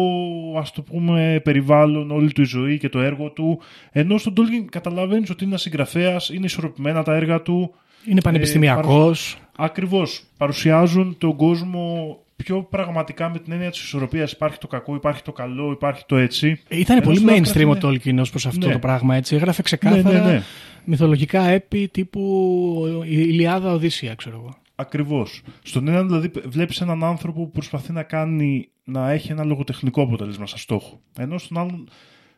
[0.57, 3.59] ας το πούμε περιβάλλον όλη του η ζωή και το έργο του
[3.91, 7.73] ενώ στον Τόλκιν καταλαβαίνεις ότι είναι ένας συγγραφέας, είναι ισορροπημένα τα έργα του
[8.05, 9.37] Είναι πανεπιστημιακός.
[9.57, 10.23] Ακριβώς.
[10.37, 14.31] Παρουσιάζουν τον κόσμο πιο πραγματικά με την έννοια της ισορροπίας.
[14.31, 16.61] Υπάρχει το κακό, υπάρχει το καλό, υπάρχει το έτσι.
[16.69, 18.73] Ήταν Ενώ πολύ στο Lovecraft mainstream ο είναι- Tolkien ως προς αυτό Ναι.
[18.73, 19.15] το πράγμα.
[19.15, 19.35] Έτσι.
[19.35, 20.41] Έγραφε ξεκάθαρα Ναι, ναι, ναι.
[20.89, 24.57] Μυθολογικά έπι τύπου η Ηλιάδα Οδύσσια, ξέρω εγώ.
[24.75, 25.41] Ακριβώς.
[25.63, 30.47] Στον έναν δηλαδή βλέπεις έναν άνθρωπο που προσπαθεί να κάνει, να έχει ένα λογοτεχνικό αποτέλεσμα
[30.47, 30.99] σαν στόχο.
[31.17, 31.89] Ενώ στον άλλον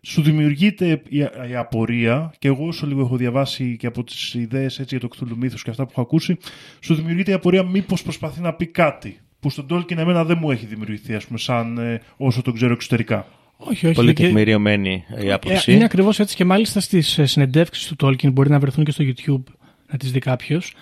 [0.01, 1.17] σου δημιουργείται η,
[1.49, 5.15] η απορία και εγώ όσο λίγο έχω διαβάσει και από τις ιδέες έτσι, για το
[5.15, 6.37] Cthulhu Mythos και αυτά που έχω ακούσει
[6.79, 10.51] σου δημιουργείται η απορία μήπως προσπαθεί να πει κάτι που στον Tolkien εμένα δεν μου
[10.51, 13.27] έχει δημιουργηθεί ας πούμε, σαν ε, όσο τον ξέρω εξωτερικά.
[13.69, 13.95] Όχι, όχι.
[13.95, 15.73] Πολύ και- τεκμηριωμένη η Ε, άποψη.
[15.73, 19.03] Είναι ακριβώς έτσι και μάλιστα στις ε, συνεντεύξεις του Tolkien, μπορεί να βρεθούν και στο
[19.07, 19.53] YouTube
[19.91, 20.73] να τις δει κάποιος.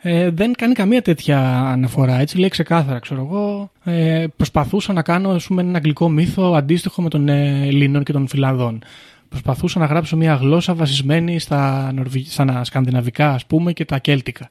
[0.00, 2.20] Ε, δεν κάνει καμία τέτοια αναφορά.
[2.20, 3.70] Έτσι λέει ξεκάθαρα, ξέρω εγώ.
[3.84, 8.12] Ε, προσπαθούσα να κάνω ας πούμε, έναν αγγλικό μύθο αντίστοιχο με των ε, Ελλήνων και
[8.12, 8.82] των Φιλανδών.
[9.28, 12.24] Προσπαθούσα να γράψω μια γλώσσα βασισμένη στα, νορβη...
[12.24, 14.50] στα σκανδιναβικά ας πούμε και τα κέλτικα.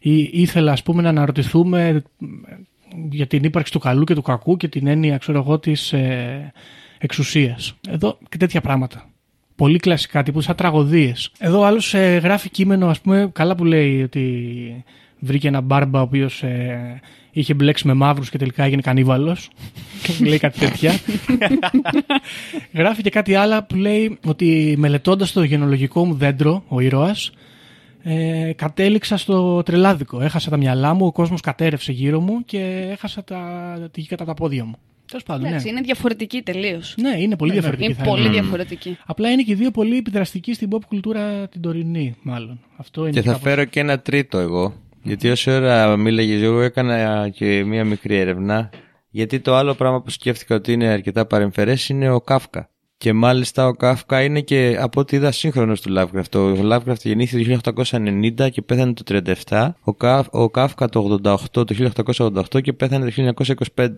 [0.00, 2.02] Ή, ήθελα ας πούμε να αναρωτηθούμε ε,
[3.10, 6.52] για την ύπαρξη του καλού και του κακού και την έννοια ξέρω εγώ της ε,
[6.98, 7.74] εξουσίας.
[7.88, 9.08] Εδώ και τέτοια πράγματα.
[9.56, 11.30] Πολύ κλασικά, τύπου σαν τραγωδίες.
[11.38, 14.84] Εδώ άλλος ε, γράφει κείμενο, ας πούμε, καλά που λέει ότι
[15.18, 19.50] βρήκε ένα μπάρμπα ο οποίος ε, είχε μπλέξει με μαύρους και τελικά έγινε κανίβαλος.
[20.02, 20.92] Και λέει κάτι τέτοια.
[22.72, 27.30] γράφει και κάτι άλλο που λέει ότι μελετώντας το γενολογικό μου δέντρο, ο ήρωας,
[28.02, 30.20] ε, κατέληξα στο τρελάδικο.
[30.20, 33.38] Έχασα τα μυαλά μου, ο κόσμος κατέρευσε γύρω μου και έχασα τα,
[33.90, 34.78] τη γη κατά τα πόδια μου.
[35.08, 35.48] Τέλος πάντων, ναι.
[35.48, 36.94] Εντάξει, είναι διαφορετική τελείως.
[37.00, 37.84] Ναι, είναι πολύ διαφορετική.
[37.84, 38.40] Είναι θα πολύ έλεγα.
[38.40, 38.98] διαφορετική.
[39.06, 42.60] Απλά είναι και οι δύο πολύ επιδραστικοί στην pop κουλτούρα την τωρινή, μάλλον.
[42.76, 44.74] Αυτό είναι Και θα κάπως- φέρω και ένα τρίτο εγώ.
[45.02, 48.70] Γιατί όση ώρα μίλαγε εγώ έκανα και μία μικρή έρευνα.
[49.10, 52.70] Γιατί το άλλο πράγμα που σκέφτηκα ότι είναι αρκετά παρεμφερές είναι ο Κάφκα.
[52.96, 56.34] Και μάλιστα ο Κάφκα είναι και από ό,τι είδα σύγχρονος του Lovecraft.
[56.34, 59.02] Ο Lovecraft γεννήθηκε το 1890 και πέθανε το
[59.48, 59.68] 37.
[59.80, 61.90] Ο, Κάφ, ο Κάφκα το 88, το
[62.54, 63.32] 1888 και πέθανε το
[63.76, 63.88] 1925.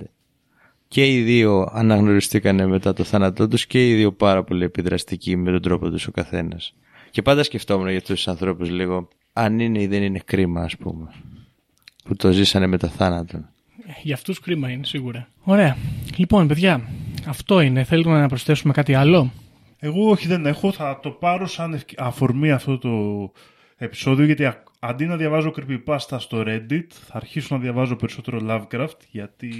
[0.92, 5.50] Και οι δύο αναγνωριστήκανε μετά το θάνατό τους και οι δύο πάρα πολύ επιδραστικοί με
[5.50, 6.74] τον τρόπο τους ο καθένας.
[7.10, 10.76] Και πάντα σκεφτόμουν για αυτούς τους ανθρώπους λίγο αν είναι ή δεν είναι κρίμα ας
[10.76, 11.08] πούμε
[12.04, 13.44] που το ζήσανε με το θάνατο.
[14.02, 15.28] Για αυτούς κρίμα είναι σίγουρα.
[15.44, 15.76] Ωραία.
[16.16, 16.88] Λοιπόν, παιδιά,
[17.26, 17.84] αυτό είναι.
[17.84, 19.32] Θέλουμε να προσθέσουμε κάτι άλλο;
[19.78, 22.90] Εγώ όχι δεν έχω, θα το πάρω σαν ευκ- αφορμή αυτό το
[23.76, 28.98] επεισόδιο γιατί α- αντί να διαβάζω creepypasta στο Reddit θα αρχίσω να διαβάζω περισσότερο Lovecraft
[29.10, 29.52] γιατί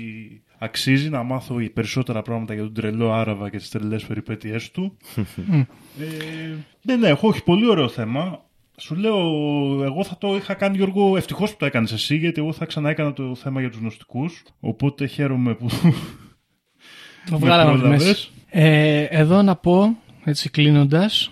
[0.58, 4.96] αξίζει να μάθω περισσότερα πράγματα για τον τρελό Άραβα και τις τρελές περιπέτειές του.
[6.00, 8.44] ε, ναι, ναι, έχω όχι πολύ ωραίο θέμα.
[8.76, 9.18] Σου λέω,
[9.84, 12.90] εγώ θα το είχα κάνει Γιώργο, ευτυχώς που το έκανες εσύ, γιατί εγώ θα ξανά
[12.90, 14.42] έκανα το θέμα για τους γνωστικούς.
[14.60, 15.68] Οπότε χαίρομαι που.
[17.26, 18.06] Το με βγάλαμε από τη πρόλαβες.
[18.06, 18.30] μέση.
[18.50, 21.30] Ε, εδώ να πω, έτσι κλείνοντας,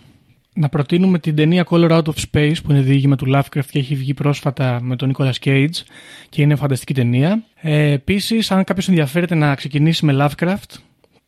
[0.59, 3.95] να προτείνουμε την ταινία Color Out of Space που είναι διήγημα του Lovecraft και έχει
[3.95, 5.83] βγει πρόσφατα με τον Nicolas Cage
[6.29, 7.43] και είναι φανταστική ταινία.
[7.61, 10.77] Ε, Επίσης, αν κάποιος ενδιαφέρεται να ξεκινήσει με Lovecraft,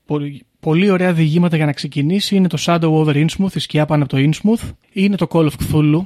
[0.07, 4.03] πολύ, πολύ ωραία διηγήματα για να ξεκινήσει είναι το Shadow over Innsmouth, η σκιά πάνω
[4.03, 6.05] από το Innsmouth, είναι το Call of Cthulhu.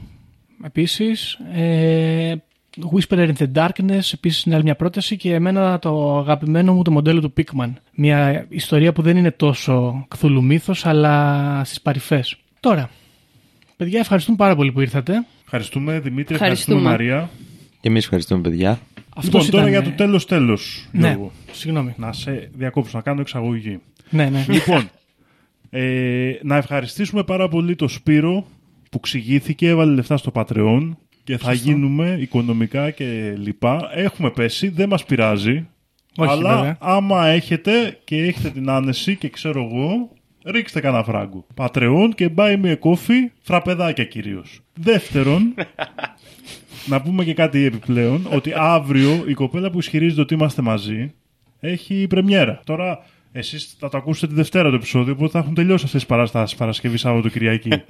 [0.64, 2.35] Επίσης, ε,
[2.93, 6.91] Whisperer in the Darkness, επίσης είναι άλλη μια πρόταση και εμένα το αγαπημένο μου το
[6.91, 7.72] μοντέλο του Pickman.
[7.95, 12.37] Μια ιστορία που δεν είναι τόσο Cthulhu μύθος, αλλά στις παρυφές.
[12.61, 12.91] Τώρα,
[13.77, 15.25] παιδιά, ευχαριστούμε πάρα πολύ που ήρθατε.
[15.45, 16.79] Ευχαριστούμε Δημήτρη, Ευχαριστούμε.
[16.81, 17.31] ευχαριστούμε Μαρία.
[17.81, 18.81] Και εμείς ευχαριστούμε παιδιά.
[19.22, 21.33] λοιπόν, τώρα για ε, το τέλος τέλος, Ναι, Γιώργο.
[21.53, 21.95] συγγνώμη.
[21.97, 23.81] Να σε διακόψω, να κάνω εξαγωγή.
[24.11, 24.45] Ναι, ναι.
[24.49, 24.91] λοιπόν,
[25.70, 28.47] ε, να ευχαριστήσουμε πάρα πολύ το Σπύρο
[28.91, 30.91] που ξηγήθηκε, έβαλε λεφτά στο Patreon
[31.25, 33.91] και θα γίνουμε οικονομικά και λοιπά.
[33.95, 35.66] Έχουμε πέσει, δεν μας πειράζει.
[36.16, 36.77] Όχι, αλλά βέβαια.
[36.81, 40.11] άμα έχετε και έχετε την άνεση και ξέρω εγώ,
[40.45, 41.47] ρίξτε κανένα φράγκο.
[41.57, 44.61] Patreon και buy me a coffee, φραπεδάκια κυρίως.
[44.74, 45.55] Δεύτερον,
[46.90, 51.14] να πούμε και κάτι επιπλέον, ότι αύριο η κοπέλα που ισχυρίζεται ότι είμαστε μαζί
[51.61, 52.61] έχει πρεμιέρα.
[52.64, 53.05] Τώρα
[53.36, 56.59] Εσείς θα το ακούσετε τη Δευτέρα το επεισόδιο, οπότε θα έχουν τελειώσει αυτές τις παραστάσεις
[56.59, 57.70] Παρασκευή, Σάββατο, Κυριακή.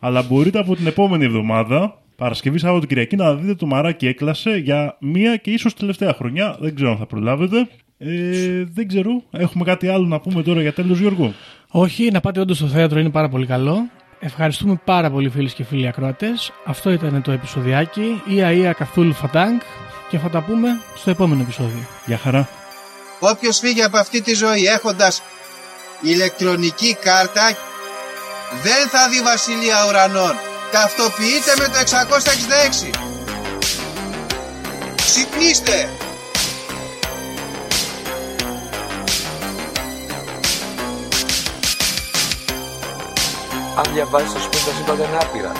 [0.00, 4.96] Αλλά μπορείτε από την επόμενη εβδομάδα, Παρασκευή, Σάββατο, Κυριακή, να δείτε το μαράκι έκλασε για
[5.00, 6.56] μία και ίσως τελευταία χρονιά.
[6.60, 7.68] Δεν ξέρω αν θα προλάβετε.
[7.98, 9.22] Ε, δεν ξέρω.
[9.30, 11.32] Έχουμε κάτι άλλο να πούμε τώρα για τέλος, Γιώργο;
[11.70, 13.90] Όχι, να πάτε όντως στο θέατρο είναι πάρα πολύ καλό.
[14.20, 16.52] Ευχαριστούμε πάρα πολύ φίλοι και φίλοι ακροατές.
[16.64, 18.22] Αυτό ήταν το επεισοδιάκι.
[18.26, 19.58] Ία Ία Καθούλ Φατάγκ
[20.08, 21.86] και θα τα πούμε στο επόμενο επεισόδιο.
[22.06, 22.48] Γεια χαρά.
[23.20, 25.22] Όποιος φύγει από αυτή τη ζωή έχοντας
[26.02, 27.56] ηλεκτρονική κάρτα
[28.62, 30.34] δεν θα δει βασιλεία ουρανών.
[30.72, 32.90] Ταυτοποιείτε με το 666.
[34.96, 36.07] Ξυπνήστε!
[43.78, 45.52] Αν διαβάζεις θα σου πει τα σύμπαντα είναι άπειρα.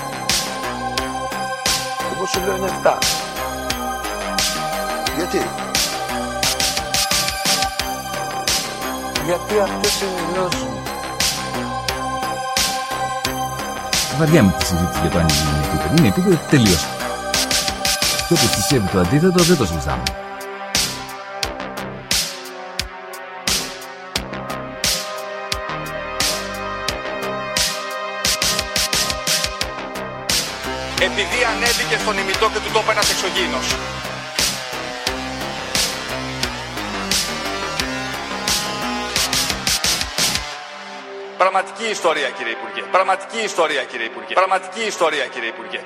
[2.12, 2.98] Εγώ σου λέω είναι 7.
[5.16, 5.42] Γιατί;
[9.24, 10.82] Γιατί αυτές είναι οι γνώσεις μου.
[14.18, 15.94] Βαριάμαι τη συζήτηση για το αν είναι επίπεδο.
[15.98, 16.86] Είναι επίπεδο τελείως.
[18.28, 20.02] Και όποιο πιστεύει το αντίθετος δεν το συζητάμε.
[31.20, 33.66] Επειδή ανέβηκε στον ημιτό και του τόπου ένας εξωγήινος.
[41.38, 42.82] Πραγματική ιστορία κύριε Υπουργέ.
[42.90, 44.34] Πραγματική ιστορία κύριε Υπουργέ.
[44.34, 45.80] Πραγματική ιστορία κύριε Υπουργέ.